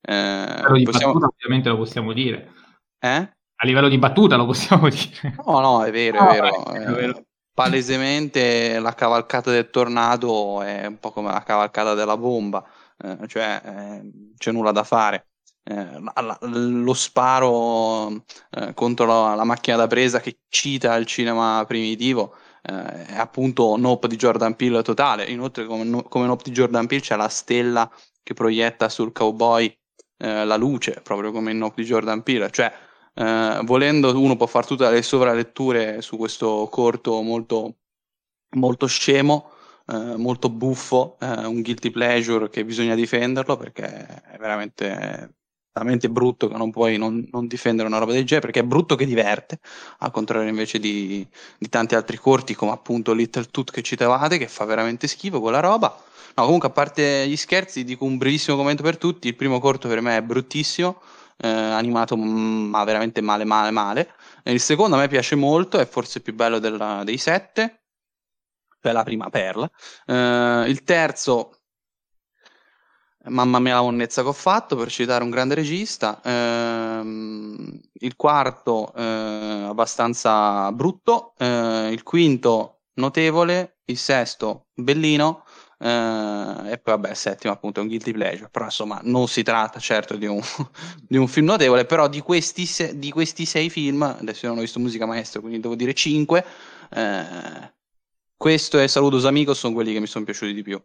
eh, 0.00 0.62
possiamo... 0.84 1.12
battuta, 1.12 1.26
ovviamente 1.26 1.68
lo 1.68 1.76
possiamo 1.76 2.14
dire. 2.14 2.52
Eh? 3.00 3.32
A 3.60 3.66
livello 3.66 3.88
di 3.88 3.98
battuta 3.98 4.36
lo 4.36 4.46
possiamo 4.46 4.88
dire. 4.88 5.34
No, 5.44 5.60
no, 5.60 5.84
è 5.84 5.90
vero, 5.90 6.26
è 6.26 6.40
vero. 6.40 6.64
È 6.72 6.92
vero. 6.92 7.22
Palesemente 7.58 8.78
la 8.78 8.94
cavalcata 8.94 9.50
del 9.50 9.68
tornado 9.68 10.62
è 10.62 10.86
un 10.86 11.00
po' 11.00 11.10
come 11.10 11.32
la 11.32 11.42
cavalcata 11.42 11.94
della 11.94 12.16
bomba, 12.16 12.64
eh, 12.98 13.26
cioè 13.26 13.60
eh, 13.64 14.10
c'è 14.36 14.52
nulla 14.52 14.70
da 14.70 14.84
fare. 14.84 15.26
Eh, 15.64 16.00
la, 16.14 16.38
lo 16.40 16.94
sparo 16.94 18.24
eh, 18.50 18.72
contro 18.74 19.06
la, 19.06 19.34
la, 19.34 19.42
macchina 19.42 19.76
da 19.76 19.88
presa 19.88 20.20
che 20.20 20.38
cita 20.48 20.94
il 20.94 21.04
cinema 21.04 21.64
primitivo 21.66 22.36
eh, 22.62 23.06
è 23.06 23.18
appunto 23.18 23.76
Nope 23.76 24.06
di 24.06 24.14
Jordan 24.14 24.54
Peele 24.54 24.82
totale. 24.82 25.24
Inoltre, 25.24 25.66
come, 25.66 26.04
come 26.08 26.26
Nope 26.26 26.44
di 26.44 26.52
Jordan 26.52 26.86
Peele, 26.86 27.02
c'è 27.02 27.16
la 27.16 27.28
stella 27.28 27.90
che 28.22 28.34
proietta 28.34 28.88
sul 28.88 29.10
cowboy 29.10 29.76
eh, 30.18 30.44
la 30.44 30.56
luce, 30.56 31.00
proprio 31.02 31.32
come 31.32 31.52
Nope 31.52 31.82
di 31.82 31.88
Jordan 31.88 32.22
Peele. 32.22 32.52
Cioè, 32.52 32.72
eh, 33.18 33.60
volendo 33.64 34.16
uno 34.20 34.36
può 34.36 34.46
fare 34.46 34.66
tutte 34.66 34.88
le 34.88 35.02
sovraletture 35.02 36.00
su 36.02 36.16
questo 36.16 36.68
corto 36.70 37.20
molto, 37.20 37.78
molto 38.50 38.86
scemo, 38.86 39.50
eh, 39.88 40.16
molto 40.16 40.48
buffo, 40.50 41.16
eh, 41.20 41.46
un 41.46 41.60
guilty 41.60 41.90
pleasure 41.90 42.48
che 42.48 42.64
bisogna 42.64 42.94
difenderlo 42.94 43.56
perché 43.56 44.06
è 44.22 44.36
veramente 44.38 45.34
talmente 45.72 46.08
brutto 46.08 46.48
che 46.48 46.56
non 46.56 46.70
puoi 46.70 46.96
non, 46.96 47.26
non, 47.30 47.46
difendere 47.46 47.88
una 47.88 47.98
roba 47.98 48.12
del 48.12 48.24
genere 48.24 48.46
perché 48.46 48.60
è 48.60 48.68
brutto 48.68 48.94
che 48.96 49.04
diverte 49.04 49.60
al 49.98 50.10
contrario 50.10 50.48
invece 50.48 50.78
di, 50.78 51.26
di 51.58 51.68
tanti 51.68 51.94
altri 51.94 52.16
corti 52.18 52.54
come 52.54 52.72
appunto 52.72 53.12
Little 53.12 53.46
Toot 53.50 53.70
che 53.70 53.82
citavate 53.82 54.38
che 54.38 54.48
fa 54.48 54.64
veramente 54.64 55.08
schifo 55.08 55.40
quella 55.40 55.60
roba. 55.60 56.04
No 56.36 56.44
comunque 56.44 56.68
a 56.68 56.72
parte 56.72 57.26
gli 57.26 57.36
scherzi 57.36 57.82
dico 57.82 58.04
un 58.04 58.16
brevissimo 58.16 58.56
commento 58.56 58.84
per 58.84 58.96
tutti 58.96 59.26
il 59.26 59.34
primo 59.34 59.58
corto 59.58 59.88
per 59.88 60.00
me 60.00 60.16
è 60.16 60.22
bruttissimo 60.22 61.00
eh, 61.38 61.48
animato 61.48 62.16
ma 62.16 62.84
veramente 62.84 63.20
male 63.20 63.44
male 63.44 63.70
male. 63.70 64.12
Il 64.44 64.60
secondo 64.60 64.96
a 64.96 64.98
me 65.00 65.08
piace 65.08 65.34
molto 65.36 65.78
è 65.78 65.86
forse 65.86 66.20
più 66.20 66.34
bello 66.34 66.58
della, 66.58 67.02
dei 67.04 67.18
sette 67.18 67.82
cioè 68.80 68.92
la 68.92 69.02
prima 69.02 69.28
perla. 69.30 69.70
Eh, 70.06 70.64
il 70.68 70.82
terzo 70.84 71.58
Mamma 73.28 73.58
mia 73.58 73.74
la 73.74 73.82
monnezza 73.82 74.22
che 74.22 74.28
ho 74.28 74.32
fatto 74.32 74.76
per 74.76 74.90
citare 74.90 75.22
un 75.22 75.30
grande 75.30 75.54
regista. 75.54 76.20
Ehm, 76.22 77.78
il 77.94 78.16
quarto 78.16 78.92
eh, 78.94 79.02
abbastanza 79.68 80.70
brutto, 80.72 81.34
eh, 81.36 81.90
il 81.92 82.02
quinto 82.02 82.82
notevole, 82.94 83.80
il 83.86 83.98
sesto 83.98 84.68
bellino 84.74 85.44
eh, 85.80 86.72
e 86.72 86.78
poi 86.78 86.94
vabbè 86.94 87.10
il 87.10 87.16
settimo 87.16 87.52
appunto 87.52 87.80
è 87.80 87.82
un 87.82 87.88
guilty 87.88 88.12
pleasure. 88.12 88.48
Però 88.50 88.64
insomma 88.64 89.00
non 89.04 89.28
si 89.28 89.42
tratta 89.42 89.78
certo 89.78 90.16
di 90.16 90.26
un, 90.26 90.40
di 91.06 91.16
un 91.16 91.28
film 91.28 91.46
notevole, 91.46 91.84
però 91.84 92.08
di 92.08 92.20
questi, 92.20 92.66
se, 92.66 92.98
di 92.98 93.10
questi, 93.10 93.44
sei 93.44 93.70
film, 93.70 94.02
adesso 94.02 94.46
io 94.46 94.50
non 94.50 94.58
ho 94.58 94.62
visto 94.62 94.80
Musica 94.80 95.06
Maestro 95.06 95.40
quindi 95.40 95.60
devo 95.60 95.74
dire 95.74 95.94
cinque, 95.94 96.44
eh, 96.90 97.72
questo 98.36 98.78
e 98.78 98.88
Saludos 98.88 99.24
Amigos 99.24 99.58
sono 99.58 99.74
quelli 99.74 99.92
che 99.92 100.00
mi 100.00 100.06
sono 100.06 100.24
piaciuti 100.24 100.52
di 100.52 100.62
più. 100.62 100.82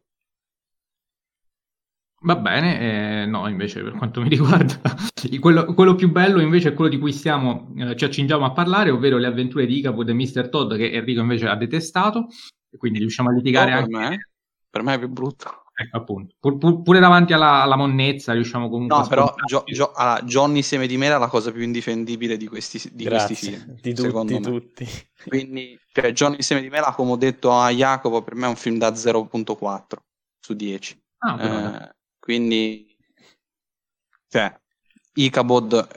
Va 2.26 2.38
bene, 2.38 3.24
eh, 3.24 3.26
no, 3.26 3.50
invece 3.50 3.84
per 3.84 3.96
quanto 3.96 4.22
mi 4.22 4.30
riguarda, 4.30 4.80
quello, 5.42 5.66
quello, 5.74 5.96
più 5.96 6.10
bello 6.10 6.40
invece 6.40 6.70
è 6.70 6.74
quello 6.74 6.90
di 6.90 6.98
cui 6.98 7.12
stiamo, 7.12 7.74
eh, 7.78 7.98
ci 7.98 8.06
accingiamo 8.06 8.46
a 8.46 8.54
parlare, 8.54 8.92
ovvero 8.92 9.18
le 9.18 9.28
avventure 9.28 9.66
di 9.66 9.80
Icabod 9.80 10.08
e 10.08 10.14
Mr. 10.14 10.48
Todd 10.48 10.74
che 10.76 10.90
Enrico 10.92 11.20
invece 11.20 11.50
ha 11.50 11.56
detestato, 11.58 12.28
e 12.72 12.78
quindi 12.78 13.00
riusciamo 13.00 13.30
a 13.30 13.34
litigare 13.34 13.72
per 13.72 13.80
anche... 13.82 13.98
Me, 13.98 14.33
per 14.74 14.82
me 14.82 14.96
è 14.96 14.98
più 14.98 15.08
brutto. 15.08 15.66
Ecco, 15.76 15.98
appunto. 15.98 16.36
Pur, 16.40 16.58
pur, 16.58 16.82
pure 16.82 17.00
davanti 17.00 17.32
alla, 17.32 17.62
alla, 17.62 17.76
monnezza 17.76 18.34
riusciamo 18.34 18.70
comunque 18.70 18.98
no, 18.98 19.04
a 19.04 19.08
però 19.08 19.36
Gio, 19.46 19.62
Gio, 19.68 19.92
allora, 19.92 20.20
Johnny 20.24 20.64
Seme 20.64 20.88
di 20.88 20.98
Mera 20.98 21.18
è 21.18 21.20
la 21.20 21.28
cosa 21.28 21.52
più 21.52 21.62
indifendibile 21.62 22.38
di 22.38 22.48
questi, 22.48 22.82
di 22.92 23.06
questi 23.06 23.36
film. 23.36 23.78
Di 23.80 23.94
tutti, 23.94 24.40
tutti. 24.40 24.88
Quindi, 25.28 25.80
cioè, 25.92 26.12
Johnny 26.12 26.42
Seme 26.42 26.62
di 26.62 26.70
Mera, 26.70 26.92
come 26.94 27.12
ho 27.12 27.18
detto 27.18 27.52
a 27.52 27.70
Jacopo, 27.70 28.24
per 28.24 28.34
me 28.34 28.48
è 28.48 28.50
un 28.50 28.56
film 28.56 28.80
da 28.80 28.90
0.4 28.90 29.84
su 30.40 30.56
10. 30.56 31.04
Ah, 31.20 31.44
eh, 31.44 31.96
quindi, 32.18 32.98
cioè, 34.28 34.60
Icabod, 35.14 35.88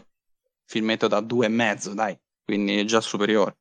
filmetto 0.67 1.09
da 1.09 1.21
2,5, 1.21 1.93
dai, 1.93 2.19
quindi 2.45 2.77
è 2.77 2.85
già 2.85 3.01
superiore. 3.01 3.57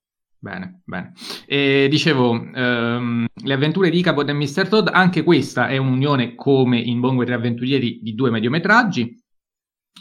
Bene, 0.45 0.81
bene. 0.85 1.13
E 1.47 1.87
dicevo, 1.89 2.35
ehm, 2.35 3.25
le 3.33 3.53
avventure 3.53 3.89
di 3.89 3.97
Icabod 3.97 4.29
e 4.29 4.33
Mr. 4.33 4.67
Todd, 4.67 4.89
anche 4.91 5.23
questa 5.23 5.69
è 5.69 5.77
un'unione, 5.77 6.35
come 6.35 6.77
in 6.77 6.99
Bongo 6.99 7.23
e 7.23 7.25
Tre 7.25 7.33
Avventurieri, 7.33 7.99
di 8.03 8.13
due 8.13 8.29
mediometraggi. 8.29 9.19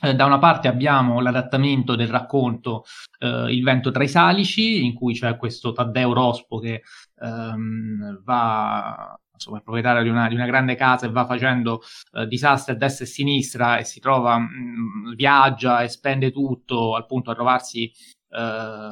Eh, 0.02 0.14
da 0.14 0.26
una 0.26 0.38
parte 0.38 0.68
abbiamo 0.68 1.20
l'adattamento 1.20 1.94
del 1.94 2.08
racconto 2.08 2.82
eh, 3.20 3.54
Il 3.54 3.62
vento 3.62 3.90
tra 3.90 4.02
i 4.02 4.08
salici, 4.08 4.84
in 4.84 4.92
cui 4.92 5.14
c'è 5.14 5.38
questo 5.38 5.72
Taddeo 5.72 6.12
Rospo 6.12 6.58
che 6.58 6.82
ehm, 7.22 8.20
va 8.22 9.18
insomma, 9.32 9.58
è 9.58 9.62
proprietario 9.62 10.02
di 10.02 10.10
una, 10.10 10.28
di 10.28 10.34
una, 10.34 10.46
grande 10.46 10.74
casa 10.74 11.06
e 11.06 11.10
va 11.10 11.24
facendo 11.24 11.80
eh, 12.12 12.26
disastri 12.26 12.74
a 12.74 12.76
destra 12.76 13.04
e 13.06 13.08
a 13.08 13.10
sinistra 13.10 13.78
e 13.78 13.84
si 13.84 13.98
trova, 13.98 14.36
mh, 14.38 14.48
mm, 15.08 15.14
viaggia 15.14 15.80
e 15.82 15.88
spende 15.88 16.30
tutto 16.30 16.96
al 16.96 17.06
punto 17.06 17.30
da 17.30 17.36
trovarsi 17.36 17.90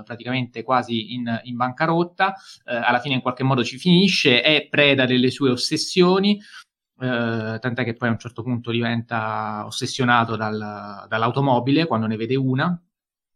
praticamente 0.05 0.63
quasi 0.63 1.15
in, 1.15 1.41
in 1.45 1.57
bancarotta, 1.57 2.35
eh, 2.65 2.77
alla 2.77 3.01
fine 3.01 3.15
in 3.15 3.21
qualche 3.21 3.43
modo 3.43 3.65
ci 3.65 3.79
finisce, 3.79 4.41
è 4.41 4.69
preda 4.69 5.05
delle 5.05 5.31
sue 5.31 5.51
ossessioni, 5.51 6.41
eh, 7.01 7.59
tant'è 7.61 7.85
che 7.85 7.95
poi 7.95 8.09
a 8.09 8.13
un 8.13 8.19
certo 8.19 8.43
punto 8.43 8.71
diventa 8.71 9.65
ossessionato 9.67 10.37
dal, 10.37 11.07
dall'automobile 11.09 11.87
quando 11.87 12.07
ne 12.07 12.17
vede 12.17 12.37
una. 12.37 12.81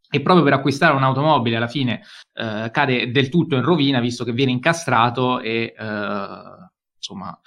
E 0.08 0.20
proprio 0.20 0.44
per 0.44 0.52
acquistare 0.52 0.94
un'automobile 0.94 1.56
alla 1.56 1.66
fine 1.66 2.02
eh, 2.34 2.70
cade 2.70 3.10
del 3.10 3.28
tutto 3.28 3.56
in 3.56 3.62
rovina, 3.62 3.98
visto 3.98 4.22
che 4.22 4.30
viene 4.30 4.52
incastrato 4.52 5.40
e 5.40 5.74
eh, 5.76 6.70
insomma, 6.96 7.38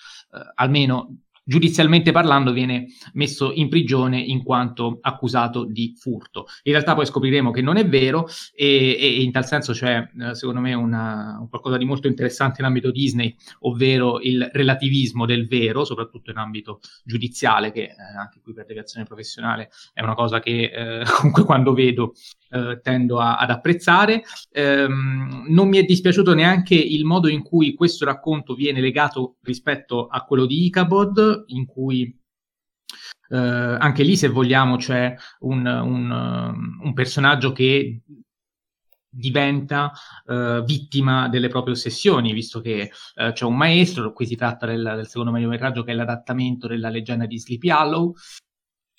almeno 0.56 1.22
giudizialmente 1.50 2.12
parlando 2.12 2.54
viene 2.54 2.90
messo 3.14 3.52
in 3.52 3.70
prigione 3.70 4.20
in 4.20 4.44
quanto 4.44 5.00
accusato 5.02 5.66
di 5.66 5.96
furto. 5.98 6.46
In 6.64 6.74
realtà 6.74 6.94
poi 6.94 7.08
scopriremo 7.08 7.50
che 7.50 7.64
non 7.64 7.78
è 7.78 7.88
vero 7.88 8.28
e, 8.54 8.96
e 9.00 9.22
in 9.24 9.32
tal 9.32 9.48
senso 9.48 9.74
c'è 9.74 9.98
eh, 9.98 10.36
secondo 10.36 10.60
me 10.60 10.76
una, 10.76 11.38
un 11.40 11.50
qualcosa 11.50 11.78
di 11.78 11.86
molto 11.86 12.06
interessante 12.06 12.62
in 12.62 12.68
ambito 12.68 12.92
Disney, 12.92 13.36
ovvero 13.62 14.20
il 14.22 14.48
relativismo 14.54 15.26
del 15.26 15.48
vero, 15.48 15.84
soprattutto 15.86 16.30
in 16.30 16.38
ambito 16.38 16.82
giudiziale, 17.04 17.72
che 17.72 17.82
eh, 17.82 17.96
anche 18.16 18.42
qui 18.44 18.54
per 18.54 18.68
legazione 18.68 19.08
professionale 19.08 19.72
è 19.92 20.04
una 20.04 20.14
cosa 20.14 20.40
che 20.40 20.72
eh, 20.72 21.04
comunque 21.18 21.46
quando 21.46 21.74
vedo 21.74 22.14
eh, 22.50 22.80
tendo 22.82 23.20
a, 23.20 23.38
ad 23.38 23.50
apprezzare. 23.50 24.24
Ehm, 24.52 25.46
non 25.50 25.68
mi 25.70 25.78
è 25.78 25.84
dispiaciuto 25.84 26.34
neanche 26.34 26.76
il 26.76 27.06
modo 27.06 27.28
in 27.28 27.44
cui 27.44 27.74
questo 27.74 28.06
racconto 28.06 28.56
viene 28.56 28.82
legato 28.82 29.38
rispetto 29.42 30.08
a 30.08 30.24
quello 30.24 30.46
di 30.46 30.66
Icabod, 30.66 31.46
in 31.48 31.66
cui 31.66 32.18
eh, 33.30 33.38
anche 33.38 34.04
lì, 34.04 34.16
se 34.18 34.28
vogliamo, 34.28 34.78
c'è 34.78 35.16
un, 35.42 35.66
un, 35.66 36.80
un 36.82 36.94
personaggio 36.94 37.52
che 37.52 38.02
diventa 39.12 39.92
uh, 40.26 40.64
vittima 40.64 41.30
delle 41.30 41.48
proprie 41.48 41.74
ossessioni, 41.74 42.32
visto 42.32 42.62
che 42.62 42.92
uh, 43.16 43.32
c'è 43.32 43.44
un 43.44 43.58
maestro, 43.58 44.14
qui 44.14 44.28
si 44.28 44.36
tratta 44.36 44.68
del, 44.68 44.84
del 44.84 45.08
secondo 45.08 45.32
mediometraggio 45.32 45.84
che 45.84 45.92
è 45.92 45.96
l'adattamento 45.96 46.68
della 46.68 46.90
leggenda 46.90 47.26
di 47.26 47.40
Sleepy 47.40 47.72
Hollow, 47.72 48.14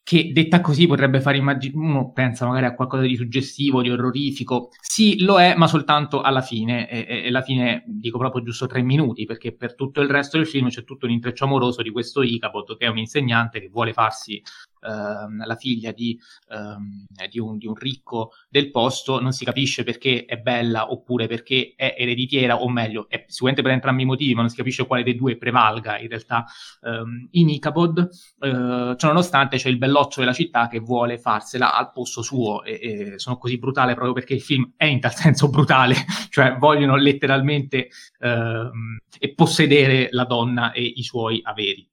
che 0.02 0.32
detta 0.32 0.60
così 0.60 0.86
potrebbe 0.86 1.20
fare 1.20 1.36
immaginare, 1.36 1.78
uno 1.78 2.12
pensa 2.12 2.46
magari 2.46 2.66
a 2.66 2.74
qualcosa 2.74 3.02
di 3.02 3.16
suggestivo, 3.16 3.82
di 3.82 3.90
orrorifico. 3.90 4.70
Sì, 4.80 5.22
lo 5.22 5.40
è, 5.40 5.54
ma 5.54 5.66
soltanto 5.66 6.20
alla 6.20 6.40
fine, 6.40 6.88
e, 6.88 7.06
e, 7.08 7.28
alla 7.28 7.42
fine 7.42 7.84
dico 7.86 8.18
proprio 8.18 8.42
giusto 8.42 8.66
tre 8.66 8.82
minuti, 8.82 9.24
perché 9.24 9.54
per 9.54 9.74
tutto 9.74 10.00
il 10.00 10.08
resto 10.08 10.36
del 10.36 10.46
film 10.46 10.68
c'è 10.68 10.84
tutto 10.84 11.06
un 11.06 11.12
intreccio 11.12 11.44
amoroso 11.44 11.82
di 11.82 11.90
questo 11.90 12.22
Icabod, 12.22 12.76
che 12.76 12.86
è 12.86 12.88
un 12.88 12.98
insegnante 12.98 13.60
che 13.60 13.68
vuole 13.68 13.92
farsi 13.92 14.42
ehm, 14.80 15.46
la 15.46 15.56
figlia 15.56 15.92
di, 15.92 16.18
ehm, 16.48 17.06
di, 17.28 17.38
un, 17.38 17.58
di, 17.58 17.66
un, 17.66 17.74
ricco 17.74 18.32
del 18.48 18.70
posto, 18.70 19.20
non 19.20 19.32
si 19.32 19.44
capisce 19.44 19.84
perché 19.84 20.24
è 20.24 20.36
bella 20.38 20.90
oppure 20.90 21.26
perché 21.26 21.74
è 21.76 21.94
ereditiera, 21.96 22.60
o 22.60 22.68
meglio, 22.68 23.08
è 23.08 23.24
sicuramente 23.26 23.62
per 23.62 23.72
entrambi 23.72 24.02
i 24.02 24.06
motivi, 24.06 24.34
ma 24.34 24.40
non 24.40 24.50
si 24.50 24.56
capisce 24.56 24.86
quale 24.86 25.02
dei 25.02 25.16
due 25.16 25.36
prevalga 25.36 25.98
in 25.98 26.08
realtà 26.08 26.44
ehm, 26.82 27.28
in 27.32 27.48
Icabod. 27.48 28.08
Eh, 28.40 28.94
ciononostante 28.96 29.56
c'è 29.56 29.68
il 29.68 29.78
belloccio 29.78 30.20
della 30.20 30.32
città 30.32 30.68
che 30.68 30.78
vuole 30.78 31.18
farsela 31.18 31.74
al 31.74 31.92
posto 31.92 32.22
suo 32.22 32.62
e, 32.64 32.78
e 32.82 33.18
sono 33.18 33.38
così 33.38 33.58
brutale 33.58 33.94
proprio 33.94 34.14
perché 34.14 34.34
il 34.34 34.40
film 34.40 34.72
è 34.76 34.84
in 34.84 35.00
tal 35.00 35.14
senso 35.14 35.48
brutale, 35.48 35.94
cioè 36.30 36.56
vogliono 36.56 36.96
letteralmente 36.96 37.88
ehm, 38.18 38.98
possedere 39.34 40.08
la 40.10 40.24
donna 40.24 40.72
e 40.72 40.82
i 40.82 41.02
suoi 41.02 41.40
averi. 41.42 41.88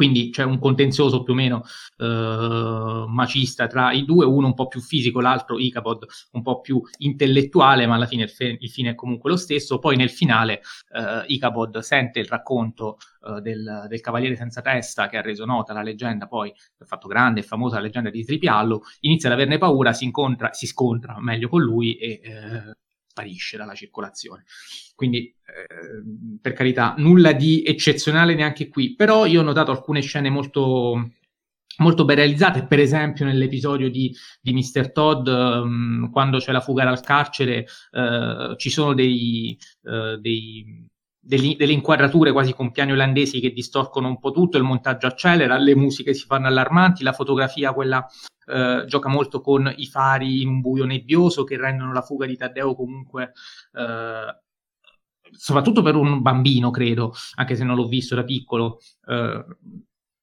Quindi 0.00 0.30
c'è 0.30 0.44
un 0.44 0.58
contenzioso 0.58 1.22
più 1.22 1.34
o 1.34 1.36
meno 1.36 1.62
eh, 1.98 3.04
macista 3.06 3.66
tra 3.66 3.92
i 3.92 4.06
due, 4.06 4.24
uno 4.24 4.46
un 4.46 4.54
po' 4.54 4.66
più 4.66 4.80
fisico, 4.80 5.20
l'altro 5.20 5.58
Icabod 5.58 6.06
un 6.32 6.40
po' 6.40 6.62
più 6.62 6.80
intellettuale, 7.00 7.86
ma 7.86 7.96
alla 7.96 8.06
fine 8.06 8.22
il, 8.22 8.30
fe- 8.30 8.56
il 8.58 8.70
fine 8.70 8.92
è 8.92 8.94
comunque 8.94 9.28
lo 9.28 9.36
stesso. 9.36 9.78
Poi 9.78 9.96
nel 9.96 10.08
finale 10.08 10.62
eh, 10.94 11.24
Icabod 11.26 11.80
sente 11.80 12.18
il 12.18 12.24
racconto 12.24 12.96
eh, 13.26 13.42
del, 13.42 13.84
del, 13.88 14.00
Cavaliere 14.00 14.36
senza 14.36 14.62
testa 14.62 15.06
che 15.06 15.18
ha 15.18 15.20
reso 15.20 15.44
nota 15.44 15.74
la 15.74 15.82
leggenda, 15.82 16.26
poi 16.26 16.50
ha 16.78 16.84
fatto 16.86 17.06
grande 17.06 17.40
e 17.40 17.42
famosa 17.42 17.76
la 17.76 17.82
leggenda 17.82 18.08
di 18.08 18.24
Tripiallo, 18.24 18.80
inizia 19.00 19.28
ad 19.28 19.34
averne 19.34 19.58
paura, 19.58 19.92
si, 19.92 20.04
incontra, 20.04 20.54
si 20.54 20.66
scontra 20.66 21.20
meglio 21.20 21.50
con 21.50 21.60
lui 21.60 21.96
e 21.96 22.20
eh, 22.24 22.74
sparisce 23.20 23.56
dalla 23.56 23.74
circolazione. 23.74 24.44
Quindi, 24.94 25.26
eh, 25.26 26.38
per 26.40 26.52
carità, 26.52 26.94
nulla 26.96 27.32
di 27.32 27.62
eccezionale 27.64 28.34
neanche 28.34 28.68
qui, 28.68 28.94
però 28.94 29.26
io 29.26 29.40
ho 29.40 29.44
notato 29.44 29.70
alcune 29.70 30.00
scene 30.00 30.30
molto, 30.30 31.12
molto 31.78 32.04
ben 32.04 32.16
realizzate, 32.16 32.66
per 32.66 32.80
esempio 32.80 33.24
nell'episodio 33.24 33.90
di, 33.90 34.14
di 34.40 34.52
Mr. 34.52 34.92
Todd, 34.92 35.26
um, 35.28 36.10
quando 36.10 36.38
c'è 36.38 36.52
la 36.52 36.60
fuga 36.60 36.84
dal 36.84 37.00
carcere, 37.00 37.66
uh, 37.92 38.56
ci 38.56 38.70
sono 38.70 38.94
dei, 38.94 39.58
uh, 39.82 40.16
dei 40.16 40.88
delle, 41.20 41.54
delle, 41.56 41.72
inquadrature 41.72 42.32
quasi 42.32 42.54
con 42.54 42.70
piani 42.70 42.92
olandesi 42.92 43.40
che 43.40 43.50
distorcono 43.52 44.08
un 44.08 44.18
po' 44.18 44.30
tutto, 44.30 44.56
il 44.56 44.64
montaggio 44.64 45.06
accelera, 45.06 45.58
le 45.58 45.76
musiche 45.76 46.14
si 46.14 46.24
fanno 46.24 46.46
allarmanti, 46.46 47.02
la 47.02 47.12
fotografia 47.12 47.72
quella 47.72 48.06
eh, 48.46 48.84
gioca 48.86 49.08
molto 49.08 49.40
con 49.40 49.72
i 49.76 49.86
fari 49.86 50.42
in 50.42 50.48
un 50.48 50.60
buio 50.60 50.84
nebbioso 50.84 51.44
che 51.44 51.56
rendono 51.56 51.92
la 51.92 52.02
fuga 52.02 52.26
di 52.26 52.36
Taddeo 52.36 52.74
comunque 52.74 53.32
eh, 53.74 54.40
soprattutto 55.32 55.82
per 55.82 55.96
un 55.96 56.22
bambino, 56.22 56.70
credo, 56.70 57.14
anche 57.36 57.56
se 57.56 57.64
non 57.64 57.76
l'ho 57.76 57.86
visto 57.86 58.14
da 58.14 58.24
piccolo, 58.24 58.78
eh, 59.06 59.44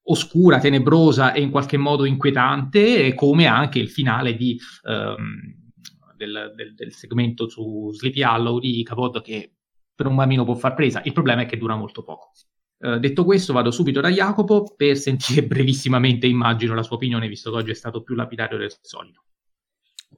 oscura, 0.10 0.60
tenebrosa 0.60 1.34
e 1.34 1.42
in 1.42 1.52
qualche 1.52 1.78
modo 1.78 2.06
inquietante, 2.06 3.14
come 3.14 3.46
anche 3.46 3.80
il 3.80 3.90
finale 3.90 4.36
di, 4.36 4.60
ehm, 4.84 5.72
del, 6.16 6.54
del, 6.56 6.74
del, 6.74 6.94
segmento 6.94 7.50
su 7.50 7.92
Sleepy 7.94 8.24
Hollow 8.24 8.60
di 8.60 8.84
Capod 8.84 9.22
che 9.22 9.57
per 9.98 10.06
un 10.06 10.16
bambino 10.16 10.46
può 10.46 10.54
far 10.54 10.76
presa. 10.76 11.02
Il 11.06 11.12
problema 11.12 11.42
è 11.42 11.46
che 11.48 11.58
dura 11.58 11.76
molto 11.76 12.04
poco. 12.04 12.32
Uh, 12.78 13.00
detto 13.00 13.26
questo, 13.26 13.52
vado 13.52 13.72
subito 13.72 14.00
da 14.00 14.10
Jacopo 14.10 14.76
per 14.76 14.96
sentire 14.96 15.42
brevissimamente, 15.48 16.28
immagino, 16.28 16.76
la 16.76 16.84
sua 16.84 16.98
opinione, 16.98 17.28
visto 17.28 17.50
che 17.50 17.58
oggi 17.58 17.72
è 17.72 17.74
stato 17.74 18.04
più 18.04 18.14
lapidario 18.14 18.60
del 18.60 18.72
solito. 18.80 19.24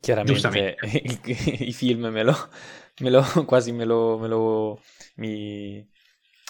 Chiaramente 0.02 0.76
i, 1.02 1.20
i, 1.70 1.74
film 1.74 2.08
me 2.08 2.24
lo, 2.24 2.36
me 3.00 3.10
lo 3.10 3.24
quasi 3.46 3.72
me 3.72 3.86
lo, 3.86 4.18
me 4.18 4.28
lo, 4.28 4.82
mi, 5.16 5.88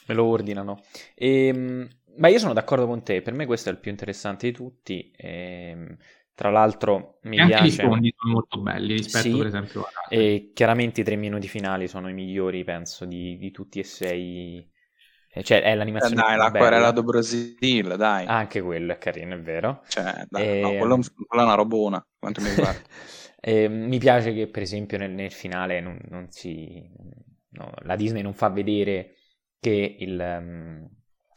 me 0.07 0.13
lo 0.15 0.25
ordinano. 0.25 0.81
E, 1.13 1.45
ehm, 1.45 1.87
ma 2.17 2.29
io 2.29 2.39
sono 2.39 2.53
d'accordo 2.53 2.87
con 2.87 3.03
te, 3.03 3.21
per 3.21 3.33
me 3.33 3.45
questo 3.45 3.69
è 3.69 3.71
il 3.71 3.77
più 3.77 3.91
interessante 3.91 4.47
di 4.47 4.53
tutti. 4.53 5.11
E, 5.15 5.69
ehm, 5.69 5.97
tra 6.39 6.51
l'altro 6.51 7.19
mi 7.23 7.37
e 7.37 7.45
piace... 7.47 7.63
Anche 7.63 7.67
i 7.67 7.85
fondi 7.85 8.13
sono 8.17 8.33
molto 8.35 8.61
belli 8.61 8.93
rispetto 8.93 9.29
sì, 9.29 9.35
per 9.35 9.47
esempio 9.47 9.81
a... 9.81 10.07
E 10.07 10.51
chiaramente 10.53 11.01
i 11.01 11.03
tre 11.03 11.17
minuti 11.17 11.49
finali 11.49 11.89
sono 11.89 12.07
i 12.07 12.13
migliori, 12.13 12.63
penso, 12.63 13.03
di, 13.03 13.37
di 13.37 13.51
tutti 13.51 13.79
e 13.79 13.83
sei... 13.83 14.71
Eh, 15.33 15.43
cioè, 15.43 15.61
è 15.61 15.75
l'animazione 15.75 16.21
eh 16.21 16.25
dai, 16.25 16.37
l'acquarella 16.37 16.91
do 16.91 17.03
Brasil, 17.03 17.93
dai. 17.97 18.25
Anche 18.25 18.61
quello 18.61 18.93
è 18.93 18.97
carino, 18.97 19.35
è 19.35 19.41
vero. 19.41 19.83
Cioè, 19.89 20.27
dai, 20.29 20.47
e... 20.47 20.61
no, 20.61 20.69
quello, 20.77 20.99
quello, 21.27 21.43
è 21.43 21.45
una 21.45 21.55
robona, 21.55 22.07
quanto 22.17 22.39
mi 22.39 22.51
riguarda. 22.51 22.87
e, 23.37 23.67
mi 23.67 23.97
piace 23.97 24.33
che, 24.33 24.47
per 24.47 24.61
esempio, 24.61 24.97
nel, 24.97 25.11
nel 25.11 25.33
finale 25.33 25.81
non, 25.81 25.99
non 26.07 26.31
si... 26.31 26.89
No, 27.49 27.73
la 27.81 27.97
Disney 27.97 28.21
non 28.21 28.33
fa 28.33 28.47
vedere 28.47 29.15
che 29.59 29.97
il... 29.99 30.17
Um, 30.17 30.89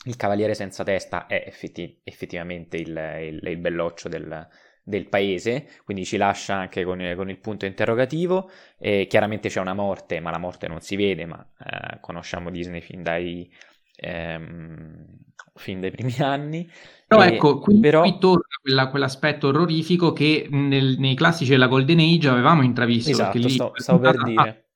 il 0.05 0.16
Cavaliere 0.16 0.55
senza 0.55 0.82
testa 0.82 1.26
è 1.26 1.44
effetti, 1.46 2.00
effettivamente 2.03 2.76
il, 2.76 2.88
il, 2.88 3.40
il 3.44 3.57
belloccio 3.59 4.09
del, 4.09 4.48
del 4.83 5.09
paese, 5.09 5.68
quindi 5.85 6.05
ci 6.05 6.16
lascia 6.16 6.55
anche 6.55 6.85
con, 6.85 7.12
con 7.16 7.30
il 7.30 7.39
punto 7.39 7.66
interrogativo. 7.66 8.51
E 8.78 9.07
chiaramente 9.09 9.49
c'è 9.49 9.61
una 9.61 9.74
morte, 9.74 10.20
ma 10.20 10.30
la 10.30 10.39
morte 10.39 10.68
non 10.68 10.80
si 10.80 10.97
vede, 10.97 11.24
ma 11.26 11.45
eh, 11.59 12.01
conosciamo 12.01 12.51
Disney 12.51 12.80
fin 12.80 13.03
dai, 13.03 13.51
ehm, 13.97 15.07
fin 15.55 15.80
dai 15.80 15.91
primi 15.91 16.14
anni. 16.20 16.68
Però 17.07 17.22
e, 17.22 17.35
ecco, 17.35 17.59
qui, 17.59 17.78
però... 17.78 18.03
qui 18.03 18.18
torna 18.18 18.45
quella, 18.61 18.89
quell'aspetto 18.89 19.49
orrorifico 19.49 20.12
che 20.12 20.49
nel, 20.51 20.97
nei 20.99 21.14
classici 21.14 21.51
della 21.51 21.68
Golden 21.68 21.99
Age 21.99 22.28
avevamo 22.28 22.62
intravisto. 22.62 23.11
Esatto, 23.11 23.39
lì... 23.39 23.51
stavo, 23.51 23.72
stavo 23.76 23.99
per 23.99 24.22
dire. 24.22 24.66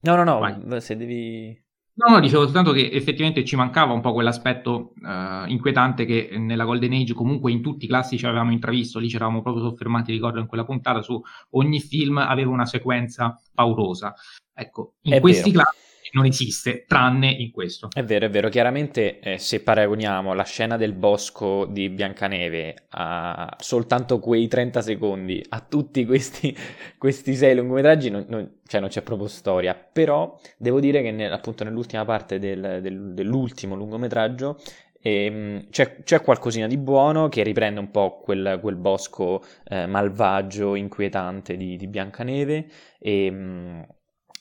No, 0.00 0.16
no, 0.16 0.24
no, 0.24 0.38
Vai. 0.38 0.80
se 0.80 0.96
devi... 0.96 1.63
No, 1.96 2.12
no, 2.12 2.20
dicevo 2.20 2.42
soltanto 2.42 2.72
che 2.72 2.90
effettivamente 2.90 3.44
ci 3.44 3.54
mancava 3.54 3.92
un 3.92 4.00
po' 4.00 4.12
quell'aspetto 4.12 4.94
uh, 5.00 5.48
inquietante 5.48 6.04
che 6.04 6.36
nella 6.38 6.64
Golden 6.64 6.92
Age 6.92 7.14
comunque 7.14 7.52
in 7.52 7.62
tutti 7.62 7.84
i 7.84 7.88
classici 7.88 8.26
avevamo 8.26 8.50
intravisto, 8.50 8.98
lì 8.98 9.08
ci 9.08 9.14
eravamo 9.14 9.42
proprio 9.42 9.62
soffermati, 9.62 10.10
ricordo 10.10 10.40
in 10.40 10.46
quella 10.46 10.64
puntata, 10.64 11.02
su 11.02 11.20
ogni 11.50 11.80
film 11.80 12.18
aveva 12.18 12.50
una 12.50 12.66
sequenza 12.66 13.40
paurosa. 13.54 14.12
Ecco, 14.52 14.94
in 15.02 15.12
È 15.14 15.20
questi 15.20 15.52
vero. 15.52 15.62
classici 15.62 15.83
non 16.14 16.26
esiste, 16.26 16.84
tranne 16.86 17.30
in 17.30 17.50
questo. 17.50 17.88
È 17.92 18.02
vero, 18.02 18.26
è 18.26 18.30
vero. 18.30 18.48
Chiaramente 18.48 19.18
eh, 19.18 19.38
se 19.38 19.60
paragoniamo 19.60 20.32
la 20.32 20.44
scena 20.44 20.76
del 20.76 20.92
bosco 20.92 21.66
di 21.66 21.88
Biancaneve 21.90 22.86
a 22.90 23.54
soltanto 23.58 24.20
quei 24.20 24.46
30 24.46 24.80
secondi 24.80 25.44
a 25.48 25.60
tutti 25.60 26.04
questi, 26.06 26.56
questi 26.96 27.34
sei 27.34 27.56
lungometraggi, 27.56 28.10
non, 28.10 28.24
non, 28.28 28.58
cioè 28.66 28.80
non 28.80 28.88
c'è 28.88 29.02
proprio 29.02 29.26
storia. 29.28 29.74
Però 29.74 30.38
devo 30.56 30.80
dire 30.80 31.02
che 31.02 31.10
nel, 31.10 31.32
appunto 31.32 31.64
nell'ultima 31.64 32.04
parte 32.04 32.38
del, 32.38 32.78
del, 32.80 33.12
dell'ultimo 33.12 33.74
lungometraggio 33.74 34.58
ehm, 35.00 35.68
c'è, 35.70 36.02
c'è, 36.04 36.20
qualcosina 36.22 36.66
di 36.66 36.78
buono 36.78 37.28
che 37.28 37.42
riprende 37.42 37.80
un 37.80 37.90
po' 37.90 38.20
quel, 38.20 38.58
quel 38.60 38.76
bosco 38.76 39.42
eh, 39.64 39.86
malvagio, 39.86 40.76
inquietante 40.76 41.56
di, 41.56 41.76
di 41.76 41.86
Biancaneve 41.88 42.66
e 42.98 43.24
ehm, 43.26 43.86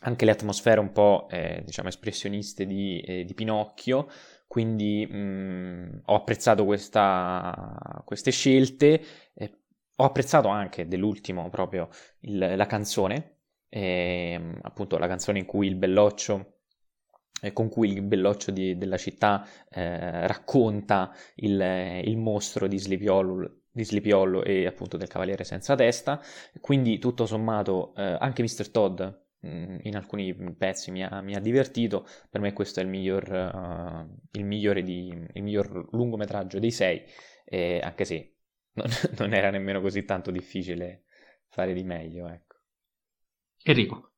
anche 0.03 0.25
le 0.25 0.31
atmosfere 0.31 0.79
un 0.79 0.91
po', 0.91 1.27
eh, 1.29 1.61
diciamo, 1.65 1.87
espressioniste 1.89 2.65
di, 2.65 2.99
eh, 3.01 3.23
di 3.25 3.33
Pinocchio, 3.33 4.07
quindi 4.47 5.05
mh, 5.05 5.17
mm, 5.17 5.89
ho 6.05 6.15
apprezzato 6.15 6.65
questa, 6.65 8.01
queste 8.05 8.31
scelte, 8.31 9.01
eh, 9.33 9.59
ho 9.95 10.03
apprezzato 10.03 10.47
anche 10.47 10.87
dell'ultimo 10.87 11.49
proprio 11.49 11.89
il, 12.21 12.53
la 12.55 12.65
canzone, 12.65 13.39
ehm, 13.69 14.59
appunto 14.63 14.97
la 14.97 15.07
canzone 15.07 15.39
in 15.39 15.45
cui 15.45 15.67
il 15.67 15.75
belloccio 15.75 16.49
con 17.51 17.67
cui 17.67 17.91
il 17.91 18.01
belloccio 18.01 18.51
di, 18.51 18.77
della 18.77 18.95
città 18.95 19.45
eh, 19.69 20.25
racconta 20.27 21.11
il, 21.35 21.59
il, 22.05 22.17
mostro 22.17 22.67
di 22.67 22.79
Slipiollo, 22.79 23.63
di 23.69 23.83
Slipiollo 23.83 24.43
e 24.45 24.65
appunto 24.65 24.95
del 24.95 25.09
Cavaliere 25.09 25.43
senza 25.43 25.75
testa. 25.75 26.21
Quindi, 26.61 26.99
tutto 26.99 27.25
sommato, 27.25 27.93
eh, 27.97 28.15
anche 28.17 28.43
Mr. 28.43 28.69
Todd 28.69 29.03
in 29.43 29.95
alcuni 29.95 30.33
pezzi 30.55 30.91
mi 30.91 31.03
ha, 31.03 31.21
mi 31.21 31.35
ha, 31.35 31.39
divertito, 31.39 32.07
per 32.29 32.39
me 32.39 32.53
questo 32.53 32.79
è 32.79 32.83
il 32.83 32.89
miglior, 32.89 33.29
uh, 33.29 34.19
il 34.31 34.45
migliore 34.45 34.83
di, 34.83 35.07
il 35.07 35.43
miglior 35.43 35.89
lungometraggio 35.91 36.59
dei 36.59 36.71
sei, 36.71 37.03
eh, 37.45 37.79
anche 37.83 38.05
se 38.05 38.35
non, 38.73 38.87
non, 39.19 39.33
era 39.33 39.49
nemmeno 39.49 39.81
così 39.81 40.05
tanto 40.05 40.31
difficile 40.31 41.03
fare 41.49 41.73
di 41.73 41.83
meglio. 41.83 42.27
Ecco. 42.27 42.55
Enrico. 43.63 44.11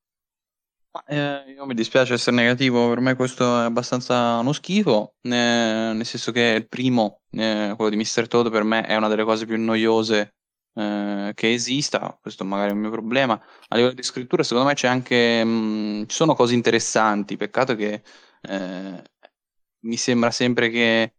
Eh, 1.06 1.52
io 1.54 1.66
mi 1.66 1.74
dispiace 1.74 2.14
essere 2.14 2.36
negativo, 2.36 2.88
per 2.88 3.00
me 3.00 3.16
questo 3.16 3.60
è 3.60 3.64
abbastanza 3.64 4.38
uno 4.38 4.52
schifo, 4.52 5.16
eh, 5.20 5.28
nel 5.28 6.06
senso 6.06 6.32
che 6.32 6.54
il 6.56 6.68
primo, 6.68 7.20
eh, 7.32 7.74
quello 7.76 7.90
di 7.90 7.96
Mr. 7.96 8.28
Toad, 8.28 8.50
per 8.50 8.62
me 8.62 8.86
è 8.86 8.96
una 8.96 9.08
delle 9.08 9.24
cose 9.24 9.44
più 9.44 9.58
noiose 9.58 10.35
eh, 10.76 11.32
che 11.34 11.52
esista, 11.52 12.16
questo 12.20 12.44
magari 12.44 12.70
è 12.70 12.72
un 12.74 12.80
mio 12.80 12.90
problema. 12.90 13.34
A 13.68 13.76
livello 13.76 13.94
di 13.94 14.02
scrittura, 14.02 14.42
secondo 14.42 14.68
me 14.68 14.74
c'è 14.74 14.88
anche, 14.88 15.42
mh, 15.44 15.48
mm, 15.48 16.02
ci 16.06 16.14
sono 16.16 16.34
cose 16.34 16.54
interessanti, 16.54 17.36
peccato 17.36 17.74
che 17.74 18.02
eh, 18.42 19.02
mi 19.80 19.96
sembra 19.96 20.30
sempre 20.30 20.68
che 20.70 21.14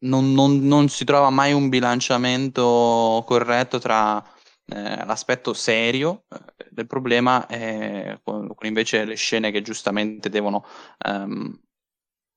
non, 0.00 0.32
non, 0.32 0.58
non, 0.66 0.88
si 0.88 1.04
trova 1.04 1.30
mai 1.30 1.52
un 1.52 1.68
bilanciamento 1.68 3.22
corretto 3.26 3.78
tra 3.78 4.22
eh, 4.66 5.04
l'aspetto 5.04 5.52
serio 5.54 6.24
eh, 6.28 6.66
del 6.70 6.86
problema 6.86 7.46
e 7.46 8.20
con, 8.22 8.48
con, 8.54 8.66
invece 8.66 9.04
le 9.04 9.14
scene 9.14 9.50
che 9.50 9.62
giustamente 9.62 10.28
devono 10.28 10.64
ehm, 10.98 11.60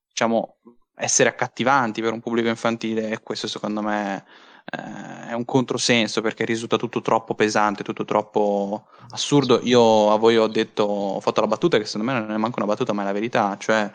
diciamo 0.08 0.58
essere 0.94 1.28
accattivanti 1.28 2.00
per 2.00 2.12
un 2.12 2.20
pubblico 2.20 2.48
infantile 2.48 3.10
e 3.10 3.20
questo 3.20 3.48
secondo 3.48 3.82
me 3.82 4.24
eh, 4.70 5.28
è 5.28 5.32
un 5.32 5.44
controsenso 5.44 6.20
perché 6.20 6.44
risulta 6.44 6.76
tutto 6.76 7.00
troppo 7.00 7.34
pesante, 7.34 7.84
tutto 7.84 8.04
troppo 8.04 8.86
assurdo. 9.10 9.60
Io 9.62 10.12
a 10.12 10.16
voi 10.16 10.36
ho 10.36 10.48
detto, 10.48 10.82
ho 10.82 11.20
fatto 11.20 11.40
la 11.40 11.46
battuta 11.46 11.78
che 11.78 11.84
secondo 11.84 12.12
me 12.12 12.20
non 12.20 12.32
è 12.32 12.36
manco 12.36 12.58
una 12.58 12.66
battuta, 12.66 12.92
ma 12.92 13.02
è 13.02 13.04
la 13.04 13.12
verità, 13.12 13.56
cioè 13.58 13.90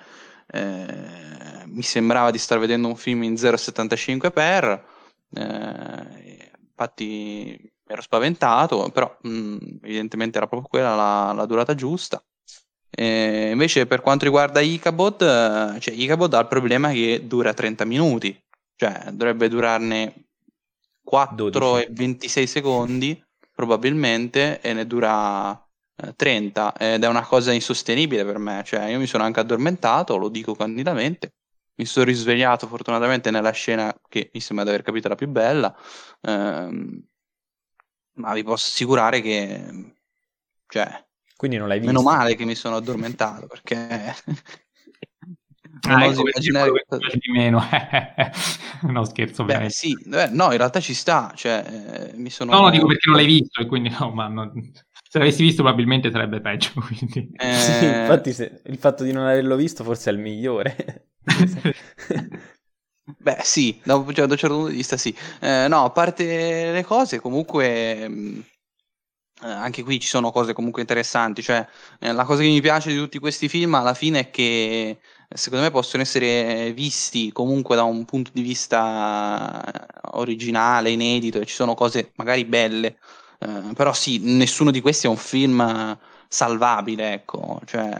eh, 0.48 1.66
mi 1.66 1.82
sembrava 1.82 2.32
di 2.32 2.38
star 2.38 2.60
vedendo 2.60 2.88
un 2.88 2.96
film 2.96 3.24
in 3.24 3.34
0,75 3.34 4.32
per, 4.32 4.86
eh, 5.34 6.52
infatti 6.70 7.72
ero 7.88 8.02
spaventato, 8.02 8.90
però 8.92 9.18
mh, 9.22 9.30
mm, 9.30 9.58
evidentemente 9.84 10.38
era 10.38 10.48
proprio 10.48 10.70
quella 10.70 10.96
la, 10.96 11.34
la 11.34 11.46
durata 11.46 11.76
giusta. 11.76 12.24
E 12.94 13.50
invece 13.52 13.86
per 13.88 14.02
quanto 14.02 14.26
riguarda 14.26 14.60
Icabod, 14.60 15.80
cioè 15.80 15.94
Icabod 15.94 16.34
ha 16.34 16.40
il 16.40 16.48
problema 16.48 16.92
che 16.92 17.26
dura 17.26 17.54
30 17.54 17.86
minuti, 17.86 18.38
cioè 18.76 19.10
dovrebbe 19.12 19.48
durarne 19.48 20.31
4 21.12 21.50
12. 21.50 21.84
e 21.84 21.88
26 21.92 22.48
secondi 22.48 23.22
probabilmente 23.54 24.62
e 24.62 24.72
ne 24.72 24.88
dura 24.88 25.62
30 26.16 26.74
eh, 26.78 26.94
ed 26.94 27.04
è 27.04 27.08
una 27.08 27.26
cosa 27.26 27.52
insostenibile 27.52 28.24
per 28.24 28.38
me, 28.38 28.64
cioè 28.66 28.86
io 28.86 28.98
mi 28.98 29.08
sono 29.08 29.26
anche 29.26 29.42
addormentato, 29.42 30.16
lo 30.16 30.30
dico 30.30 30.56
candidamente, 30.56 31.34
mi 31.76 31.86
sono 31.86 32.06
risvegliato 32.06 32.66
fortunatamente 32.66 33.30
nella 33.30 33.52
scena 33.52 33.94
che 34.08 34.32
mi 34.34 34.40
sembra 34.40 34.64
di 34.64 34.72
aver 34.72 34.84
capito 34.84 35.10
la 35.10 35.16
più 35.16 35.28
bella, 35.28 35.76
ehm, 36.22 37.04
ma 38.14 38.34
vi 38.34 38.44
posso 38.44 38.70
assicurare 38.70 39.20
che, 39.20 39.94
cioè, 40.68 41.06
quindi 41.36 41.58
non 41.58 41.68
l'hai 41.68 41.80
visto? 41.80 41.94
Meno 41.94 42.10
male 42.10 42.36
che 42.36 42.46
mi 42.46 42.56
sono 42.56 42.78
addormentato 42.78 43.48
perché 43.48 44.16
ah, 45.88 46.06
oso 46.08 46.22
immaginare 46.22 46.72
di 47.14 47.32
meno. 47.32 47.64
no, 48.84 49.04
scherzo, 49.06 49.44
Beh, 49.44 49.70
sì, 49.70 49.98
beh, 50.06 50.30
no, 50.30 50.52
in 50.52 50.58
realtà 50.58 50.80
ci 50.80 50.94
sta, 50.94 51.32
cioè, 51.36 52.12
eh, 52.14 52.18
mi 52.18 52.30
sono... 52.30 52.52
No, 52.52 52.62
no, 52.62 52.70
dico 52.70 52.86
perché 52.88 53.10
non 53.10 53.18
l'hai 53.18 53.26
visto 53.26 53.62
e 53.62 53.66
quindi 53.66 53.90
no, 53.98 54.12
ma 54.12 54.28
non... 54.28 54.52
se 55.10 55.18
l'avessi 55.20 55.44
visto 55.44 55.64
probabilmente 55.64 56.12
sarebbe 56.12 56.42
peggio, 56.42 56.72
quindi... 56.86 57.32
Eh... 57.36 57.54
Sì, 57.54 57.86
infatti 57.86 58.34
se... 58.34 58.62
il 58.66 58.78
fatto 58.78 59.04
di 59.04 59.12
non 59.12 59.26
averlo 59.26 59.56
visto 59.56 59.84
forse 59.84 60.10
è 60.10 60.14
il 60.14 60.20
migliore. 60.20 61.10
Beh, 63.18 63.38
sì, 63.42 63.80
da, 63.84 64.04
cioè, 64.14 64.26
da 64.26 64.34
un 64.34 64.38
certo 64.38 64.56
punto 64.56 64.70
di 64.70 64.76
vista 64.76 64.98
sì. 64.98 65.16
Eh, 65.40 65.68
no, 65.68 65.84
a 65.84 65.90
parte 65.90 66.72
le 66.72 66.84
cose, 66.84 67.20
comunque... 67.20 68.08
Mh, 68.08 68.14
mm, 68.14 68.40
eh, 69.44 69.48
anche 69.48 69.82
qui 69.82 70.00
ci 70.00 70.08
sono 70.08 70.32
cose 70.32 70.54
comunque 70.54 70.82
interessanti, 70.82 71.42
cioè 71.42 71.66
eh, 72.00 72.12
la 72.12 72.26
cosa 72.26 72.42
che 72.44 72.48
mi 72.48 72.62
piace 72.62 72.92
di 72.92 72.98
tutti 72.98 73.18
questi 73.18 73.50
film 73.50 73.74
alla 73.74 73.96
fine 73.96 74.20
è 74.20 74.30
che 74.30 75.00
secondo 75.34 75.66
me 75.66 75.72
possono 75.72 76.04
essere 76.04 76.72
visti 76.74 77.32
comunque 77.32 77.76
da 77.76 77.84
un 77.84 78.06
punto 78.06 78.32
di 78.34 78.42
vista 78.42 79.62
originale, 80.14 80.92
inedito, 80.92 81.40
e 81.40 81.46
ci 81.46 81.54
sono 81.56 81.74
cose 81.74 82.12
magari 82.16 82.46
belle, 82.46 82.98
eh, 83.40 83.74
però 83.74 83.94
sì, 83.94 84.20
nessuno 84.24 84.72
di 84.72 84.82
questi 84.82 85.08
è 85.08 85.10
un 85.10 85.18
film 85.18 85.98
salvabile, 86.28 87.14
ecco, 87.14 87.60
cioè 87.66 87.98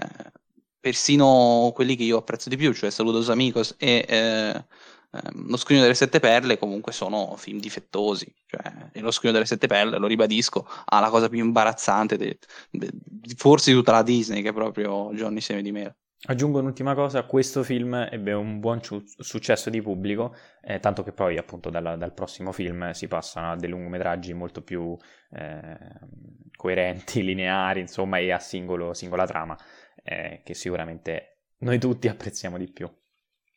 persino 0.80 1.72
quelli 1.76 1.96
che 1.96 2.04
io 2.04 2.18
apprezzo 2.18 2.50
di 2.50 2.58
più, 2.58 2.74
cioè 2.74 2.90
Saludos 2.90 3.30
Amigos 3.30 3.76
e 3.78 4.06
eh, 4.08 4.66
ehm, 5.12 5.48
Lo 5.50 5.58
Scrigno 5.58 5.82
delle 5.82 5.94
Sette 5.94 6.20
Perle, 6.20 6.58
comunque 6.58 6.92
sono 6.92 7.36
film 7.38 7.60
difettosi, 7.60 8.34
cioè 8.48 8.62
Lo 9.02 9.12
Scrigno 9.12 9.34
delle 9.34 9.46
Sette 9.46 9.68
Perle, 9.68 9.98
lo 9.98 10.08
ribadisco, 10.08 10.68
ha 10.86 11.00
la 11.00 11.10
cosa 11.10 11.30
più 11.30 11.40
imbarazzante 11.40 12.18
de, 12.18 12.40
de, 12.72 12.90
forse 13.36 13.72
di 13.72 13.78
tutta 13.78 13.92
la 13.92 14.04
Disney, 14.04 14.42
che 14.42 14.50
è 14.50 14.54
proprio 14.54 15.14
Johnny 15.14 15.40
Seme 15.42 15.62
di 15.62 15.72
Mera. 15.72 15.96
Aggiungo 16.24 16.60
un'ultima 16.60 16.94
cosa, 16.94 17.24
questo 17.24 17.64
film 17.64 17.96
ebbe 17.96 18.32
un 18.34 18.60
buon 18.60 18.80
ciu- 18.80 19.04
successo 19.20 19.72
di 19.72 19.82
pubblico, 19.82 20.36
eh, 20.62 20.80
tanto 20.80 21.02
che 21.02 21.14
poi 21.14 21.38
appunto 21.38 21.72
dalla, 21.72 21.96
dal 21.96 22.14
prossimo 22.14 22.52
film 22.52 22.92
si 22.92 23.08
passano 23.08 23.52
a 23.52 23.56
dei 23.56 23.70
lungometraggi 23.70 24.32
molto 24.34 24.62
più 24.62 24.96
eh, 25.32 25.78
coerenti, 26.56 27.24
lineari, 27.26 27.80
insomma, 27.80 28.20
e 28.20 28.32
a 28.32 28.38
singolo, 28.38 28.94
singola 28.94 29.26
trama, 29.26 29.58
eh, 30.04 30.42
che 30.44 30.54
sicuramente 30.54 31.38
noi 31.60 31.80
tutti 31.80 32.08
apprezziamo 32.10 32.58
di 32.60 32.72
più. 32.72 32.88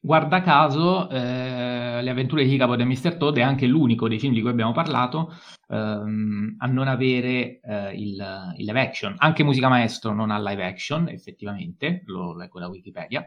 Guarda 0.04 0.42
caso, 0.42 1.08
eh, 1.08 2.02
Le 2.02 2.10
avventure 2.10 2.44
di 2.44 2.52
Hiccup 2.52 2.78
e 2.78 2.84
Mr. 2.84 3.16
Toad 3.16 3.38
è 3.38 3.40
anche 3.40 3.64
l'unico 3.64 4.06
dei 4.06 4.18
film 4.18 4.34
di 4.34 4.42
cui 4.42 4.50
abbiamo 4.50 4.72
parlato 4.72 5.32
ehm, 5.66 6.56
a 6.58 6.66
non 6.66 6.88
avere 6.88 7.58
eh, 7.60 7.94
il, 7.94 8.52
il, 8.58 8.64
live 8.66 8.80
action. 8.80 9.14
Anche 9.16 9.42
Musica 9.42 9.68
Maestro 9.68 10.12
non 10.12 10.30
ha 10.30 10.38
live 10.38 10.62
action, 10.62 11.08
effettivamente, 11.08 12.02
lo 12.04 12.36
leggo 12.36 12.60
da 12.60 12.68
Wikipedia, 12.68 13.26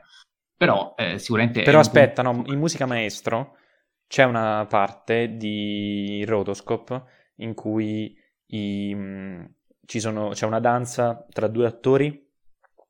però 0.56 0.94
eh, 0.96 1.18
sicuramente... 1.18 1.64
Però 1.64 1.80
aspetta, 1.80 2.22
punto... 2.22 2.42
no, 2.44 2.54
in 2.54 2.60
Musica 2.60 2.86
Maestro 2.86 3.58
c'è 4.06 4.26
una 4.26 4.64
parte 4.70 5.36
di 5.36 6.24
Rotoscope 6.28 7.04
in 7.38 7.56
cui 7.56 8.16
i, 8.50 8.94
mh, 8.94 9.50
sono, 9.84 10.30
c'è 10.30 10.46
una 10.46 10.60
danza 10.60 11.26
tra 11.32 11.48
due 11.48 11.66
attori 11.66 12.27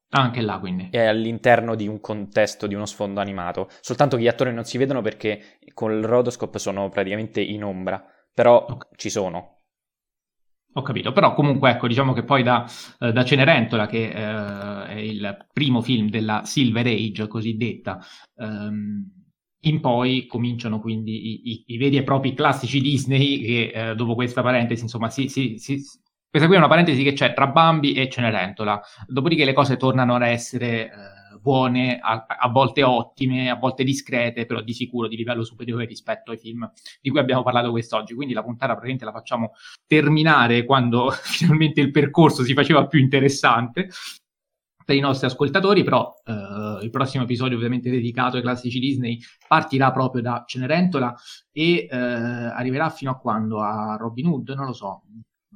Anche 0.10 0.42
là, 0.42 0.60
quindi. 0.60 0.88
È 0.90 1.04
all'interno 1.04 1.76
di 1.76 1.88
un 1.88 2.00
contesto, 2.00 2.68
di 2.68 2.76
uno 2.76 2.86
sfondo 2.86 3.20
animato. 3.20 3.68
Soltanto 3.82 4.16
che 4.16 4.24
gli 4.24 4.28
attori 4.28 4.54
non 4.54 4.64
si 4.64 4.78
vedono 4.78 5.02
perché 5.02 5.60
col 5.74 6.02
rotoscope 6.02 6.60
sono 6.60 6.88
praticamente 6.90 7.42
in 7.42 7.64
ombra, 7.64 8.04
però 8.34 8.66
okay. 8.70 8.90
ci 8.96 9.10
sono. 9.10 9.56
Ho 10.74 10.82
capito, 10.82 11.12
però 11.12 11.34
comunque 11.34 11.72
ecco, 11.72 11.88
diciamo 11.88 12.14
che 12.14 12.24
poi 12.24 12.44
da, 12.44 12.66
eh, 13.00 13.12
da 13.12 13.26
Cenerentola, 13.26 13.88
che 13.88 14.10
eh, 14.10 14.86
è 14.88 15.00
il 15.00 15.48
primo 15.52 15.82
film 15.82 16.10
della 16.10 16.44
Silver 16.46 16.86
Age 16.86 17.28
cosiddetta, 17.28 18.00
ehm, 18.36 19.12
in 19.62 19.82
poi 19.82 20.28
cominciano 20.28 20.80
quindi 20.80 21.32
i, 21.32 21.52
i, 21.52 21.64
i, 21.68 21.78
veri 21.78 21.98
e 21.98 22.04
propri 22.04 22.36
classici 22.36 22.80
Disney 22.80 23.42
che 23.42 23.72
eh, 23.74 23.96
dopo 23.96 24.14
questa 24.14 24.44
parentesi, 24.44 24.84
insomma, 24.84 25.10
si, 25.10 25.30
si, 25.30 25.58
si, 25.58 25.82
questa 26.30 26.48
qui 26.48 26.56
è 26.56 26.60
una 26.60 26.68
parentesi 26.68 27.04
che 27.04 27.14
c'è 27.14 27.34
tra 27.34 27.48
Bambi 27.48 27.94
e 27.94 28.10
Cenerentola, 28.10 28.82
dopodiché 29.08 29.46
le 29.46 29.54
cose 29.54 29.78
tornano 29.78 30.16
ad 30.16 30.24
essere 30.24 30.86
eh, 30.86 31.40
buone, 31.42 32.00
a, 32.00 32.26
a, 32.28 32.50
volte 32.50 32.84
ottime, 32.84 33.50
a 33.50 33.56
volte 33.56 33.84
discrete, 33.84 34.46
però 34.46 34.62
di 34.62 34.74
sicuro 34.74 35.08
di 35.08 35.16
livello 35.16 35.44
superiore 35.44 35.86
rispetto 35.86 36.32
ai 36.32 36.38
film 36.38 36.70
di 37.02 37.10
cui 37.10 37.20
abbiamo 37.20 37.44
parlato 37.44 37.72
quest'oggi. 37.72 38.14
Quindi 38.14 38.34
la 38.34 38.44
puntata 38.44 38.74
praticamente 38.74 39.06
la 39.06 39.14
facciamo 39.14 39.54
terminare 39.86 40.66
quando 40.66 41.10
finalmente 41.24 41.80
il 41.80 41.92
percorso 41.92 42.44
si 42.44 42.54
faceva 42.54 42.86
più 42.88 43.00
interessante 43.00 43.90
per 44.84 44.96
i 44.96 45.02
nostri 45.02 45.28
ascoltatori, 45.28 45.84
però 45.84 46.14
eh, 46.26 46.80
il 46.84 46.90
prossimo 46.90 47.24
episodio 47.24 47.58
ovviamente 47.58 47.90
dedicato 47.90 48.38
ai 48.38 48.42
classici 48.42 48.80
Disney 48.80 49.20
partirà 49.48 49.92
proprio 49.92 50.22
da 50.22 50.44
Cenerentola 50.46 51.14
e 51.52 51.88
eh, 51.90 51.98
arriverà 51.98 52.90
fino 52.90 53.12
a 53.12 53.18
quando? 53.18 53.62
A 53.62 53.98
Robin 54.00 54.28
Hood? 54.28 54.50
Non 54.50 54.66
lo 54.66 54.74
so, 54.74 55.04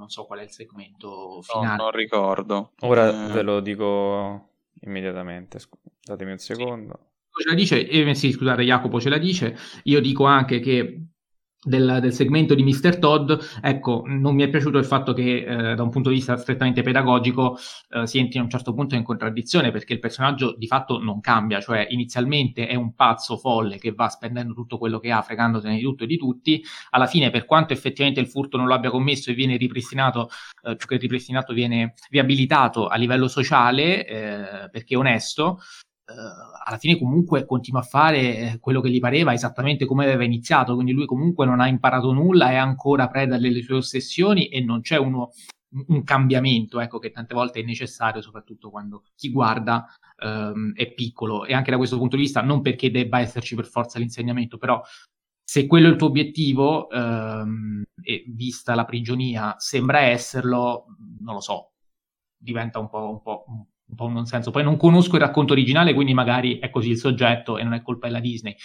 non 0.01 0.09
so 0.09 0.25
qual 0.25 0.39
è 0.39 0.43
il 0.43 0.49
segmento 0.49 1.41
finale. 1.43 1.77
No, 1.77 1.83
non 1.83 1.91
ricordo. 1.91 2.71
Ora 2.81 3.29
eh... 3.29 3.31
ve 3.31 3.41
lo 3.43 3.59
dico 3.59 4.49
immediatamente. 4.81 5.59
Datemi 6.03 6.31
un 6.31 6.39
secondo. 6.39 6.99
Sì. 7.29 7.43
Ce 7.43 7.49
la 7.49 7.55
dice, 7.55 7.87
eh, 7.87 8.15
sì, 8.15 8.31
scusate, 8.31 8.63
Jacopo 8.63 8.99
ce 8.99 9.09
la 9.09 9.19
dice. 9.19 9.55
Io 9.83 10.01
dico 10.01 10.25
anche 10.25 10.59
che 10.59 11.10
del, 11.63 11.99
del, 12.01 12.13
segmento 12.13 12.55
di 12.55 12.63
Mr. 12.63 12.97
Todd, 12.97 13.31
ecco, 13.61 14.03
non 14.07 14.33
mi 14.33 14.43
è 14.43 14.49
piaciuto 14.49 14.79
il 14.79 14.85
fatto 14.85 15.13
che 15.13 15.45
eh, 15.45 15.75
da 15.75 15.83
un 15.83 15.89
punto 15.89 16.09
di 16.09 16.15
vista 16.15 16.35
strettamente 16.37 16.81
pedagogico 16.81 17.57
eh, 17.89 18.07
si 18.07 18.17
entri 18.17 18.39
a 18.39 18.41
un 18.41 18.49
certo 18.49 18.73
punto 18.73 18.95
in 18.95 19.03
contraddizione 19.03 19.71
perché 19.71 19.93
il 19.93 19.99
personaggio 19.99 20.55
di 20.57 20.65
fatto 20.65 20.99
non 20.99 21.19
cambia, 21.19 21.61
cioè 21.61 21.85
inizialmente 21.89 22.67
è 22.67 22.73
un 22.73 22.95
pazzo 22.95 23.37
folle 23.37 23.77
che 23.77 23.91
va 23.91 24.09
spendendo 24.09 24.53
tutto 24.53 24.79
quello 24.79 24.99
che 24.99 25.11
ha, 25.11 25.21
fregandosene 25.21 25.75
di 25.75 25.83
tutto 25.83 26.03
e 26.03 26.07
di 26.07 26.17
tutti, 26.17 26.63
alla 26.89 27.05
fine 27.07 27.29
per 27.29 27.45
quanto 27.45 27.73
effettivamente 27.73 28.19
il 28.19 28.27
furto 28.27 28.57
non 28.57 28.65
lo 28.65 28.73
abbia 28.73 28.89
commesso 28.89 29.29
e 29.29 29.35
viene 29.35 29.57
ripristinato, 29.57 30.29
eh, 30.63 30.75
più 30.75 30.87
che 30.87 30.97
ripristinato 30.97 31.53
viene 31.53 31.93
riabilitato 32.09 32.87
a 32.87 32.95
livello 32.95 33.27
sociale 33.27 34.07
eh, 34.07 34.69
perché 34.71 34.95
è 34.95 34.97
onesto, 34.97 35.59
alla 36.63 36.77
fine 36.77 36.97
comunque 36.97 37.45
continua 37.45 37.81
a 37.81 37.83
fare 37.83 38.37
eh, 38.37 38.59
quello 38.59 38.81
che 38.81 38.89
gli 38.89 38.99
pareva 38.99 39.33
esattamente 39.33 39.85
come 39.85 40.05
aveva 40.05 40.23
iniziato, 40.23 40.73
quindi 40.73 40.91
lui 40.91 41.05
comunque 41.05 41.45
non 41.45 41.59
ha 41.59 41.67
imparato 41.67 42.11
nulla, 42.11 42.51
è 42.51 42.55
ancora 42.55 43.07
preda 43.07 43.37
delle 43.37 43.61
sue 43.61 43.75
ossessioni 43.75 44.47
e 44.47 44.61
non 44.61 44.81
c'è 44.81 44.97
uno, 44.97 45.31
un 45.87 46.03
cambiamento, 46.03 46.79
ecco, 46.79 46.99
che 46.99 47.11
tante 47.11 47.33
volte 47.33 47.61
è 47.61 47.63
necessario, 47.63 48.21
soprattutto 48.21 48.69
quando 48.69 49.03
chi 49.15 49.31
guarda 49.31 49.85
um, 50.23 50.73
è 50.73 50.91
piccolo. 50.93 51.45
E 51.45 51.53
anche 51.53 51.71
da 51.71 51.77
questo 51.77 51.97
punto 51.97 52.15
di 52.15 52.23
vista, 52.23 52.41
non 52.41 52.61
perché 52.61 52.91
debba 52.91 53.19
esserci 53.19 53.55
per 53.55 53.65
forza 53.65 53.99
l'insegnamento, 53.99 54.57
però 54.57 54.81
se 55.43 55.67
quello 55.67 55.87
è 55.87 55.91
il 55.91 55.97
tuo 55.97 56.07
obiettivo, 56.07 56.87
um, 56.91 57.83
e 58.03 58.23
vista 58.27 58.75
la 58.75 58.85
prigionia 58.85 59.55
sembra 59.57 60.01
esserlo, 60.01 60.85
non 61.19 61.35
lo 61.35 61.41
so, 61.41 61.71
diventa 62.37 62.79
un 62.79 62.89
po', 62.89 63.09
un 63.09 63.21
po', 63.21 63.45
un 63.91 63.95
po' 63.95 64.05
un 64.05 64.13
non 64.13 64.25
senso. 64.25 64.51
Poi 64.51 64.63
non 64.63 64.77
conosco 64.77 65.15
il 65.15 65.21
racconto 65.21 65.53
originale, 65.53 65.93
quindi 65.93 66.13
magari 66.13 66.59
è 66.59 66.69
così 66.69 66.89
il 66.89 66.97
soggetto 66.97 67.57
e 67.57 67.63
non 67.63 67.73
è 67.73 67.81
colpa 67.81 68.07
della 68.07 68.19
Disney. 68.19 68.55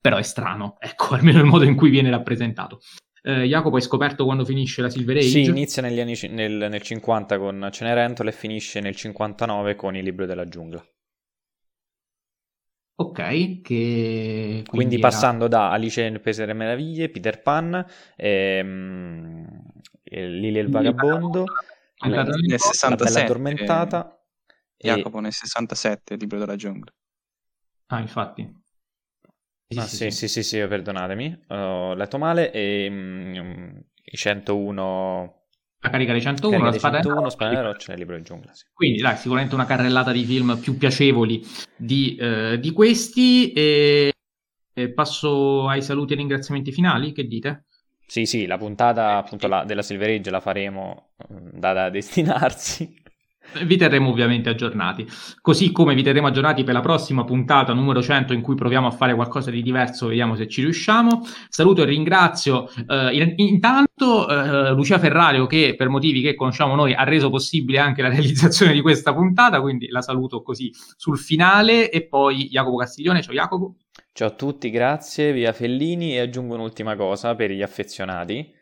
Però 0.00 0.16
è 0.16 0.22
strano, 0.22 0.76
ecco, 0.80 1.14
almeno 1.14 1.38
il 1.38 1.44
modo 1.44 1.64
in 1.64 1.76
cui 1.76 1.90
viene 1.90 2.10
rappresentato. 2.10 2.80
Eh, 3.24 3.44
Jacopo, 3.44 3.76
hai 3.76 3.82
scoperto 3.82 4.24
quando 4.24 4.44
finisce 4.44 4.82
la 4.82 4.90
Silver 4.90 5.18
Age? 5.18 5.28
Sì, 5.28 5.44
inizia 5.44 5.80
negli 5.80 6.00
anni, 6.00 6.18
nel, 6.30 6.66
nel 6.68 6.82
50 6.82 7.38
con 7.38 7.68
Cenerentola 7.70 8.30
e 8.30 8.32
finisce 8.32 8.80
nel 8.80 8.96
59 8.96 9.76
con 9.76 9.94
il 9.94 10.02
libro 10.02 10.26
della 10.26 10.48
giungla. 10.48 10.84
Ok, 12.94 13.62
che 13.62 13.62
quindi, 13.62 14.62
quindi 14.68 14.94
era... 14.96 15.08
passando 15.08 15.48
da 15.48 15.70
Alice 15.70 16.08
nel 16.08 16.20
Paese 16.20 16.42
delle 16.42 16.52
Meraviglie, 16.52 17.08
Peter 17.08 17.40
Pan, 17.40 17.84
ehm, 18.16 19.46
Lily 20.04 20.58
e 20.58 20.60
il 20.60 20.68
Vagabondo, 20.68 21.44
nel, 22.06 22.26
nel 22.46 22.60
67, 22.60 22.88
la 22.88 22.96
Bella 22.96 23.20
Addormentata, 23.20 24.21
Jacopo 24.82 25.20
nel 25.20 25.32
67, 25.32 26.14
il 26.14 26.20
libro 26.20 26.38
della 26.38 26.56
giungla. 26.56 26.92
Ah, 27.86 28.00
infatti. 28.00 28.60
Sì, 29.68 29.78
ah, 29.78 29.86
sì, 29.86 30.10
sì, 30.10 30.28
sì, 30.28 30.42
sì, 30.42 30.58
perdonatemi, 30.58 31.44
ho 31.48 31.94
letto 31.94 32.18
male. 32.18 32.50
E 32.52 32.88
um, 32.90 33.82
i 34.04 34.16
101... 34.16 35.40
La 35.84 35.90
carica 35.90 36.12
dei 36.12 36.20
101, 36.20 36.50
carica 36.50 36.70
la 36.70 36.78
spada 36.78 37.00
101, 37.00 37.30
Spada 37.30 37.50
nella 37.50 37.62
roccia 37.62 37.90
nel 37.90 37.98
libro 37.98 38.16
di 38.16 38.22
giungla. 38.22 38.52
Sì. 38.52 38.64
Quindi 38.72 39.00
dai, 39.00 39.16
sicuramente 39.16 39.54
una 39.54 39.64
carrellata 39.64 40.12
di 40.12 40.24
film 40.24 40.58
più 40.58 40.76
piacevoli 40.76 41.44
di, 41.76 42.14
eh, 42.16 42.58
di 42.60 42.70
questi. 42.70 43.52
E, 43.52 44.12
e 44.74 44.92
passo 44.92 45.68
ai 45.68 45.82
saluti 45.82 46.12
e 46.12 46.16
ringraziamenti 46.16 46.70
finali, 46.70 47.12
che 47.12 47.26
dite? 47.26 47.64
Sì, 48.06 48.26
sì, 48.26 48.46
la 48.46 48.58
puntata 48.58 49.16
appunto 49.16 49.48
la, 49.48 49.64
della 49.64 49.82
Silver 49.82 50.10
Age 50.10 50.30
la 50.30 50.40
faremo 50.40 51.12
mm, 51.32 51.48
da, 51.52 51.72
da 51.72 51.90
destinarsi 51.90 53.01
vi 53.64 53.76
terremo 53.76 54.10
ovviamente 54.10 54.48
aggiornati, 54.48 55.06
così 55.40 55.72
come 55.72 55.94
vi 55.94 56.02
terremo 56.02 56.26
aggiornati 56.26 56.64
per 56.64 56.74
la 56.74 56.80
prossima 56.80 57.24
puntata 57.24 57.72
numero 57.72 58.02
100 58.02 58.32
in 58.32 58.40
cui 58.40 58.54
proviamo 58.54 58.86
a 58.86 58.90
fare 58.90 59.14
qualcosa 59.14 59.50
di 59.50 59.62
diverso, 59.62 60.08
vediamo 60.08 60.34
se 60.34 60.48
ci 60.48 60.62
riusciamo. 60.62 61.22
Saluto 61.48 61.82
e 61.82 61.84
ringrazio 61.86 62.68
eh, 62.88 63.14
in, 63.14 63.34
intanto 63.36 64.28
eh, 64.28 64.72
Lucia 64.72 64.98
Ferrario 64.98 65.46
che 65.46 65.74
per 65.76 65.88
motivi 65.88 66.20
che 66.20 66.34
conosciamo 66.34 66.74
noi 66.74 66.94
ha 66.94 67.04
reso 67.04 67.30
possibile 67.30 67.78
anche 67.78 68.02
la 68.02 68.08
realizzazione 68.10 68.72
di 68.72 68.80
questa 68.80 69.14
puntata, 69.14 69.60
quindi 69.60 69.88
la 69.88 70.02
saluto 70.02 70.42
così 70.42 70.70
sul 70.96 71.18
finale 71.18 71.90
e 71.90 72.06
poi 72.06 72.48
Jacopo 72.48 72.76
Castiglione, 72.76 73.22
ciao 73.22 73.34
Jacopo. 73.34 73.76
Ciao 74.12 74.28
a 74.28 74.32
tutti, 74.32 74.68
grazie, 74.68 75.32
via 75.32 75.52
Fellini 75.52 76.14
e 76.14 76.20
aggiungo 76.20 76.54
un'ultima 76.54 76.96
cosa 76.96 77.34
per 77.34 77.50
gli 77.50 77.62
affezionati. 77.62 78.52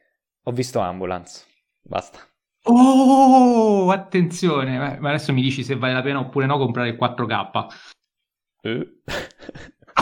Ho 0.45 0.53
visto 0.53 0.78
Ambulance, 0.78 1.45
basta. 1.82 2.29
Oh, 2.64 3.90
attenzione, 3.90 4.98
ma 4.98 5.08
adesso 5.08 5.32
mi 5.32 5.42
dici 5.42 5.64
se 5.64 5.76
vale 5.76 5.94
la 5.94 6.02
pena 6.02 6.20
oppure 6.20 6.46
no 6.46 6.58
comprare 6.58 6.90
il 6.90 6.96
4K. 6.96 7.66
Eh. 8.62 9.00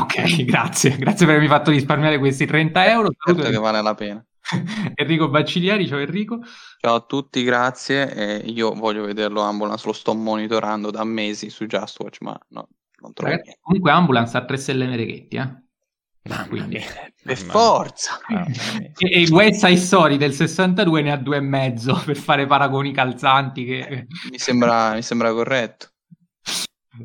ok, 0.00 0.44
grazie, 0.44 0.96
grazie 0.96 1.26
per 1.26 1.36
avermi 1.36 1.48
fatto 1.48 1.70
risparmiare 1.70 2.18
questi 2.18 2.46
30 2.46 2.90
euro. 2.90 3.10
Certo 3.24 3.48
che 3.48 3.58
vale 3.58 3.80
la 3.80 3.94
pena. 3.94 4.24
Enrico 4.94 5.28
Bacciglieri, 5.28 5.86
ciao 5.86 5.98
Enrico. 5.98 6.40
Ciao 6.78 6.94
a 6.96 7.00
tutti, 7.00 7.42
grazie. 7.44 8.14
Eh, 8.14 8.50
io 8.50 8.72
voglio 8.72 9.04
vederlo 9.04 9.42
Ambulance, 9.42 9.86
lo 9.86 9.92
sto 9.92 10.14
monitorando 10.14 10.90
da 10.90 11.04
mesi 11.04 11.50
su 11.50 11.66
Just 11.66 12.00
Watch, 12.00 12.20
ma 12.22 12.38
no, 12.48 12.68
non 13.00 13.12
trovo 13.12 13.32
Ragazzi. 13.32 13.56
Comunque 13.60 13.90
Ambulance 13.90 14.36
ha 14.36 14.44
3 14.44 14.56
stelle 14.56 14.86
Mereghetti, 14.86 15.36
eh? 15.36 15.62
Quindi, 16.48 16.80
per 17.22 17.36
forza! 17.36 18.18
e, 18.98 19.20
il 19.20 19.32
West 19.32 19.64
Side 19.64 19.76
Story 19.76 20.16
del 20.16 20.32
62 20.32 21.02
ne 21.02 21.12
ha 21.12 21.16
due 21.16 21.36
e 21.36 21.40
mezzo 21.40 22.00
per 22.04 22.16
fare 22.16 22.46
paragoni 22.46 22.92
calzanti. 22.92 23.64
Che... 23.64 24.06
mi, 24.30 24.38
sembra, 24.38 24.94
mi 24.94 25.02
sembra 25.02 25.32
corretto. 25.32 25.88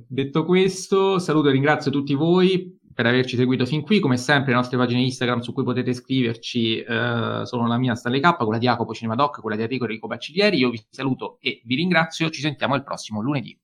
Detto 0.07 0.43
questo, 0.43 1.19
saluto 1.19 1.49
e 1.49 1.51
ringrazio 1.51 1.91
tutti 1.91 2.15
voi 2.15 2.79
per 2.93 3.05
averci 3.05 3.35
seguito 3.35 3.65
fin 3.65 3.81
qui. 3.81 3.99
Come 3.99 4.17
sempre, 4.17 4.51
le 4.51 4.57
nostre 4.57 4.77
pagine 4.77 5.01
Instagram 5.01 5.39
su 5.39 5.53
cui 5.53 5.63
potete 5.63 5.93
scriverci 5.93 6.79
eh, 6.79 7.41
sono 7.43 7.67
la 7.67 7.77
mia 7.77 7.95
Stanley 7.95 8.21
K, 8.21 8.35
quella 8.37 8.57
di 8.57 8.65
Jacopo 8.65 8.93
Cinemadoc, 8.93 9.41
quella 9.41 9.55
di 9.55 9.63
Enrico 9.63 9.85
Enrico 9.85 10.07
Bacciglieri. 10.07 10.57
Io 10.57 10.69
vi 10.69 10.83
saluto 10.89 11.37
e 11.41 11.61
vi 11.65 11.75
ringrazio. 11.75 12.29
Ci 12.29 12.41
sentiamo 12.41 12.75
il 12.75 12.83
prossimo 12.83 13.21
lunedì. 13.21 13.57